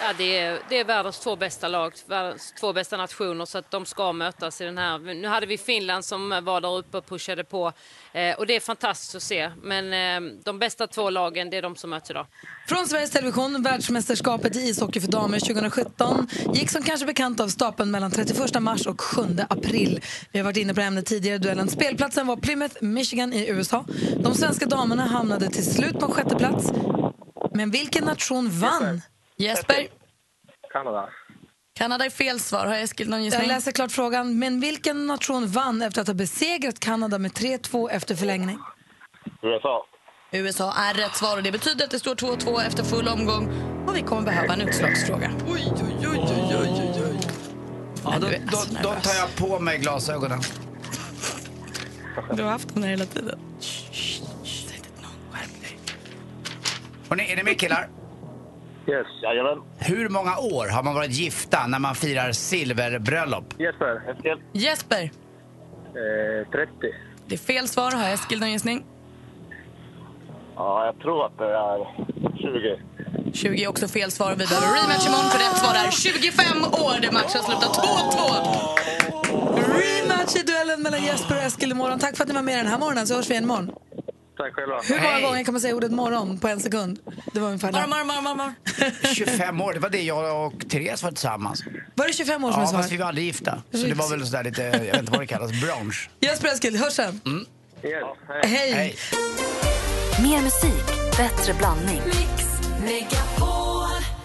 Ja, 0.00 0.12
det, 0.18 0.38
är, 0.38 0.58
det 0.68 0.78
är 0.78 0.84
världens 0.84 1.18
två 1.18 1.36
bästa 1.36 1.68
lag, 1.68 1.92
världens 2.06 2.54
två 2.60 2.72
bästa 2.72 2.96
nationer 2.96 3.44
så 3.44 3.58
att 3.58 3.70
de 3.70 3.86
ska 3.86 4.12
mötas 4.12 4.60
i 4.60 4.64
den 4.64 4.78
här. 4.78 4.98
Nu 4.98 5.28
hade 5.28 5.46
vi 5.46 5.58
Finland 5.58 6.04
som 6.04 6.40
var 6.44 6.60
där 6.60 6.76
uppe 6.76 6.98
och 6.98 7.06
pushade 7.06 7.44
på 7.44 7.72
eh, 8.16 8.38
och 8.38 8.46
det 8.46 8.56
är 8.56 8.60
fantastiskt 8.60 9.14
att 9.14 9.22
se. 9.22 9.50
Men 9.62 9.92
eh, 9.92 10.32
de 10.44 10.58
bästa 10.58 10.86
två 10.86 11.10
lagen, 11.10 11.50
det 11.50 11.56
är 11.56 11.62
de 11.62 11.76
som 11.76 11.90
möts 11.90 12.10
idag. 12.10 12.26
Från 12.68 12.86
Sveriges 12.86 13.10
Television, 13.10 13.62
världsmästerskapet 13.62 14.56
i 14.56 14.58
ishockey 14.58 15.00
för 15.00 15.08
damer 15.08 15.38
2017 15.38 16.28
gick 16.54 16.70
som 16.70 16.82
kanske 16.82 17.06
bekant 17.06 17.40
av 17.40 17.48
stapeln 17.48 17.90
mellan 17.90 18.10
31 18.10 18.62
mars 18.62 18.86
och 18.86 19.00
7 19.00 19.22
april. 19.48 20.00
Vi 20.32 20.38
har 20.38 20.44
varit 20.44 20.56
inne 20.56 20.74
på 20.74 20.80
ämnet 20.80 21.06
tidigare 21.06 21.36
i 21.36 21.38
duellen. 21.38 21.68
Spelplatsen 21.68 22.26
var 22.26 22.36
Plymouth, 22.36 22.74
Michigan 22.80 23.32
i 23.32 23.48
USA. 23.48 23.84
De 24.16 24.34
svenska 24.34 24.66
damerna 24.66 25.06
hamnade 25.06 25.48
till 25.48 25.74
slut 25.74 25.98
på 25.98 26.06
en 26.06 26.12
sjätte 26.12 26.36
plats. 26.36 26.72
Men 27.54 27.70
vilken 27.70 28.04
nation 28.04 28.50
vann? 28.50 29.02
Jesper. 29.36 29.86
Kanada. 30.72 31.08
Kanada 31.76 32.04
är 32.04 32.10
fel 32.10 32.40
svar. 32.40 32.66
Har 32.66 32.74
Eskil 32.74 33.08
någon 33.08 33.18
Jag 33.18 33.24
gissning? 33.24 33.48
läser 33.48 33.72
klart 33.72 33.92
frågan. 33.92 34.38
Men 34.38 34.60
vilken 34.60 35.06
nation 35.06 35.46
vann 35.46 35.82
efter 35.82 36.00
att 36.00 36.06
ha 36.06 36.14
besegrat 36.14 36.80
Kanada 36.80 37.18
med 37.18 37.30
3-2 37.32 37.90
efter 37.90 38.14
förlängning? 38.14 38.58
USA. 39.42 39.86
USA 40.32 40.72
är 40.72 40.94
rätt 40.94 41.16
svar 41.16 41.36
och 41.36 41.42
det 41.42 41.52
betyder 41.52 41.84
att 41.84 41.90
det 41.90 41.98
står 41.98 42.14
2-2 42.14 42.66
efter 42.66 42.84
full 42.84 43.08
omgång 43.08 43.48
och 43.86 43.96
vi 43.96 44.02
kommer 44.02 44.22
behöva 44.22 44.54
en 44.54 44.60
utslagsfråga. 44.60 45.30
Oj, 45.48 45.72
oj, 45.76 46.08
oj, 46.08 46.18
oj, 46.32 46.56
oj, 46.60 47.02
oj. 47.10 47.18
Ja, 48.04 48.14
då, 48.20 48.26
då, 48.26 48.62
då 48.82 48.88
tar 48.88 49.14
jag 49.14 49.36
på 49.36 49.58
mig 49.60 49.78
glasögonen. 49.78 50.40
Du 52.36 52.42
har 52.42 52.50
haft 52.50 52.68
dem 52.74 52.82
där 52.82 52.88
hela 52.88 53.06
tiden. 53.06 53.38
Hörrni, 57.08 57.32
är 57.32 57.36
ni 57.36 57.42
med 57.42 57.60
killar? 57.60 57.88
Yes, 58.88 59.06
jajamän. 59.22 59.62
Hur 59.78 60.08
många 60.08 60.36
år 60.38 60.68
har 60.68 60.82
man 60.82 60.94
varit 60.94 61.10
gifta 61.12 61.66
när 61.66 61.78
man 61.78 61.94
firar 61.94 62.32
silverbröllop? 62.32 63.54
Jesper. 63.58 64.02
Eskil. 64.10 64.38
Jesper. 64.52 65.02
Eh, 65.02 66.50
30. 66.52 66.70
Det 67.26 67.34
är 67.34 67.38
fel 67.38 67.68
svar. 67.68 67.90
Har 67.92 68.08
Eskil 68.08 68.40
någon 68.40 68.50
gissning? 68.52 68.84
Ja, 70.56 70.86
jag 70.86 70.98
tror 70.98 71.26
att 71.26 71.38
det 71.38 71.44
är 71.44 71.78
20. 72.36 72.80
20 73.34 73.64
är 73.64 73.68
också 73.68 73.88
fel 73.88 74.10
svar. 74.10 74.30
Vi 74.30 74.46
behöver 74.46 74.66
rematch 74.66 75.06
imorgon 75.06 75.30
för 75.30 75.38
rätt 75.38 75.56
svar 75.56 75.74
är 75.86 75.90
25 75.90 76.64
år. 76.64 77.00
Det 77.02 77.12
matchen 77.12 77.42
slutar 77.42 77.68
2-2. 77.68 79.66
Rematch 79.78 80.36
i 80.36 80.42
duellen 80.42 80.82
mellan 80.82 81.02
Jesper 81.04 81.36
och 81.36 81.42
Eskil 81.42 81.70
imorgon. 81.70 81.98
Tack 81.98 82.16
för 82.16 82.22
att 82.24 82.28
ni 82.28 82.34
var 82.34 82.42
med 82.42 82.58
den 82.58 82.66
här 82.66 82.78
morgonen 82.78 83.06
så 83.06 83.14
hörs 83.14 83.28
vi 83.30 83.32
igen 83.32 83.44
imorgon. 83.44 83.70
Tack 84.36 84.54
själva. 84.54 84.80
Hur 84.82 85.00
många 85.02 85.20
gånger 85.20 85.44
kan 85.44 85.54
man 85.54 85.60
säga 85.60 85.74
ordet 85.74 85.90
morgon 85.92 86.38
på 86.38 86.48
en 86.48 86.60
sekund? 86.60 86.98
Det 87.32 87.40
var 87.40 87.46
ungefär 87.48 87.72
Morgon, 87.72 87.90
morgon, 87.90 88.24
morgon, 88.24 88.36
morgon. 88.36 89.14
25 89.14 89.60
år, 89.60 89.72
det 89.72 89.78
var 89.80 89.90
det 89.90 90.02
jag 90.02 90.46
och 90.46 90.68
Therese 90.68 91.02
var 91.02 91.10
tillsammans. 91.10 91.64
Var 91.94 92.06
det 92.06 92.12
25 92.12 92.44
år 92.44 92.52
som 92.52 92.62
Ja, 92.62 92.68
är 92.68 92.72
fast 92.72 92.92
vi 92.92 92.96
var 92.96 93.06
aldrig 93.06 93.26
gifta. 93.26 93.62
Så 93.72 93.78
det 93.86 93.94
var 93.94 94.08
väl 94.10 94.26
sådär 94.26 94.44
lite, 94.44 94.62
jag 94.62 94.78
vet 94.80 94.96
inte 94.98 95.12
vad 95.12 95.20
det 95.20 95.26
kallas, 95.26 95.50
brunch. 95.50 96.10
Jesper 96.20 96.48
och 96.48 96.54
Eskil, 96.54 96.76
hörs 96.76 96.92
sen. 96.92 97.20
Mm. 97.26 97.46
Yes, 97.84 98.02
Hej. 98.44 98.96
Mer 100.22 100.42
musik, 100.42 100.86
bättre 101.16 101.54
blandning. 101.54 102.00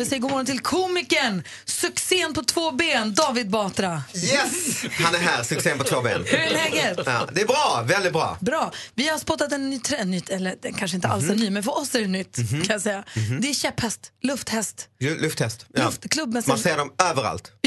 Vi 0.01 0.05
säger 0.05 0.21
god 0.21 0.31
morgon 0.31 0.45
till 0.45 0.59
komikern, 0.59 1.43
succén 1.65 2.33
på 2.33 2.43
två 2.43 2.71
ben, 2.71 3.13
David 3.13 3.49
Batra. 3.49 4.03
Yes! 4.15 4.83
Han 4.91 5.15
är 5.15 5.19
här, 5.19 5.43
succén 5.43 5.77
på 5.77 5.83
två 5.83 6.01
ben. 6.01 6.23
Hur 6.25 6.37
är 6.39 6.49
läget? 6.53 6.99
Ja, 7.05 7.27
det 7.33 7.41
är 7.41 7.45
bra, 7.45 7.83
väldigt 7.87 8.13
bra. 8.13 8.37
Bra. 8.41 8.71
Vi 8.95 9.07
har 9.07 9.17
spottat 9.17 9.51
en 9.51 9.69
ny 9.69 9.79
trend, 9.79 10.09
nytt, 10.09 10.29
eller 10.29 10.55
den 10.61 10.73
kanske 10.73 10.95
inte 10.97 11.07
alls 11.07 11.29
är 11.29 11.35
ny, 11.35 11.49
men 11.49 11.63
för 11.63 11.77
oss 11.77 11.95
är 11.95 11.99
det 12.01 12.07
nytt. 12.07 12.35
Kan 12.35 12.65
jag 12.67 12.81
säga. 12.81 13.03
Det 13.41 13.49
är 13.49 13.53
käpphäst, 13.53 14.11
lufthäst. 14.21 14.87
Ju- 14.99 15.19
Lufttest. 15.21 15.65
Ja. 15.73 15.83
Luft- 15.85 16.09
klubbmässigt. 16.09 16.47
Man 16.47 16.57
ser 16.59 16.77
dem 16.77 16.91
överallt. 17.03 17.51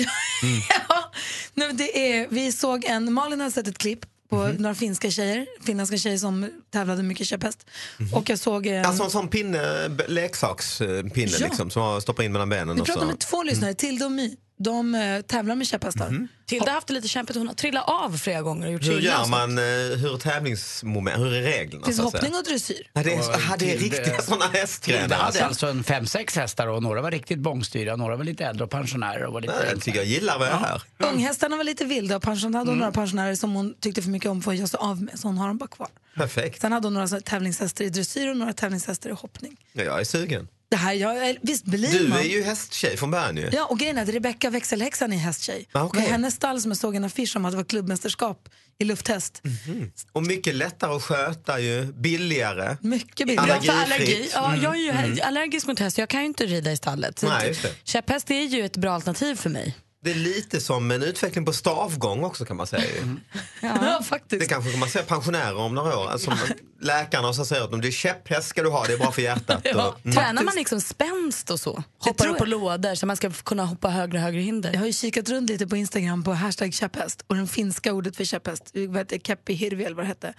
Nej, 1.55 1.69
men 1.69 1.77
det 1.77 2.13
är, 2.17 2.27
vi 2.31 2.53
såg 2.53 2.85
en, 2.85 3.13
Malin 3.13 3.41
har 3.41 3.51
sett 3.51 3.69
ett 3.69 3.79
klipp 3.79 4.01
på 4.29 4.37
några 4.59 4.75
finska 4.75 5.11
tjejer, 5.11 5.47
finländska 5.67 5.97
tjejer 5.99 6.19
som 6.19 6.51
tävlade 6.71 7.03
mycket 7.03 7.27
käpphäst. 7.27 7.67
Och 8.15 8.31
jag 8.31 8.39
såg 8.39 8.67
en... 8.67 8.85
Alltså 8.85 9.05
en 9.05 9.11
sån 9.11 9.29
pinne, 9.29 9.89
leksakspinne 10.09 11.33
Ja. 11.41 11.47
liksom, 11.47 11.71
som 11.71 11.83
man 11.83 12.01
stoppar 12.03 12.23
in 12.23 12.33
mellan 12.33 12.49
benen. 12.49 12.77
vi 12.77 12.93
så. 12.93 13.05
med 13.05 13.19
två 13.19 13.43
lyssnare, 13.43 13.75
Tilde 13.75 14.05
och 14.05 14.13
My. 14.13 14.37
De 14.59 14.95
eh, 14.95 15.21
tävlar 15.21 15.55
med 15.55 15.67
käpphästar. 15.67 16.29
Tilda 16.47 16.67
har 16.67 16.73
haft 16.75 16.87
det 16.87 16.93
lite 16.95 17.09
kämpigt. 17.09 17.37
Hon 17.37 17.47
har 17.47 17.55
trillat 17.55 17.85
av 17.89 18.17
flera 18.19 18.43
gånger 18.43 18.67
och 18.67 18.73
gjort 18.73 18.85
sig 18.85 18.93
Hur 18.93 19.01
illa 19.01 19.11
gör 19.11 19.23
och 19.23 19.29
man, 19.29 19.59
eh, 19.59 19.65
hur 19.65 20.15
är 20.15 20.19
tävlingsmoment, 20.19 21.19
hur 21.19 21.33
är 21.35 21.43
reglerna? 21.43 21.85
Finns 21.85 21.97
så 21.97 22.03
att 22.07 22.11
säga? 22.11 22.21
hoppning 22.21 22.39
och 22.39 22.45
dressyr. 22.45 22.91
Ja, 22.93 23.03
det 23.03 23.15
är, 23.15 23.19
Och 23.19 23.35
aha, 23.35 23.57
det 23.59 23.75
är 23.75 23.79
riktiga 23.79 24.23
sådana 24.23 24.45
hästgrenar. 24.53 25.03
hade 25.03 25.17
Alltså. 25.17 25.45
alltså 25.45 25.67
en 25.67 25.85
fem, 25.85 26.07
sex 26.07 26.37
hästar 26.37 26.67
och 26.67 26.83
några 26.83 27.03
var 27.03 27.11
riktigt 27.11 27.39
bångstyriga, 27.39 27.97
några 27.97 28.17
var 28.17 28.25
lite 28.25 28.45
äldre 28.45 28.65
och 28.65 28.71
pensionärer. 28.71 29.25
Och 29.25 29.33
var 29.33 29.41
lite 29.41 29.55
Nej, 29.59 29.67
jag 29.71 29.81
tycker 29.83 29.99
jag 29.99 30.07
gillar 30.07 30.39
vad 30.39 30.49
jag 30.49 30.57
hör. 30.57 30.83
Unghästarna 30.99 31.57
var 31.57 31.65
lite 31.65 31.85
vilda 31.85 32.17
och 32.17 32.23
pension, 32.23 32.55
hade 32.55 32.71
hon 32.71 32.79
några 32.79 32.93
pensionärer 32.93 33.35
som 33.35 33.55
hon 33.55 33.75
tyckte 33.81 34.03
för 34.03 34.11
mycket 34.11 34.31
om 34.31 34.43
för 34.43 34.51
att 34.51 34.57
göra 34.57 34.69
sig 34.69 34.79
av 34.79 35.03
med, 35.03 35.19
så 35.19 35.29
hon 35.29 35.39
har 35.39 35.49
dem 35.49 35.59
bara 35.59 35.69
kvar. 35.69 35.89
Perfekt. 36.17 36.61
Sen 36.61 36.73
hade 36.73 36.87
hon 36.87 36.95
några 36.95 37.09
så 37.09 37.15
här 37.15 37.21
tävlingshästar 37.21 37.85
i 37.85 37.89
dressyr 37.89 38.31
och 38.31 38.37
några 38.37 38.53
tävlingshästar 38.53 39.11
i 39.11 39.13
hoppning. 39.13 39.57
Ja, 39.73 39.83
jag 39.83 40.01
är 40.01 40.05
sugen. 40.05 40.49
Det 40.75 40.79
här, 40.79 40.93
jag, 40.93 41.37
visst 41.43 41.65
blir 41.65 41.99
Du 41.99 42.09
man? 42.09 42.19
är 42.19 42.23
ju 42.23 42.43
hästtjej 42.43 42.97
från 42.97 43.11
början 43.11 43.37
ju. 43.37 43.49
Ja, 43.53 43.65
och 43.65 43.79
grejen 43.79 43.99
är 43.99 44.03
att 44.03 44.09
Rebecca 44.09 44.51
växelhäxan 44.51 45.13
är 45.13 45.17
hästtjej. 45.17 45.69
Ah, 45.73 45.83
okej. 45.83 46.01
Det 46.01 46.07
var 46.07 46.13
hennes 46.13 46.35
stall 46.35 46.61
som 46.61 46.71
jag 46.71 46.79
såg 46.79 46.95
en 46.97 47.05
affisch 47.05 47.37
om 47.37 47.45
att 47.45 47.51
det 47.53 47.57
var 47.57 47.65
klubbmästerskap 47.65 48.49
i 48.79 48.85
lufthäst. 48.85 49.41
Mhm. 49.45 49.93
Och 50.13 50.23
mycket 50.23 50.55
lättare 50.55 50.93
att 50.97 51.03
sköta 51.03 51.61
ju, 51.61 51.93
billigare. 51.93 52.77
Mycket 52.81 53.29
Ja, 53.31 53.43
för 53.43 53.43
allergi. 53.53 53.71
Allergifritt. 53.71 54.31
Ja, 54.35 54.57
jag 54.63 54.75
är 54.75 54.79
ju 54.81 54.91
Mm. 54.91 55.19
allergisk 55.23 55.67
mot 55.67 55.79
häst. 55.79 55.99
Jag 55.99 56.09
kan 56.09 56.21
ju 56.21 56.27
inte 56.27 56.47
rida 56.47 56.73
i 56.73 56.77
stallet. 56.77 57.19
Så 57.19 57.29
Nej, 57.29 57.49
just 57.49 57.63
det. 57.63 57.71
Käpphäst 57.85 58.31
är 58.31 58.43
ju 58.43 58.65
ett 58.65 58.77
bra 58.77 58.93
alternativ 58.93 59.35
för 59.37 59.51
mig. 59.51 59.75
Det 60.05 60.11
är 60.11 60.15
lite 60.15 60.61
som 60.61 60.91
en 60.91 61.03
utveckling 61.03 61.45
på 61.45 61.53
stavgång 61.53 62.25
också 62.25 62.45
kan 62.45 62.57
man 62.57 62.67
säga. 62.67 63.03
Mm. 63.03 63.21
Ja, 63.61 64.03
faktiskt. 64.05 64.41
Det 64.41 64.47
kanske 64.47 64.71
kommer 64.71 64.81
man 64.81 64.89
säga 64.89 65.05
pensionärer 65.05 65.57
om 65.57 65.75
några 65.75 65.99
år. 65.99 66.09
Alltså, 66.09 66.33
läkarna 66.81 67.33
som 67.33 67.47
säger 67.47 67.65
att 67.65 67.71
dem, 67.71 67.81
det 67.81 67.89
är 67.89 67.93
käpphäst 67.93 68.49
ska 68.49 68.63
du 68.63 68.71
ha, 68.71 68.87
det 68.87 68.93
är 68.93 68.99
bra 68.99 69.13
för 69.13 69.23
hjärtat. 69.23 69.61
Ja. 69.65 69.89
Och, 69.89 70.05
mm. 70.05 70.17
Tränar 70.17 70.43
man 70.43 70.55
liksom 70.55 70.81
spänst 70.81 71.51
och 71.51 71.61
så? 71.61 71.83
Hoppar 71.99 72.29
upp 72.29 72.39
på 72.39 72.45
lådor 72.45 72.95
så 72.95 73.07
man 73.07 73.17
ska 73.17 73.31
kunna 73.31 73.65
hoppa 73.65 73.89
högre 73.89 74.19
och 74.19 74.25
högre 74.25 74.41
hinder? 74.41 74.73
Jag 74.73 74.81
har 74.81 74.87
ju 74.87 74.93
kikat 74.93 75.29
runt 75.29 75.51
lite 75.51 75.67
på 75.67 75.77
Instagram 75.77 76.25
på 76.25 76.33
hashtag 76.33 76.75
käpphäst 76.75 77.25
och 77.27 77.37
den 77.37 77.49
finska 77.49 77.93
ordet 77.93 78.17
för 78.17 78.25
käpphäst, 78.25 78.71
vad 78.75 78.97
heter 78.97 79.19
det, 79.19 79.27
Keppi 79.27 79.53
Hirvi 79.53 79.85
eller 79.85 79.97
vad 79.97 80.05
det 80.05 80.09
hette. 80.09 80.35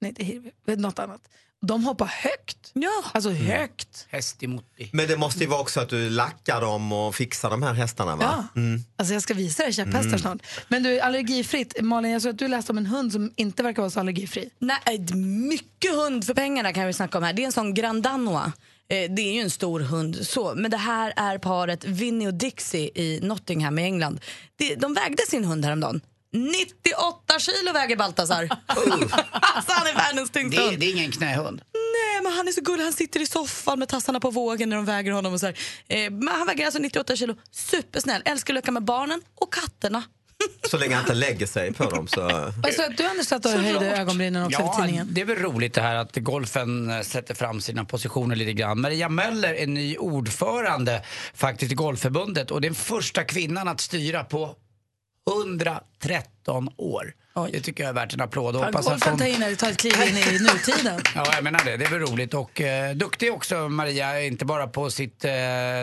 Nej, 0.00 0.08
inte 0.08 0.24
Hirvi, 0.24 0.50
vet 0.66 0.78
något 0.78 0.98
annat. 0.98 1.20
De 1.66 1.84
hoppar 1.84 2.06
högt. 2.06 2.70
Ja. 2.72 2.90
Alltså 3.12 3.30
högt. 3.30 4.06
Hästimotti. 4.10 4.90
Men 4.92 5.06
det 5.08 5.16
måste 5.16 5.40
ju 5.40 5.46
vara 5.46 5.60
också 5.60 5.80
att 5.80 5.88
du 5.88 6.10
lackar 6.10 6.60
dem 6.60 6.92
och 6.92 7.14
fixar 7.14 7.50
de 7.50 7.62
här 7.62 7.72
hästarna 7.74 8.16
va? 8.16 8.48
Mm. 8.56 8.84
Alltså 8.96 9.14
jag 9.14 9.22
ska 9.22 9.34
visa 9.34 9.62
dig 9.62 9.72
käpphästar 9.72 10.08
Mm. 10.08 10.18
snart. 10.18 10.38
Men 10.68 10.82
du, 10.82 11.00
allergifritt. 11.00 11.82
Malin, 11.82 12.10
jag 12.12 12.22
tror 12.22 12.32
att 12.32 12.38
du 12.38 12.48
läste 12.48 12.72
om 12.72 12.78
en 12.78 12.86
hund 12.86 13.12
som 13.12 13.32
inte 13.36 13.62
verkar 13.62 13.82
vara 13.82 13.90
så 13.90 14.00
allergifri. 14.00 14.50
Nej, 14.58 14.98
mycket 15.48 15.94
hund 15.94 16.24
för 16.26 16.34
pengarna 16.34 16.72
kan 16.72 16.86
vi 16.86 16.92
snacka 16.92 17.18
om 17.18 17.24
här. 17.24 17.32
Det 17.32 17.42
är 17.42 17.46
en 17.46 17.52
sån 17.52 17.74
Grandanoa. 17.74 18.52
Eh, 18.88 19.10
Det 19.10 19.22
är 19.22 19.32
ju 19.34 19.40
en 19.40 19.50
stor 19.50 19.80
hund 19.80 20.26
så, 20.26 20.54
men 20.56 20.70
det 20.70 20.76
här 20.76 21.12
är 21.16 21.38
paret 21.38 21.84
Vinnie 21.84 22.28
och 22.28 22.34
Dixie 22.34 22.90
i 22.94 23.20
Nottingham 23.22 23.78
i 23.78 23.82
England. 23.82 24.20
De 24.78 24.94
vägde 24.94 25.22
sin 25.28 25.44
hund 25.44 25.64
häromdagen. 25.64 26.00
98 26.32 27.38
kilo 27.38 27.72
väger 27.72 27.96
Baltasar. 27.96 28.42
alltså 28.66 29.72
han 29.72 29.86
är 29.86 29.94
världens 29.94 30.30
tyngsta 30.30 30.60
Det, 30.60 30.66
är- 30.66 30.70
hund. 30.70 30.80
det 30.80 30.86
är 30.86 30.90
ingen 30.92 31.10
knähund. 31.12 31.62
Nej 31.74 32.22
men 32.22 32.32
han 32.32 32.48
är 32.48 32.52
så 32.52 32.60
gullig, 32.60 32.84
han 32.84 32.92
sitter 32.92 33.20
i 33.20 33.26
soffan 33.26 33.78
med 33.78 33.88
tassarna 33.88 34.20
på 34.20 34.30
vågen 34.30 34.68
när 34.68 34.76
de 34.76 34.84
väger 34.84 35.12
honom 35.12 35.32
och 35.32 35.40
så 35.40 35.46
här. 35.46 35.58
Eh, 35.88 36.10
men 36.10 36.28
han 36.28 36.46
väger 36.46 36.64
alltså 36.64 36.78
98 36.80 37.16
kilo, 37.16 37.34
supersnäll, 37.50 38.22
älskar 38.24 38.54
att 38.54 38.56
leka 38.56 38.70
med 38.72 38.84
barnen 38.84 39.20
och 39.34 39.52
katterna. 39.54 40.02
Så 40.70 40.78
länge 40.78 40.94
han 40.94 41.02
inte 41.04 41.14
lägger 41.14 41.46
sig 41.46 41.72
på 41.72 41.90
dem 41.90 42.08
så... 42.08 42.20
Att 42.20 42.54
du 42.96 43.04
Anders 43.06 43.26
satt 43.26 43.44
och 43.44 43.50
höjde 43.50 43.96
ögonbrynen 43.96 44.46
också 44.46 44.60
Ja, 44.60 44.72
för 44.72 44.82
tidningen. 44.82 45.08
det 45.10 45.20
är 45.20 45.24
väl 45.24 45.36
roligt 45.38 45.74
det 45.74 45.80
här 45.82 45.94
att 45.96 46.16
golfen 46.16 46.90
eh, 46.90 47.00
sätter 47.00 47.34
fram 47.34 47.60
sina 47.60 47.84
positioner 47.84 48.36
lite 48.36 48.52
grann. 48.52 48.80
Maria 48.80 49.08
Möller 49.08 49.54
är 49.54 49.66
ny 49.66 49.96
ordförande 49.96 51.02
faktiskt 51.34 51.72
i 51.72 51.74
Golfförbundet 51.74 52.50
och 52.50 52.60
det 52.60 52.66
är 52.66 52.70
den 52.70 52.74
första 52.74 53.24
kvinnan 53.24 53.68
att 53.68 53.80
styra 53.80 54.24
på 54.24 54.54
113 55.26 56.68
år. 56.76 57.14
Det 57.46 57.60
tycker 57.60 57.82
jag 57.84 57.90
är 57.90 57.94
värt 57.94 58.14
en 58.14 58.20
applåd. 58.20 58.56
Och 58.56 58.64
hoppas 58.64 58.86
att 58.86 59.04
hon- 59.04 59.18
tar 59.18 59.26
in, 59.26 59.56
tar 59.56 59.70
ett 59.70 59.76
kliv 59.76 59.94
in 60.08 60.16
i 60.16 60.38
nutiden. 60.38 61.00
Ja, 61.14 61.32
jag 61.34 61.44
menar 61.44 61.64
det. 61.64 61.76
Det 61.76 61.84
är 61.84 61.90
väl 61.90 62.00
roligt. 62.00 62.34
Och 62.34 62.60
eh, 62.60 62.94
duktig 62.94 63.32
också 63.32 63.68
Maria, 63.68 64.22
inte 64.22 64.44
bara 64.44 64.66
på 64.66 64.90
sitt 64.90 65.24
eh, 65.24 65.30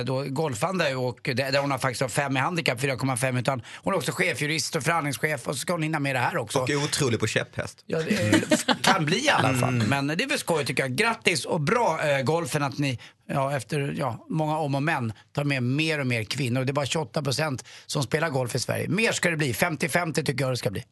då, 0.06 0.24
golfande 0.28 0.96
och 0.96 1.20
det, 1.24 1.34
där 1.34 1.60
hon 1.60 1.72
har 1.72 1.78
faktiskt 1.78 2.02
har 2.02 2.10
fem 2.10 2.38
i 2.38 2.40
handikapp, 2.40 2.80
4,5 2.80 3.40
utan 3.40 3.62
hon 3.76 3.94
är 3.94 3.98
också 3.98 4.12
chefjurist 4.12 4.76
och 4.76 4.84
förhandlingschef 4.84 5.48
och 5.48 5.54
så 5.54 5.60
ska 5.60 5.74
hon 5.74 5.84
hinna 5.84 6.00
med 6.00 6.16
det 6.16 6.20
här 6.20 6.38
också. 6.38 6.60
Och 6.60 6.70
är 6.70 6.84
otrolig 6.84 7.20
på 7.20 7.28
käpphäst. 7.28 7.84
Ja, 7.86 8.00
det 8.00 8.66
kan 8.82 9.06
bli 9.06 9.26
i 9.26 9.30
alla 9.30 9.54
fall. 9.54 9.74
Men 9.74 10.08
det 10.08 10.24
är 10.24 10.28
väl 10.28 10.40
skoj 10.40 10.66
tycker 10.66 10.84
jag. 10.84 10.96
Grattis 10.96 11.46
och 11.46 11.62
bra 11.62 12.00
eh, 12.08 12.22
golfen 12.22 12.64
att 12.64 12.78
ni 12.78 13.00
ja, 13.28 13.56
efter 13.56 13.96
ja, 13.98 14.26
många 14.30 14.58
om 14.58 14.76
och 14.76 14.84
men 14.84 15.14
tar 15.36 15.44
med 15.44 15.64
mer 15.64 16.00
och 16.00 16.08
mer 16.08 16.24
kvinnor. 16.24 16.64
Det 16.66 16.72
är 16.72 16.74
bara 16.74 16.86
28 16.86 17.22
procent 17.22 17.64
som 17.86 18.04
spelar 18.04 18.30
golf 18.30 18.56
i 18.56 18.60
Sverige. 18.60 18.90
Mer 18.90 19.12
ska 19.12 19.30
det 19.30 19.38
bli. 19.38 19.54
50-50 19.54 20.24
tycker 20.24 20.44
jag 20.44 20.54
det 20.54 20.58
ska 20.58 20.70
bli. 20.72 20.84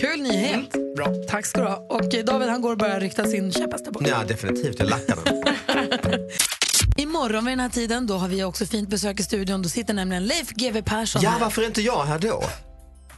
Kul 0.00 0.20
nyhet. 0.22 0.70
Bra. 0.96 1.06
Tack 1.28 1.46
ska 1.46 1.60
du 1.60 1.66
ha. 1.66 1.76
Och 1.76 2.14
eh, 2.14 2.24
David 2.24 2.48
han 2.48 2.60
går 2.62 2.72
och 2.72 2.78
börjar 2.78 3.00
rikta 3.00 3.24
sin 3.24 3.52
käpphäst 3.52 3.84
där 3.84 3.92
borta. 3.92 4.08
Ja, 4.08 4.24
definitivt. 4.28 4.78
Jag 4.78 4.88
lackar 4.90 5.18
den. 5.24 6.20
Imorgon 6.96 7.44
vid 7.44 7.52
den 7.52 7.60
här 7.60 7.68
tiden 7.68 8.06
då 8.06 8.16
har 8.16 8.28
vi 8.28 8.44
också 8.44 8.66
fint 8.66 8.88
besök 8.88 9.20
i 9.20 9.22
studion. 9.22 9.62
Då 9.62 9.68
sitter 9.68 9.94
nämligen 9.94 10.24
Leif 10.26 10.50
GW 10.50 10.82
Persson 10.82 11.22
Ja, 11.22 11.30
här. 11.30 11.40
varför 11.40 11.62
är 11.62 11.66
inte 11.66 11.82
jag 11.82 12.04
här 12.04 12.18
då? 12.18 12.44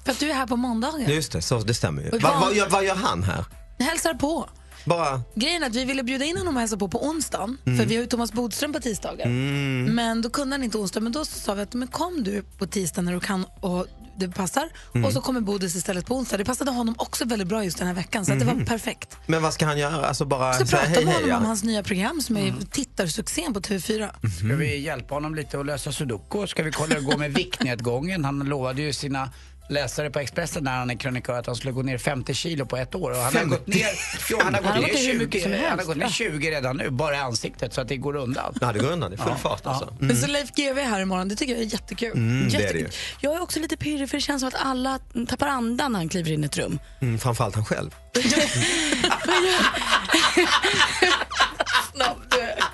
För 0.04 0.12
att 0.12 0.18
du 0.20 0.30
är 0.30 0.34
här 0.34 0.46
på 0.46 0.56
måndagar. 0.56 1.08
Just 1.08 1.32
det, 1.32 1.42
så, 1.42 1.58
det 1.58 1.74
stämmer 1.74 2.02
ju. 2.02 2.10
Och 2.10 2.22
Va, 2.22 2.38
vad, 2.40 2.54
gör, 2.54 2.68
vad 2.68 2.84
gör 2.84 2.94
han 2.94 3.22
här? 3.22 3.44
Hälsar 3.78 4.14
på. 4.14 4.48
Bara... 4.84 5.22
Grejen 5.34 5.62
är 5.62 5.66
att 5.66 5.74
vi 5.74 5.84
ville 5.84 6.02
bjuda 6.02 6.24
in 6.24 6.36
honom 6.36 6.54
och 6.54 6.60
hälsa 6.60 6.76
på 6.76 6.88
på 6.88 7.06
onsdagen. 7.06 7.58
Mm. 7.66 7.78
För 7.78 7.86
vi 7.86 7.94
har 7.94 8.02
ju 8.02 8.06
Thomas 8.08 8.32
Bodström 8.32 8.72
på 8.72 8.80
tisdagar. 8.80 9.26
Mm. 9.26 9.94
Men 9.94 10.22
då 10.22 10.30
kunde 10.30 10.54
han 10.56 10.64
inte 10.64 10.78
onsdag. 10.78 11.00
Men 11.00 11.12
då 11.12 11.24
sa 11.24 11.54
vi 11.54 11.62
att 11.62 11.74
men 11.74 11.88
kom 11.88 12.24
du 12.24 12.42
på 12.58 12.66
tisdag 12.66 13.02
när 13.02 13.12
du 13.12 13.20
kan 13.20 13.44
och 13.60 13.86
det 14.16 14.28
passar. 14.28 14.68
Mm. 14.94 15.04
Och 15.04 15.12
så 15.12 15.20
kommer 15.20 15.40
Bodis 15.40 15.76
istället 15.76 16.06
på 16.06 16.14
onsdag. 16.16 16.36
Det 16.36 16.44
passade 16.44 16.70
honom 16.70 16.94
också 16.98 17.24
väldigt 17.24 17.48
bra 17.48 17.64
just 17.64 17.78
den 17.78 17.86
här 17.86 17.94
veckan. 17.94 18.26
Så 18.26 18.32
att 18.32 18.38
det 18.38 18.44
var 18.44 18.54
Mhm. 18.54 18.66
perfekt. 18.66 19.16
Men 19.26 19.42
vad 19.42 19.54
ska 19.54 19.66
han 19.66 19.78
göra? 19.78 20.06
Alltså 20.06 20.24
bara 20.24 20.52
Så 20.52 20.66
prata 20.66 20.76
hej 20.84 21.04
med 21.04 21.14
hej? 21.14 21.22
honom 21.22 21.36
om 21.36 21.42
Ja. 21.42 21.48
hans 21.48 21.64
nya 21.64 21.82
program 21.82 22.20
som 22.20 22.36
är 22.36 22.54
tittarsuccén 22.70 23.54
på 23.54 23.60
TV4. 23.60 24.10
Ska 24.38 24.46
vi 24.56 24.78
hjälpa 24.80 25.14
honom 25.14 25.34
lite 25.34 25.60
att 25.60 25.66
lösa 25.66 25.92
sudoku? 25.92 26.46
Ska 26.46 26.62
vi 26.62 26.70
kolla 26.72 26.94
hur 26.94 27.00
det 27.02 27.06
går 27.10 27.18
med 27.18 27.34
viktnedgången? 27.34 28.24
Han 28.24 28.38
lovade 28.38 28.82
ju 28.82 28.92
sina 28.92 29.30
läsare 29.68 30.10
på 30.10 30.18
Expressen 30.18 30.64
när 30.64 30.78
han 30.78 30.90
är 30.90 30.94
krönikör 30.94 31.38
att 31.38 31.46
han 31.46 31.56
skulle 31.56 31.72
gå 31.72 31.82
ner 31.82 31.98
50 31.98 32.34
kilo 32.34 32.66
på 32.66 32.76
ett 32.76 32.94
år. 32.94 33.10
Och 33.10 33.16
han 33.16 33.24
har 33.24 33.32
50? 33.32 33.48
gått 33.48 33.66
ner, 33.66 33.86
jo, 34.30 34.38
han 34.42 34.54
har 34.54 34.62
Han 34.62 34.72
har 34.72 34.80
gått 34.80 34.82
ner 34.82 34.88
gått 34.88 35.00
ner 35.00 35.06
hur 35.06 35.12
20, 35.12 35.18
mycket 35.18 35.42
som 35.42 35.52
han 35.52 35.78
har 35.78 35.86
gått 35.86 35.96
ner 35.96 36.08
20 36.08 36.50
redan 36.50 36.76
nu, 36.76 36.90
bara 36.90 37.14
i 37.14 37.18
ansiktet, 37.18 37.74
så 37.74 37.80
att 37.80 37.88
det 37.88 37.96
går 37.96 38.16
undan. 38.16 38.54
Ja, 38.60 38.72
det 38.72 38.78
går 38.78 38.92
undan. 38.92 39.10
Det 39.10 39.16
är 39.16 39.24
full 39.24 39.36
fart 39.36 39.66
alltså. 39.66 39.96
Men 40.00 40.16
så 40.16 40.26
Leif 40.26 40.50
GW 40.50 40.80
är 40.80 40.84
här 40.84 41.00
imorgon. 41.00 41.28
Det 41.28 41.36
tycker 41.36 41.52
jag 41.52 41.62
är 41.62 41.66
jättekul. 41.66 42.12
Mm, 42.12 42.48
det 42.48 42.56
är 42.56 42.58
det 42.58 42.78
ju. 42.78 42.84
Jättekul. 42.84 42.92
Jag 43.20 43.34
är 43.34 43.42
också 43.42 43.60
lite 43.60 43.76
pirrig 43.76 44.10
för 44.10 44.16
det 44.16 44.22
känns 44.22 44.40
som 44.40 44.48
att 44.48 44.66
alla 44.66 44.98
tappar 45.28 45.46
andan 45.46 45.92
när 45.92 45.98
han 45.98 46.08
kliver 46.08 46.32
in 46.32 46.42
i 46.42 46.46
ett 46.46 46.58
rum. 46.58 46.78
Mm, 47.00 47.18
framförallt 47.18 47.54
han 47.54 47.64
själv. 47.64 47.94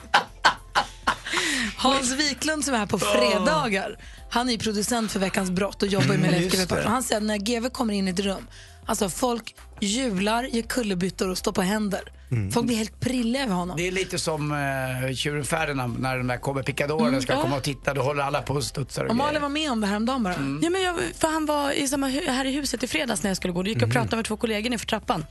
Hans 1.79 2.13
Wiklund 2.13 2.65
som 2.65 2.75
är 2.75 2.79
här 2.79 2.87
på 2.87 2.99
fredagar, 2.99 3.99
han 4.31 4.49
är 4.49 4.53
ju 4.53 4.59
producent 4.59 5.13
för 5.13 5.21
Veckans 5.21 5.51
brott 5.51 5.83
och 5.83 5.89
jobbar 5.89 6.07
med 6.07 6.17
Mm, 6.19 6.31
Leif 6.31 6.53
GW. 6.69 6.81
Han 6.87 7.03
säger 7.03 7.21
att 7.21 7.27
när 7.27 7.37
GW 7.37 7.69
kommer 7.71 7.95
in 7.95 8.09
i 8.09 8.11
ett 8.11 8.21
rum, 8.21 8.47
alltså 8.87 9.09
folk 9.09 9.55
hjular, 9.81 10.45
gör 10.45 10.63
kullerbyttor 10.63 11.29
och 11.29 11.39
står 11.39 11.53
på 11.53 11.63
händer. 11.63 12.13
Mm. 12.31 12.51
Folk 12.53 12.67
blir 12.67 12.77
helt 12.77 13.01
prilliga 13.01 13.43
över 13.43 13.55
honom. 13.55 13.77
Det 13.77 13.87
är 13.87 13.93
lite 13.93 14.19
som 14.19 14.53
uh, 14.53 15.15
tjuren 15.15 15.45
Ferdinand 15.45 15.99
när 16.01 16.17
den 16.17 16.27
där 16.27 16.37
kommer 16.37 16.63
pickadoren 16.63 17.09
Mm, 17.09 17.23
ska 17.23 17.33
ja. 17.33 17.43
komma 17.43 17.57
och 17.57 17.63
titta. 17.63 17.95
Då 17.95 18.03
håller 18.03 18.23
alla 18.23 18.43
på 18.43 18.55
och 18.55 18.65
studsar 18.65 19.05
och 19.05 19.11
Och 19.11 19.17
Malin 19.17 19.43
var 19.43 19.49
med 19.49 19.73
om 19.73 19.81
det 19.81 19.87
här 19.87 19.97
om 19.97 20.07
dagen 20.07 20.23
bara. 20.23 20.35
Ja, 20.63 20.71
men 20.71 20.83
jag, 20.83 20.97
för 21.19 21.29
han 21.29 21.47
var 21.47 21.71
i 21.73 21.89
samma, 21.89 22.07
här 22.09 22.45
i 22.45 22.53
huset 22.53 22.83
i 22.83 22.87
fredags 22.87 23.23
när 23.23 23.31
jag 23.31 23.37
skulle 23.37 23.53
gå. 23.53 23.63
Då 23.63 23.69
gick 23.69 23.77
jag 23.77 23.83
och 23.83 23.89
Mhm. 23.89 23.93
pratade 23.95 24.17
med 24.17 24.25
två 24.25 24.37
kollegor 24.37 24.71
nerför 24.71 24.87
trappan. 24.87 25.25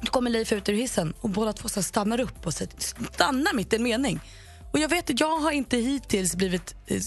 Då 0.00 0.10
kommer 0.12 0.30
Leif 0.30 0.52
ut 0.52 0.68
ur 0.68 0.72
hissen 0.72 1.14
och 1.20 1.30
båda 1.30 1.52
två 1.52 1.68
stannar 1.68 2.20
upp 2.20 2.46
och 2.46 2.52
stannar 2.52 3.54
mitt 3.54 3.72
i 3.72 3.76
en 3.76 3.82
mening. 3.82 4.20
Och 4.72 4.78
jag 4.78 4.88
vet 4.88 5.20
jag 5.20 5.36
har 5.36 5.50
inte 5.50 5.76
hittills 5.76 6.36
blivit, 6.36 6.74
eh, 6.86 7.00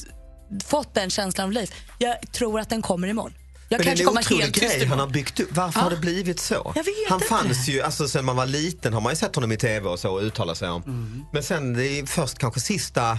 fått 0.65 0.93
den 0.93 1.09
känslan 1.09 1.45
av 1.45 1.51
Leif. 1.51 1.69
Jag 1.97 2.31
tror 2.31 2.59
att 2.59 2.69
den 2.69 2.81
kommer 2.81 3.07
imorgon. 3.07 3.33
Jag 3.69 3.85
Men 3.85 3.85
det 3.85 4.01
är 4.01 4.05
kanske 4.05 4.33
en 4.33 4.39
otrolig 4.39 4.53
grej 4.53 4.85
han 4.85 4.99
har 4.99 5.07
byggt 5.07 5.39
upp. 5.39 5.49
Varför 5.51 5.79
har 5.79 5.89
det 5.89 5.97
blivit 5.97 6.39
så? 6.39 6.71
Jag 6.75 6.83
vet 6.83 6.93
han 7.09 7.17
inte. 7.17 7.27
fanns 7.27 7.69
ju, 7.69 7.81
alltså 7.81 8.07
sen 8.07 8.25
man 8.25 8.35
var 8.35 8.45
liten 8.45 8.93
har 8.93 9.01
man 9.01 9.11
ju 9.11 9.15
sett 9.15 9.35
honom 9.35 9.51
i 9.51 9.57
tv 9.57 9.89
och 9.89 9.99
så 9.99 10.13
och 10.13 10.21
uttala 10.21 10.55
sig 10.55 10.69
om. 10.69 10.83
Mm. 10.83 11.23
Men 11.33 11.43
sen 11.43 11.73
det 11.73 11.99
är 11.99 12.05
först 12.05 12.37
kanske 12.37 12.59
sista 12.59 13.17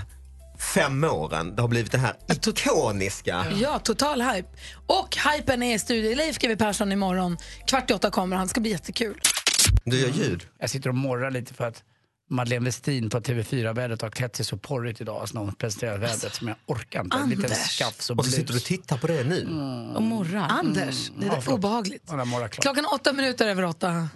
fem 0.74 1.05
åren 1.05 1.57
det 1.57 1.62
har 1.62 1.68
blivit 1.68 1.93
det 1.93 1.99
här 1.99 2.14
ikoniska. 2.47 3.47
Ja, 3.61 3.78
total 3.78 4.22
hype. 4.22 4.49
Och 4.86 5.16
hypen 5.32 5.62
är 5.62 5.74
i 5.74 5.78
studion. 5.78 6.16
Leif 6.16 6.38
GW 6.38 6.57
Persson 6.57 6.93
imorgon. 6.93 7.36
Kvart 7.66 7.91
i 7.91 7.95
åtta 7.95 8.11
kommer 8.11 8.36
han. 8.36 8.49
ska 8.49 8.61
bli 8.61 8.70
jättekul. 8.70 9.20
Du 9.84 10.01
gör 10.01 10.09
ljud. 10.09 10.47
Jag 10.61 10.70
sitter 10.70 10.88
och 10.88 10.95
morrar 10.95 11.30
lite 11.30 11.55
för 11.55 11.66
att 11.66 11.82
Madeleine 12.31 12.64
Westin 12.64 13.11
på 13.11 13.20
TV4-vädret 13.20 14.03
har 14.03 14.11
klätt 14.11 14.37
sig 14.37 14.45
så 14.45 14.57
porrigt 14.57 15.01
idag 15.01 15.16
alltså 15.20 15.35
när 15.39 15.45
hon 15.45 15.55
presenterar 15.55 15.99
vädret 15.99 16.35
som 16.35 16.49
jag 16.49 16.57
orkar 16.66 17.01
inte. 17.05 17.16
En 17.16 17.31
liten 17.31 17.45
Anders. 17.45 17.78
skafs 17.78 18.11
och 18.11 18.18
Och 18.18 18.24
så 18.24 18.31
sitter 18.31 18.53
du 18.53 18.59
och 18.59 18.64
tittar 18.64 18.99
på 18.99 19.07
det 19.07 19.24
nu. 19.24 19.43
Och 19.95 20.03
morrar. 20.03 20.47
Anders, 20.49 21.11
det 21.18 21.26
är 21.26 21.43
Ja, 21.47 21.53
obehagligt. 21.53 22.03
Ja. 22.11 22.49
Klockan 22.49 22.85
åtta 22.95 23.12
minuter 23.12 23.47
över 23.49 23.64
åtta. 23.64 24.09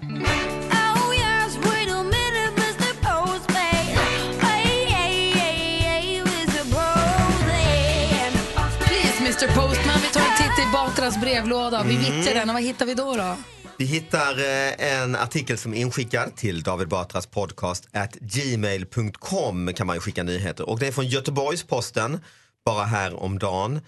Please, 8.87 9.19
Mr 9.21 9.47
Postman, 9.55 9.99
vi 10.03 10.09
tar 10.09 10.21
en 10.21 10.37
titt 10.37 10.59
i 10.67 10.73
Batras 10.73 11.21
brevlåda. 11.21 11.83
Vi 11.83 11.97
Mm. 11.97 12.05
vittjar 12.17 12.35
den 12.35 12.49
och 12.51 12.55
vad 12.55 12.63
hittar 12.63 12.87
vi 12.87 12.95
då? 12.95 13.17
då? 13.17 13.37
Vi 13.79 13.85
hittar 13.85 14.39
eh, 14.39 14.93
en 14.93 15.17
artikel 15.17 15.59
som 15.59 15.75
är 15.75 15.79
inskickad 15.79 16.37
till 16.37 16.63
David 16.63 16.89
Batras 16.89 17.27
podcast 17.27 17.89
at 17.93 18.15
gmail.com 18.15 19.73
kan 19.75 19.87
man 19.87 19.97
ju 19.97 20.01
skicka 20.01 20.23
nyheter. 20.23 20.69
Och 20.69 20.79
det 20.79 20.87
är 20.87 20.93
från 20.93 21.07
Göteborgs-Posten, 21.07 22.21
bara 22.65 22.85
här 22.85 23.15
om 23.15 23.39
dagen. 23.39 23.81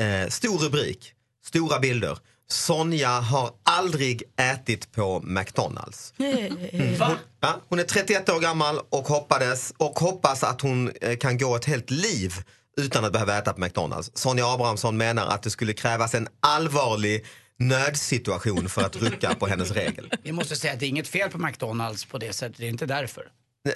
Eh, 0.00 0.28
stor 0.28 0.58
rubrik, 0.58 1.12
stora 1.44 1.78
bilder. 1.78 2.18
Sonja 2.50 3.08
har 3.08 3.50
aldrig 3.62 4.22
ätit 4.36 4.92
på 4.92 5.20
McDonalds. 5.20 6.14
Mm. 6.18 6.98
Va? 6.98 7.16
Ja, 7.40 7.60
hon 7.68 7.78
är 7.78 7.84
31 7.84 8.28
år 8.28 8.40
gammal 8.40 8.80
och, 8.90 9.08
hoppades, 9.08 9.72
och 9.76 9.98
hoppas 9.98 10.44
att 10.44 10.60
hon 10.60 10.92
eh, 11.00 11.16
kan 11.16 11.38
gå 11.38 11.56
ett 11.56 11.64
helt 11.64 11.90
liv 11.90 12.34
utan 12.76 13.04
att 13.04 13.12
behöva 13.12 13.38
äta 13.38 13.52
på 13.52 13.60
McDonalds. 13.60 14.10
Sonja 14.14 14.46
Abrahamsson 14.46 14.96
menar 14.96 15.26
att 15.26 15.42
det 15.42 15.50
skulle 15.50 15.72
krävas 15.72 16.14
en 16.14 16.28
allvarlig 16.40 17.24
nödsituation 17.68 18.68
för 18.68 18.82
att 18.82 18.96
rucka 18.96 19.34
på 19.34 19.46
hennes 19.46 19.70
regel. 19.70 20.10
Vi 20.22 20.32
måste 20.32 20.56
säga 20.56 20.72
att 20.72 20.80
det 20.80 20.86
är 20.86 20.88
inget 20.88 21.08
fel 21.08 21.30
på 21.30 21.38
McDonalds 21.38 22.04
på 22.04 22.18
det 22.18 22.32
sättet, 22.32 22.56
det 22.58 22.64
är 22.66 22.68
inte 22.68 22.86
därför. 22.86 23.28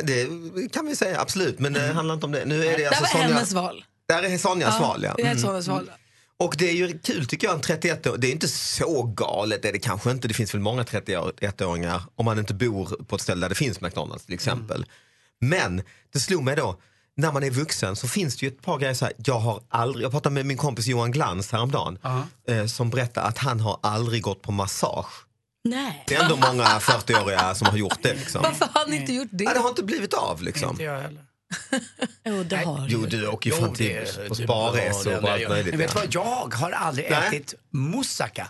Det 0.03 0.28
kan 0.72 0.87
vi 0.87 0.97
säga, 0.97 1.20
absolut. 1.20 1.59
Men 1.59 1.72
det 1.72 1.93
handlar 1.93 2.14
inte 2.14 2.26
om 2.26 2.32
det. 2.32 2.45
Nu 2.45 2.66
är 2.66 2.70
det 2.70 2.76
Det 2.76 2.87
alltså 2.87 3.03
var 3.03 3.09
Sonja, 3.09 3.26
hennes 3.26 3.53
val. 3.53 3.84
Där 4.09 4.22
är 4.22 4.39
Sonjas 4.39 4.80
val, 4.80 5.03
ja. 5.03 5.14
Det 5.16 5.22
är 5.22 5.26
Mm. 5.26 5.39
Sonjas 5.39 5.68
val. 5.68 5.91
Och 6.39 6.55
det 6.59 6.68
är 6.68 6.72
ju 6.72 6.99
kul 6.99 7.26
tycker 7.26 7.47
jag, 7.47 7.55
en 7.55 7.61
31 7.61 8.07
år. 8.07 8.16
Det 8.16 8.26
är 8.28 8.32
inte 8.32 8.49
så 8.49 9.03
galet, 9.03 9.62
det 9.62 9.68
är 9.68 9.72
det 9.72 9.78
kanske 9.78 10.11
inte. 10.11 10.28
Det 10.28 10.34
finns 10.34 10.55
väl 10.55 10.61
många 10.61 10.82
31-åringar 10.82 12.03
om 12.14 12.24
man 12.24 12.39
inte 12.39 12.55
bor 12.55 13.05
på 13.05 13.16
ett 13.16 13.22
ställe 13.22 13.41
där 13.41 13.49
det 13.49 13.55
finns 13.55 13.80
McDonalds 13.80 14.24
till 14.24 14.34
exempel. 14.34 14.87
Men 15.41 15.82
det 16.12 16.18
slog 16.18 16.43
mig 16.43 16.57
då, 16.57 16.80
när 17.17 17.33
man 17.33 17.43
är 17.43 17.51
vuxen 17.51 17.97
så 17.97 18.09
finns 18.09 18.37
det 18.37 18.47
ju 18.47 18.53
ett 18.53 18.62
par 18.62 18.79
grejer 18.79 18.95
så 18.95 19.05
här, 19.05 19.14
jag 19.17 19.39
har 19.39 19.62
aldrig, 19.69 20.05
jag 20.05 20.12
pratade 20.12 20.35
med 20.35 20.47
min 20.47 20.57
kompis 20.57 20.87
Johan 20.87 21.11
Glans 21.11 21.53
häromdagen 21.53 21.99
eh, 22.49 22.67
som 22.67 22.91
berättade 22.91 23.27
att 23.27 23.39
han 23.39 23.61
har 23.61 23.79
aldrig 23.83 24.23
gått 24.23 24.43
på 24.43 24.53
massage. 24.53 25.27
Nej. 25.64 26.05
Det 26.07 26.14
är 26.14 26.23
ändå 26.23 26.37
många 26.37 26.64
40-åriga 26.64 27.55
som 27.55 27.67
har 27.67 27.77
gjort 27.77 28.03
det. 28.03 28.14
Liksom. 28.14 28.43
Varför 28.43 28.69
har 28.75 28.87
ni 28.87 28.97
inte 28.97 29.12
gjort 29.12 29.29
det? 29.31 29.45
Ja, 29.45 29.55
det 29.55 29.61
har 29.61 29.69
inte 29.69 29.85
blivit 29.85 30.14
av 30.14 30.43
liksom. 30.43 30.71
Inte 30.71 30.83
jag 30.83 31.01
heller. 31.01 31.23
Jo, 32.25 32.43
det 32.43 32.57
har 32.57 32.87
Jo, 32.89 33.07
du 33.07 33.29
åker 33.29 33.51
ju 33.51 33.57
fan 33.57 33.75
till 33.75 34.07
på 34.29 34.35
sparresor 34.35 35.23
och 35.23 35.31
allt 35.31 35.49
möjligt. 35.49 35.75
Men 35.75 35.79
vet 35.79 35.95
du 35.95 36.01
ja. 36.12 36.25
vad, 36.45 36.53
jag 36.53 36.59
har 36.59 36.71
aldrig 36.71 37.11
Nej. 37.11 37.29
ätit 37.29 37.55
moussaka. 37.71 38.49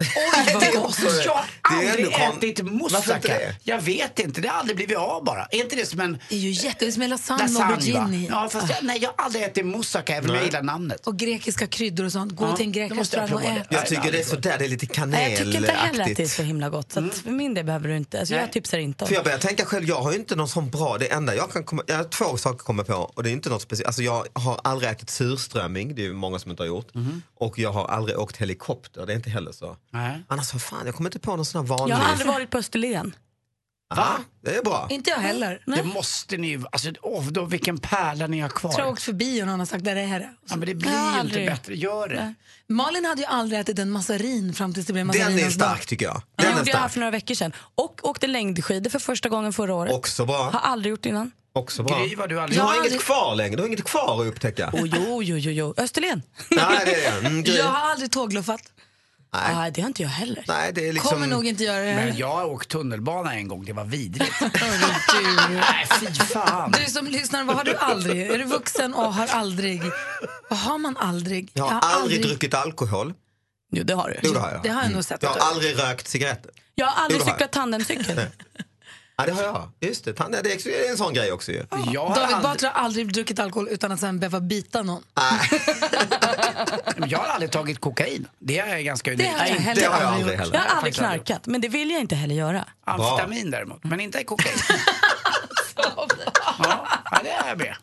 Oj, 0.00 0.52
vad 0.52 0.62
Det 0.62 0.66
är 0.66 0.72
gott. 0.80 0.98
Jag 1.24 1.32
har 1.62 2.26
aldrig 2.26 2.50
ätit 2.50 2.64
moussaka. 2.72 3.38
Jag 3.62 3.80
vet 3.80 4.18
inte, 4.18 4.40
det 4.40 4.48
har 4.48 4.58
aldrig 4.58 4.76
blivit 4.76 4.96
av 4.96 5.24
bara. 5.24 5.44
Är 5.44 5.56
inte 5.62 5.76
det 5.76 5.86
som 5.86 6.00
en 6.00 6.18
Det 6.28 6.34
är 6.34 6.38
ju 6.38 6.50
jätte... 6.50 6.98
med 6.98 7.10
lasagne 7.10 7.44
och 7.44 7.50
lasagne? 7.50 7.92
va? 7.92 8.00
aubergine. 8.00 8.26
Ja, 8.30 8.48
fast 8.48 8.68
jag, 8.70 8.78
nej, 8.82 8.98
jag 9.02 9.08
har 9.16 9.24
aldrig 9.24 9.44
ätit 9.44 9.66
moussaka 9.66 10.16
även 10.16 10.30
om 10.30 10.36
jag 10.36 10.44
gillar 10.44 10.62
namnet. 10.62 11.06
Och 11.06 11.16
grekiska 11.18 11.66
kryddor 11.66 12.04
och 12.04 12.12
sånt. 12.12 12.32
Gå 12.36 12.44
Ja, 12.46 12.56
till 12.56 12.66
en 12.66 12.72
då 12.72 12.78
grekisk 12.78 12.96
måste 12.96 13.16
jag 13.16 13.22
restaurang 13.22 13.44
och 13.52 13.60
ät. 13.60 13.66
Jag 13.70 13.86
tycker 13.86 14.12
det 14.12 14.18
är 14.18 14.24
sådär, 14.24 14.56
det 14.58 14.64
är 14.64 14.68
lite 14.68 15.06
Nej, 15.06 15.30
jag 15.30 15.38
tycker 15.38 15.56
inte 15.58 15.72
heller 15.72 15.88
att 15.88 15.94
det 15.94 16.02
är 16.02 16.04
kanelaktigt. 16.04 16.30
så 16.32 16.42
himla 16.42 16.68
gott. 16.70 16.92
Så 16.92 17.00
att 17.06 17.14
för 17.14 17.30
min 17.30 17.54
del 17.54 17.64
behöver 17.64 17.88
du 17.88 17.96
inte. 17.96 18.18
Alltså, 18.18 18.34
jag 18.34 18.52
tipsar 18.52 18.78
inte 18.78 19.04
om. 19.04 19.08
För 19.08 19.14
jag 19.14 19.24
börjar 19.24 19.38
tänka 19.38 19.64
själv, 19.64 19.84
jag 19.88 20.00
har 20.02 20.12
ju 20.12 20.18
inte 20.18 20.36
någon 20.36 20.48
sån 20.48 20.70
bra, 20.70 20.96
det 20.98 21.12
enda 21.12 21.34
jag 21.34 21.52
kan 21.52 21.64
komma, 21.64 21.82
jag 21.86 21.96
har 21.96 22.04
två 22.04 22.36
saker 22.36 22.56
att 22.56 22.62
komma 22.62 22.84
på 22.84 22.94
och 22.94 23.22
det 23.22 23.30
är 23.30 23.32
inte 23.32 23.48
något 23.48 23.62
speciellt, 23.62 23.86
alltså 23.86 24.02
jag 24.02 24.26
har 24.32 24.60
aldrig 24.64 24.90
ätit 24.90 25.10
surströmming, 25.10 25.94
det 25.94 26.02
är 26.02 26.06
ju 26.06 26.12
många 26.12 26.38
som 26.38 26.50
inte 26.50 26.62
har 26.62 26.68
gjort. 26.68 26.88
Och 27.38 27.58
jag 27.58 27.72
har 27.72 27.88
aldrig 27.88 28.18
åkt 28.18 28.36
helikopter, 28.36 29.06
det 29.06 29.12
är 29.12 29.16
inte 29.16 29.30
heller 29.30 29.52
så. 29.52 29.76
Nej. 29.90 30.22
Annars, 30.28 30.52
vad 30.52 30.62
fan, 30.62 30.86
jag 30.86 30.94
kommer 30.94 31.08
inte 31.10 31.18
på 31.18 31.36
någon 31.36 31.44
sån 31.44 31.60
här 31.60 31.68
vanlig. 31.76 31.94
Jag 31.94 31.98
har 31.98 32.10
aldrig 32.10 32.28
varit 32.28 32.50
på 32.50 32.58
Österlen. 32.58 33.14
Va? 33.94 34.16
Det 34.44 34.56
är 34.56 34.62
bra. 34.62 34.86
Inte 34.90 35.10
jag 35.10 35.16
heller. 35.18 35.62
Det 35.66 35.82
måste 35.82 36.36
ni 36.36 36.48
ju, 36.48 36.64
alltså 36.72 36.88
åh, 37.02 37.24
då, 37.26 37.44
vilken 37.44 37.78
pärla 37.78 38.26
ni 38.26 38.40
har 38.40 38.48
kvar. 38.48 38.70
Jag 38.70 38.74
tror 38.76 38.86
jag 38.86 38.92
åkt 38.92 39.02
förbi 39.02 39.42
och 39.42 39.46
någon 39.46 39.58
har 39.58 39.66
sagt 39.66 39.84
där 39.84 39.96
är 39.96 40.20
det. 40.20 40.30
Ja, 40.48 40.56
men 40.56 40.60
det 40.68 40.74
blir 40.74 40.90
ju 40.90 40.96
inte 40.96 41.20
aldrig- 41.20 41.46
bättre, 41.50 41.74
gör 41.76 42.08
det. 42.08 42.34
Malin 42.68 43.04
hade 43.04 43.20
ju 43.20 43.26
aldrig 43.26 43.60
ätit 43.60 43.78
en 43.78 43.90
massarin 43.90 44.54
fram 44.54 44.74
tills 44.74 44.86
det 44.86 44.92
blev 44.92 45.06
Den 45.06 45.38
är 45.38 45.50
stark 45.50 45.86
tycker 45.86 46.06
jag. 46.06 46.14
Det 46.36 46.42
Den 46.42 46.52
är 46.52 46.58
gjorde 46.58 46.70
jag 46.70 46.92
för 46.92 46.98
några 47.00 47.10
veckor 47.10 47.34
sedan. 47.34 47.52
Och 47.74 48.00
åkte 48.02 48.26
längdskidor 48.26 48.90
för 48.90 48.98
första 48.98 49.28
gången 49.28 49.52
förra 49.52 49.74
året. 49.74 49.92
Också 49.92 50.26
bra. 50.26 50.50
Har 50.50 50.60
aldrig 50.60 50.90
gjort 50.90 51.06
innan. 51.06 51.30
Också 51.52 51.82
bra. 51.82 52.04
Gry, 52.04 52.14
vad 52.16 52.28
du 52.28 52.34
Du 52.34 52.40
aldrig... 52.40 52.60
har 52.60 52.66
Jag 52.66 52.68
har 52.68 52.74
inget 52.74 52.84
aldrig- 52.92 53.00
kvar 53.00 53.34
längre, 53.34 53.56
du 53.56 53.62
har 53.62 53.66
inget 53.68 53.84
kvar 53.84 54.20
att 54.22 54.26
upptäcka. 54.28 54.70
Oh, 54.72 54.86
jo, 54.86 55.22
jo, 55.22 55.36
jo, 55.36 55.50
jo. 55.50 55.74
Österlen. 55.76 56.22
Nej, 56.50 56.82
det 56.86 57.04
är 57.04 57.22
det. 57.22 57.28
Mm. 57.28 57.44
Jag 57.44 57.64
har 57.64 57.90
aldrig 57.90 58.10
tågluffat. 58.10 58.60
Nej. 59.36 59.54
Nej, 59.54 59.70
det 59.70 59.80
har 59.80 59.88
inte 59.88 60.02
jag 60.02 60.08
heller. 60.08 60.44
Nej, 60.48 60.72
det 60.72 60.88
är 60.88 60.92
liksom... 60.92 61.10
Kommer 61.10 61.26
nog 61.26 61.46
inte 61.46 61.64
göra 61.64 61.84
det 61.84 61.94
Men 61.94 62.16
jag 62.16 62.32
har 62.36 62.44
åkt 62.44 62.68
tunnelbana 62.68 63.34
en 63.34 63.48
gång, 63.48 63.64
det 63.64 63.72
var 63.72 63.84
vidrigt. 63.84 64.32
Du, 65.12 65.54
Nej, 65.54 65.86
fy 66.00 66.06
fan. 66.24 66.72
du 66.72 66.90
som 66.90 67.06
lyssnar, 67.06 67.44
vad 67.44 67.56
har 67.56 67.64
du 67.64 67.76
aldrig? 67.76 68.30
Är 68.30 68.38
du 68.38 68.44
vuxen 68.44 68.94
och 68.94 69.14
har 69.14 69.26
aldrig? 69.26 69.82
Vad 70.50 70.58
har 70.58 70.78
man 70.78 70.96
aldrig? 70.96 71.50
Jag 71.52 71.64
har 71.64 71.80
aldrig 71.80 72.22
druckit 72.22 72.54
alkohol. 72.54 73.14
Jo, 73.72 73.82
det 73.84 73.94
har 73.94 74.08
du. 74.08 74.20
Jo, 74.22 74.32
det 74.32 74.38
har 74.40 74.50
jag. 74.50 74.62
Det 74.62 74.68
har 74.68 74.82
jag 74.82 74.92
nog 74.92 75.04
sett. 75.04 75.22
Jag 75.22 75.30
har 75.30 75.50
aldrig 75.50 75.78
rökt 75.78 76.08
cigaretter. 76.08 76.50
Jag 76.74 76.86
har 76.86 77.02
aldrig 77.04 77.20
Jo, 77.20 77.24
har 77.24 77.32
cyklat 77.32 77.52
tandemcykel. 77.52 78.20
Ja, 79.18 79.26
det 79.26 79.32
har 79.32 79.42
jag. 79.42 79.70
Just 79.80 80.04
det, 80.04 80.12
Tanja, 80.12 80.42
det 80.42 80.52
är 80.52 80.64
det 80.64 80.88
en 80.88 80.96
sån 80.96 81.14
grej 81.14 81.32
också 81.32 81.52
ju. 81.52 81.62
Jag 81.92 82.06
har 82.06 82.14
David 82.14 82.34
aldrig, 82.34 82.42
Batra 82.42 82.68
har 82.68 82.82
aldrig 82.84 83.12
druckit 83.12 83.38
alkohol 83.38 83.68
utan 83.68 83.92
att 83.92 84.00
sen 84.00 84.18
behöva 84.20 84.40
bita 84.40 84.82
någon. 84.82 85.02
jag 87.08 87.18
har 87.18 87.26
aldrig 87.26 87.50
tagit 87.50 87.80
kokain. 87.80 88.28
Det 88.38 88.58
är 88.58 88.78
ganska 88.80 89.10
Det 89.10 89.14
unikt. 89.14 89.38
har 89.38 89.46
jag 89.46 89.54
heller 89.54 89.82
Det 89.82 89.88
har 89.88 90.00
jag 90.02 90.12
aldrig 90.12 90.38
heller. 90.38 90.54
Jag 90.54 90.60
har 90.60 90.66
Nej, 90.68 90.76
aldrig 90.76 90.94
knarkat, 90.94 91.46
men 91.46 91.60
det 91.60 91.68
vill 91.68 91.90
jag 91.90 92.00
inte 92.00 92.14
heller 92.14 92.34
göra. 92.34 92.64
Amfetamin 92.84 93.50
däremot, 93.50 93.84
men 93.84 94.00
inte 94.00 94.24
kokain. 94.24 94.56
ja, 95.76 96.06
ja, 97.10 97.20
det 97.22 97.30
är 97.30 97.48
jag 97.48 97.58
med. 97.58 97.76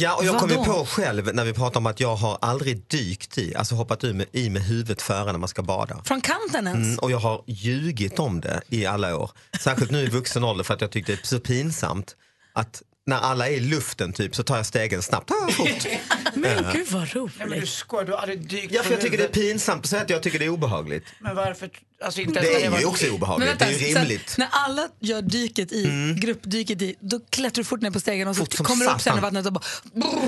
Ja, 0.00 0.16
och 0.16 0.24
jag 0.24 0.32
Vadå? 0.32 0.40
kom 0.40 0.50
ju 0.50 0.64
på 0.64 0.86
själv 0.86 1.34
när 1.34 1.44
vi 1.44 1.52
pratade 1.52 1.78
om 1.78 1.86
att 1.86 2.00
jag 2.00 2.16
har 2.16 2.38
aldrig 2.40 2.82
dykt 2.88 3.38
i, 3.38 3.54
alltså 3.54 3.74
hoppat 3.74 4.04
ur 4.04 4.14
med, 4.14 4.26
i 4.32 4.50
med 4.50 4.62
huvudet 4.62 5.02
före 5.02 5.32
när 5.32 5.38
man 5.38 5.48
ska 5.48 5.62
bada. 5.62 6.02
Från 6.04 6.20
kanten 6.20 6.66
ens? 6.66 6.86
Mm, 6.86 6.98
och 6.98 7.10
jag 7.10 7.18
har 7.18 7.42
ljugit 7.46 8.18
om 8.18 8.40
det 8.40 8.60
i 8.68 8.86
alla 8.86 9.16
år. 9.16 9.30
Särskilt 9.60 9.90
nu 9.90 10.00
i 10.02 10.06
vuxen 10.06 10.44
ålder 10.44 10.64
för 10.64 10.74
att 10.74 10.80
jag 10.80 10.90
tyckte 10.90 11.12
det 11.12 11.22
är 11.22 11.26
så 11.26 11.40
pinsamt 11.40 12.16
att 12.52 12.82
när 13.08 13.16
alla 13.18 13.48
är 13.48 13.52
i 13.52 13.60
luften 13.60 14.12
typ 14.12 14.36
så 14.36 14.42
tar 14.42 14.56
jag 14.56 14.66
stegen 14.66 15.02
snabbt. 15.02 15.30
Ah, 15.30 15.50
fort. 15.52 15.68
Men 16.34 16.64
gud 16.72 16.86
vad 16.90 17.02
Nej, 17.14 17.28
men 17.38 17.48
du 17.50 17.54
roligt. 17.56 17.68
skojar, 17.68 18.04
du 18.04 18.12
har 18.12 18.18
aldrig 18.18 18.48
dykt 18.48 18.72
Ja, 18.74 18.82
för 18.82 18.90
jag 18.90 19.00
på 19.00 19.04
tycker 19.04 19.18
det 19.18 19.24
är 19.24 19.28
pinsamt 19.28 19.86
säga 19.86 20.02
att 20.02 20.10
jag 20.10 20.22
tycker 20.22 20.38
det 20.38 20.44
är 20.44 20.48
obehagligt. 20.48 21.04
Men 21.20 21.36
varför? 21.36 21.70
Alltså 22.04 22.20
inte 22.20 22.40
Det 22.40 22.64
är 22.64 22.78
ju 22.80 22.84
också 22.86 23.06
obehagligt, 23.10 23.48
vänta, 23.48 23.64
det 23.66 23.70
är 23.74 23.78
ju 23.88 23.94
rimligt. 23.94 24.34
när 24.38 24.48
alla 24.50 24.88
gör 25.00 25.22
dyket 25.22 25.72
i, 25.72 26.14
gruppdyket 26.20 26.82
i, 26.82 26.94
då 27.00 27.20
klättrar 27.30 27.62
du 27.62 27.64
fort 27.64 27.80
ner 27.80 27.90
på 27.90 28.00
stegen 28.00 28.28
och 28.28 28.36
så 28.36 28.46
kommer 28.46 28.84
du 28.84 28.90
upp 28.90 29.00
sen 29.00 29.18
i 29.18 29.20
vattnet 29.20 29.46
och 29.46 29.52
bara... 29.52 29.64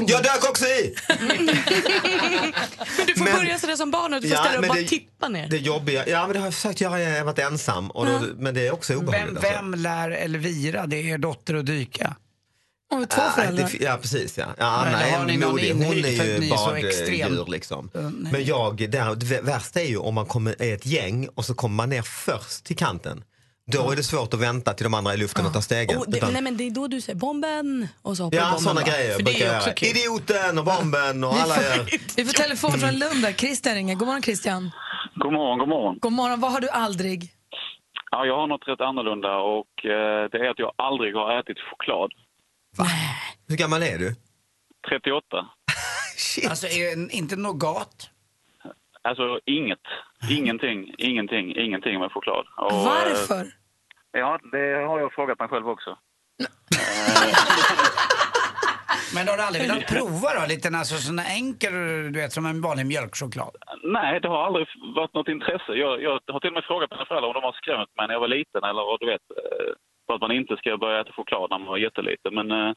Jag 0.07 0.23
dök 0.23 0.45
också 0.51 0.65
i! 0.65 0.95
Men 1.21 1.47
du 3.07 3.15
får 3.15 3.25
Men- 3.25 3.37
börja 3.37 3.59
sådär 3.59 3.77
som 3.77 3.91
barn 3.91 4.15
och 4.15 4.21
du 4.21 4.29
får 4.29 4.37
Ja, 4.37 4.45
ställa 4.45 4.59
och 4.61 4.67
bara 4.69 4.79
det- 4.81 4.89
tippa 4.89 5.29
ner. 5.29 5.49
Det 5.49 5.57
jobbiga, 5.57 6.09
ja 6.09 6.23
men 6.27 6.33
det 6.33 6.39
har 6.39 6.47
jag 6.47 6.55
försökt 6.55 6.81
göra 6.81 7.01
jag 7.01 7.19
har 7.19 7.25
varit 7.25 7.39
ensam, 7.39 7.91
och 7.91 8.07
då, 8.07 8.21
men 8.39 8.55
det 8.55 8.67
är 8.67 8.73
också 8.73 8.95
obehagligt. 8.95 9.27
Vem, 9.29 9.37
alltså. 9.37 9.53
vem 9.53 9.75
lär 9.75 10.11
Elvira, 10.11 10.87
det 10.87 10.97
är 10.97 11.05
er 11.15 11.19
dotter, 11.19 11.55
att 11.55 11.67
dyka? 11.67 12.17
Om 12.91 13.07
två 13.07 13.21
Ja, 13.23 13.31
föräldrar. 13.31 13.69
det, 13.73 13.85
ja 13.85 13.99
precis 14.03 14.39
ja. 14.39 14.47
ja 14.59 14.65
Anna 14.67 15.25
ni 15.27 15.35
är 15.35 15.47
modig, 15.49 15.73
hon 15.75 15.83
är 15.83 16.43
ju 16.43 16.51
baddjur 16.51 17.51
liksom. 17.51 17.91
Uh, 17.97 18.03
nej. 18.19 18.33
Men 18.33 18.45
jag, 18.45 18.91
där, 18.91 19.15
det 19.15 19.41
värsta 19.41 19.81
är 19.81 19.89
ju 19.89 19.97
om 19.97 20.15
man 20.15 20.27
kommer, 20.27 20.63
är 20.63 20.75
ett 20.75 20.87
gäng 20.87 21.29
och 21.35 21.45
så 21.45 21.55
kommer 21.55 21.75
man 21.77 21.89
ner 21.89 22.03
först 22.03 22.65
till 22.65 22.77
kanten. 22.77 23.25
Då 23.73 23.91
är 23.91 23.97
det 23.97 24.03
svårt 24.03 24.35
att 24.35 24.41
vänta 24.41 24.73
till 24.73 24.85
de 24.85 24.95
andra 24.95 25.15
i 25.15 25.17
luften 25.17 25.47
och 25.47 25.53
ta 25.53 25.61
stegen. 25.61 25.99
Oh, 25.99 26.05
det, 26.09 26.17
Utan- 26.17 26.33
nej 26.33 26.43
men 26.43 26.57
det 26.57 26.65
är 26.67 26.71
då 26.71 26.87
du 26.89 27.01
säger 27.01 27.19
bomben 27.19 27.89
och 28.03 28.17
så 28.17 28.25
hoppar 28.25 28.39
ja, 28.39 28.57
sådana 28.59 28.83
grejer 28.83 29.11
För 29.13 29.19
det 29.19 29.25
brukar 29.25 29.47
är 29.47 29.49
jag 29.49 29.57
också 29.57 29.71
kul. 29.77 29.89
Idioten 29.89 30.59
och 30.59 30.65
bomben 30.65 31.25
och 31.25 31.33
alla 31.43 31.57
gör. 31.63 31.87
Vi 32.17 32.25
får 32.25 32.33
telefon 32.33 32.73
från 32.73 32.99
Lund 32.99 33.23
där. 33.23 33.33
Christian 33.33 33.75
ringer. 33.75 33.95
God 33.95 34.07
morgon 34.09 34.23
Christian. 34.23 34.71
God 35.15 35.33
morgon, 35.33 35.59
god 35.59 35.69
morgon. 35.69 35.99
God 36.01 36.13
morgon. 36.13 36.41
Vad 36.41 36.53
har 36.53 36.61
du 36.61 36.69
aldrig? 36.69 37.33
Ja, 38.11 38.25
jag 38.27 38.37
har 38.37 38.47
något 38.47 38.69
rätt 38.69 38.81
annorlunda 38.81 39.33
och 39.37 39.73
eh, 39.85 40.23
det 40.33 40.39
är 40.47 40.51
att 40.51 40.59
jag 40.65 40.73
aldrig 40.89 41.15
har 41.15 41.39
ätit 41.41 41.59
choklad. 41.71 42.11
Hur 43.49 43.57
gammal 43.57 43.83
är 43.83 43.99
du? 43.99 44.15
38. 44.89 45.47
Shit. 46.17 46.51
Alltså 46.51 46.67
är, 46.67 47.15
inte 47.15 47.37
nougat? 47.37 48.11
Alltså 49.03 49.41
inget. 49.45 49.79
Ingenting, 50.31 50.95
ingenting, 50.99 51.57
ingenting 51.57 51.99
med 52.01 52.13
choklad. 52.13 52.47
Och, 52.57 52.73
eh, 52.73 52.85
Varför? 52.85 53.47
Ja, 54.13 54.39
det 54.53 54.87
har 54.89 55.01
jag 55.01 55.13
frågat 55.13 55.39
mig 55.39 55.49
själv 55.49 55.69
också. 55.69 55.99
Men 59.15 59.29
har 59.29 59.37
du 59.37 59.43
aldrig 59.43 59.69
velat 59.69 59.87
prova 59.95 60.41
då? 60.41 60.47
Lite 60.49 60.69
alltså, 60.69 60.97
sån 60.97 61.19
här 61.19 61.35
enkel, 61.37 61.73
du 62.13 62.21
vet 62.21 62.33
som 62.33 62.47
en 62.47 62.61
vanlig 62.61 62.87
mjölkchoklad? 62.87 63.57
Nej, 63.83 64.21
det 64.21 64.29
har 64.29 64.47
aldrig 64.47 64.67
varit 64.97 65.15
något 65.15 65.29
intresse. 65.29 65.73
Jag, 65.73 66.03
jag 66.03 66.11
har 66.33 66.41
till 66.41 66.49
och 66.53 66.59
med 66.59 66.65
frågat 66.65 66.91
mina 66.91 67.07
föräldrar 67.07 67.29
om 67.29 67.35
de 67.35 67.43
har 67.43 67.53
skrämt 67.53 67.97
mig 67.97 68.07
när 68.07 68.15
jag 68.15 68.21
var 68.21 68.29
liten 68.39 68.63
eller 68.65 68.83
vad 68.89 69.01
du 69.01 69.07
vet, 69.07 69.27
eh, 69.41 69.73
för 70.11 70.15
att 70.17 70.25
man 70.27 70.33
inte 70.41 70.57
ska 70.57 70.69
börja 70.85 71.01
äta 71.01 71.13
choklad 71.19 71.47
när 71.51 71.59
man 71.59 71.69
var 71.69 71.79
jätteliten. 71.87 72.33
Men 72.39 72.47
eh, 72.59 72.71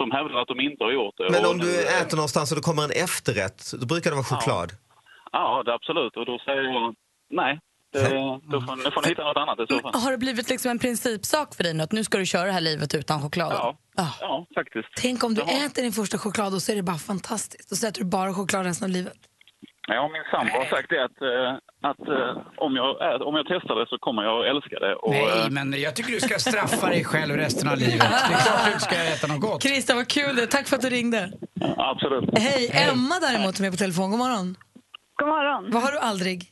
de 0.00 0.04
hävdar 0.16 0.36
att 0.42 0.48
de 0.52 0.60
inte 0.68 0.84
har 0.84 0.92
gjort 0.98 1.14
det. 1.18 1.28
Men 1.36 1.44
om 1.50 1.58
du 1.58 1.66
nu, 1.66 1.72
eh, 1.82 2.00
äter 2.02 2.16
någonstans 2.20 2.46
och 2.52 2.56
det 2.58 2.62
kommer 2.68 2.82
en 2.88 2.94
efterrätt, 3.06 3.58
då 3.80 3.86
brukar 3.92 4.08
det 4.10 4.16
vara 4.20 4.30
choklad. 4.32 4.68
Ja, 5.32 5.62
det 5.64 5.70
är 5.70 5.74
absolut. 5.80 6.16
Och 6.16 6.26
då 6.30 6.38
säger 6.46 6.62
jag 6.62 6.94
nej. 7.42 7.52
Det, 7.92 7.98
då 8.52 8.60
får, 8.66 8.76
nu 8.84 8.90
får 8.94 9.02
ni 9.02 9.08
hitta 9.08 9.24
något 9.24 9.36
annat 9.36 9.58
i 9.60 9.66
så 9.70 9.78
fall. 9.80 9.94
Har 10.04 10.10
det 10.10 10.18
blivit 10.18 10.48
liksom 10.50 10.70
en 10.70 10.78
principsak 10.78 11.54
för 11.56 11.62
dig 11.64 11.74
nu 11.74 11.82
att 11.82 11.92
nu 11.92 12.04
ska 12.04 12.18
du 12.18 12.26
köra 12.26 12.44
det 12.44 12.52
här 12.52 12.60
livet 12.70 12.94
utan 12.94 13.22
choklad? 13.22 13.52
Ja, 13.52 13.76
Ah. 13.96 14.14
ja 14.20 14.46
faktiskt. 14.54 14.88
Tänk 14.96 15.24
om 15.24 15.34
du 15.34 15.40
Jaha. 15.40 15.66
äter 15.66 15.82
din 15.82 15.92
första 15.92 16.18
choklad 16.18 16.54
och 16.54 16.62
så 16.62 16.72
är 16.72 16.76
det 16.76 16.82
bara 16.82 16.96
fantastiskt. 17.12 17.70
Då 17.70 17.76
så 17.76 17.86
äter 17.86 18.00
du 18.04 18.08
bara 18.10 18.34
choklad 18.34 18.66
resten 18.66 18.84
av 18.84 18.90
livet. 18.90 19.18
Ja, 19.88 20.08
min 20.08 20.22
sambo 20.30 20.52
har 20.58 20.64
sagt 20.64 20.88
det 20.90 21.04
att, 21.04 21.20
eh, 21.22 21.58
att 21.82 22.08
eh, 22.08 22.42
om, 22.56 22.76
jag, 22.76 23.22
om 23.28 23.34
jag 23.36 23.46
testar 23.48 23.74
det 23.74 23.86
så 23.88 23.98
kommer 23.98 24.22
jag 24.22 24.40
att 24.40 24.46
älska 24.56 24.78
det. 24.78 24.94
Och, 24.94 25.10
Nej, 25.10 25.44
eh, 25.44 25.50
men 25.50 25.80
jag 25.80 25.96
tycker 25.96 26.12
du 26.12 26.20
ska 26.20 26.38
straffa 26.38 26.86
dig 26.86 27.04
själv 27.04 27.36
resten 27.36 27.68
av 27.68 27.76
livet. 27.76 28.00
Det 28.28 28.34
är 28.34 28.40
klart 28.46 28.74
du 28.74 28.80
ska 28.80 28.96
äta 28.96 29.26
något 29.26 29.40
gott. 29.40 29.62
Christian, 29.62 29.96
vad 29.96 30.08
kul 30.08 30.36
det. 30.36 30.46
Tack 30.46 30.68
för 30.68 30.76
att 30.76 30.82
du 30.82 30.90
ringde. 30.90 31.32
Absolut. 31.76 32.38
Hej, 32.38 32.70
Emma 32.72 33.14
däremot 33.20 33.56
som 33.56 33.66
är 33.66 33.70
på 33.70 33.76
telefon. 33.76 34.10
God 34.10 34.18
morgon. 34.18 34.56
God 35.16 35.28
morgon. 35.28 35.70
Vad 35.70 35.82
har 35.82 35.92
du 35.92 35.98
aldrig? 35.98 36.44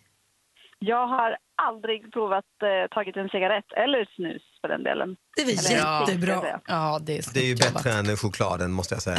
Jag 0.78 1.06
har 1.06 1.36
aldrig 1.62 2.12
provat 2.12 2.44
eh, 2.62 2.94
tagit 2.94 3.16
en 3.16 3.28
cigarett 3.28 3.72
eller 3.72 4.08
snus 4.16 4.42
för 4.60 4.68
den 4.68 4.82
delen. 4.82 5.16
Det 5.36 5.42
är 5.42 5.46
väl 5.46 5.58
säga. 5.58 5.78
Ja, 5.78 6.98
det 7.02 7.12
är 7.18 7.34
Det 7.34 7.40
är 7.40 7.46
ju 7.46 7.54
bättre 7.54 7.90
än 7.92 8.16
chokladen 8.16 8.72
måste 8.72 8.94
jag 8.94 9.02
säga. 9.02 9.18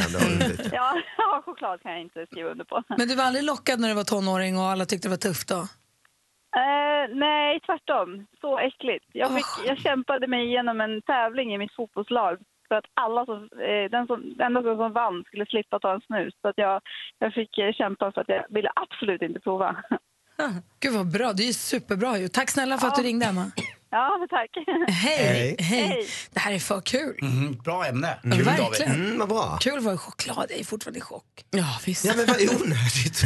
Ja, 0.72 0.96
ja, 1.18 1.42
choklad 1.44 1.82
kan 1.82 1.92
jag 1.92 2.00
inte 2.00 2.26
skriva 2.26 2.50
under 2.50 2.64
på. 2.64 2.82
Men 2.98 3.08
du 3.08 3.14
var 3.14 3.24
aldrig 3.24 3.44
lockad 3.44 3.80
när 3.80 3.88
du 3.88 3.94
var 3.94 4.04
tonåring 4.04 4.58
och 4.58 4.64
alla 4.64 4.84
tyckte 4.84 5.08
det 5.08 5.10
var 5.10 5.16
tufft 5.16 5.48
då? 5.48 5.66
Eh, 6.56 7.16
nej, 7.16 7.60
tvärtom. 7.60 8.26
Så 8.40 8.58
äckligt. 8.58 9.04
Jag, 9.12 9.34
fick, 9.34 9.66
jag 9.66 9.78
kämpade 9.78 10.26
mig 10.26 10.46
igenom 10.46 10.80
en 10.80 11.02
tävling 11.02 11.54
i 11.54 11.58
mitt 11.58 11.74
fotbollslag 11.74 12.38
för 12.68 12.74
att 12.74 12.84
alla 12.94 13.24
som, 13.24 13.48
eh, 13.52 13.90
den, 13.90 14.06
som, 14.06 14.34
den 14.36 14.56
enda 14.56 14.76
som 14.76 14.92
vann 14.92 15.24
skulle 15.26 15.46
slippa 15.46 15.78
ta 15.78 15.94
en 15.94 16.00
snus. 16.00 16.34
Så 16.42 16.48
att 16.48 16.58
jag, 16.58 16.80
jag 17.18 17.34
fick 17.34 17.58
eh, 17.58 17.72
kämpa 17.72 18.12
för 18.12 18.20
att 18.20 18.28
jag 18.28 18.44
ville 18.48 18.70
absolut 18.74 19.22
inte 19.22 19.40
prova. 19.40 19.76
Gud 20.80 20.94
vad 20.94 21.12
bra, 21.12 21.32
det 21.32 21.48
är 21.48 21.52
superbra 21.52 22.18
ju. 22.18 22.28
Tack 22.28 22.50
snälla 22.50 22.78
för 22.78 22.88
att 22.88 22.96
du 22.96 23.02
ringde 23.02 23.26
Emma. 23.26 23.50
Ja, 23.90 24.26
tack. 24.30 24.50
Hej, 24.88 25.24
hej. 25.26 25.56
Hej. 25.58 26.06
Det 26.32 26.40
här 26.40 26.52
är 26.52 26.58
för 26.58 26.80
kul. 26.80 27.18
Mhm, 27.22 27.58
bra 27.64 27.86
ämne. 27.86 28.18
Mm, 28.24 28.38
Kul, 28.38 28.46
verkligen. 28.46 28.92
David. 28.92 29.04
Mm, 29.06 29.18
vad 29.18 29.28
bra. 29.28 29.58
Kul 29.60 29.94
i 29.94 29.96
choklad, 29.96 30.46
jag 30.50 30.58
är 30.60 30.64
fortfarande 30.64 30.98
i 30.98 31.02
chock. 31.02 31.24
Ja, 31.50 31.78
visst. 31.86 32.04
Ja, 32.04 32.12
men 32.16 32.26
vad 32.26 32.36
onödigt. 32.40 33.20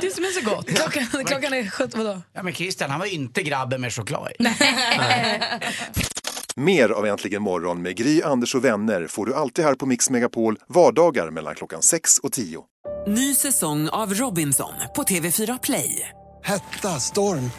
Det 0.00 0.10
som 0.14 0.24
är 0.24 0.40
så 0.40 0.50
gott. 0.50 0.68
Klockan, 0.68 1.24
klockan 1.26 1.52
är 1.54 1.70
17, 1.70 2.04
vadå? 2.04 2.20
Ja, 2.32 2.42
men 2.42 2.52
Christian, 2.52 2.90
han 2.90 3.00
var 3.00 3.06
inte 3.06 3.42
grabben 3.42 3.80
med 3.80 3.92
choklad. 3.92 4.32
Mer 6.56 6.88
av 6.88 7.06
Äntligen 7.06 7.42
morgon 7.42 7.82
med 7.82 7.96
Gry, 7.96 8.22
Anders 8.22 8.54
och 8.54 8.64
vänner 8.64 9.06
får 9.06 9.26
du 9.26 9.34
alltid 9.34 9.64
här 9.64 9.74
på 9.74 9.86
Mix 9.86 10.10
Megapol 10.10 10.58
vardagar 10.68 11.30
mellan 11.30 11.54
klockan 11.54 11.82
6 11.82 12.18
och 12.18 12.32
10. 12.32 12.64
Ny 13.06 13.34
säsong 13.34 13.88
av 13.88 14.14
Robinson 14.14 14.72
på 14.96 15.02
TV4 15.02 15.58
Play. 15.62 16.08
Hetta, 16.44 16.88
storm, 16.88 17.50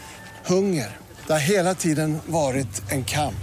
hunger. 0.45 0.97
Det 1.27 1.33
har 1.33 1.39
hela 1.39 1.73
tiden 1.73 2.19
varit 2.25 2.91
en 2.91 3.03
kamp. 3.03 3.35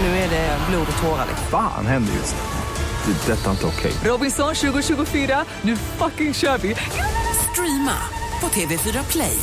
Nu 0.00 0.06
är 0.06 0.30
det 0.30 0.58
blod 0.70 0.86
och 0.96 1.02
tårar. 1.02 1.26
Fan 1.50 1.86
händer 1.86 2.12
just 2.14 2.34
nu. 2.36 3.12
Det. 3.12 3.32
är 3.32 3.36
Detta 3.36 3.46
är 3.46 3.50
inte 3.50 3.66
okej. 3.66 3.92
Robinson 4.04 4.54
2024, 4.54 5.44
nu 5.62 5.76
fucking 5.76 6.34
kör 6.34 6.58
vi! 6.58 6.76
Streama 7.52 7.96
på 8.40 8.46
TV4 8.46 9.10
Play. 9.12 9.38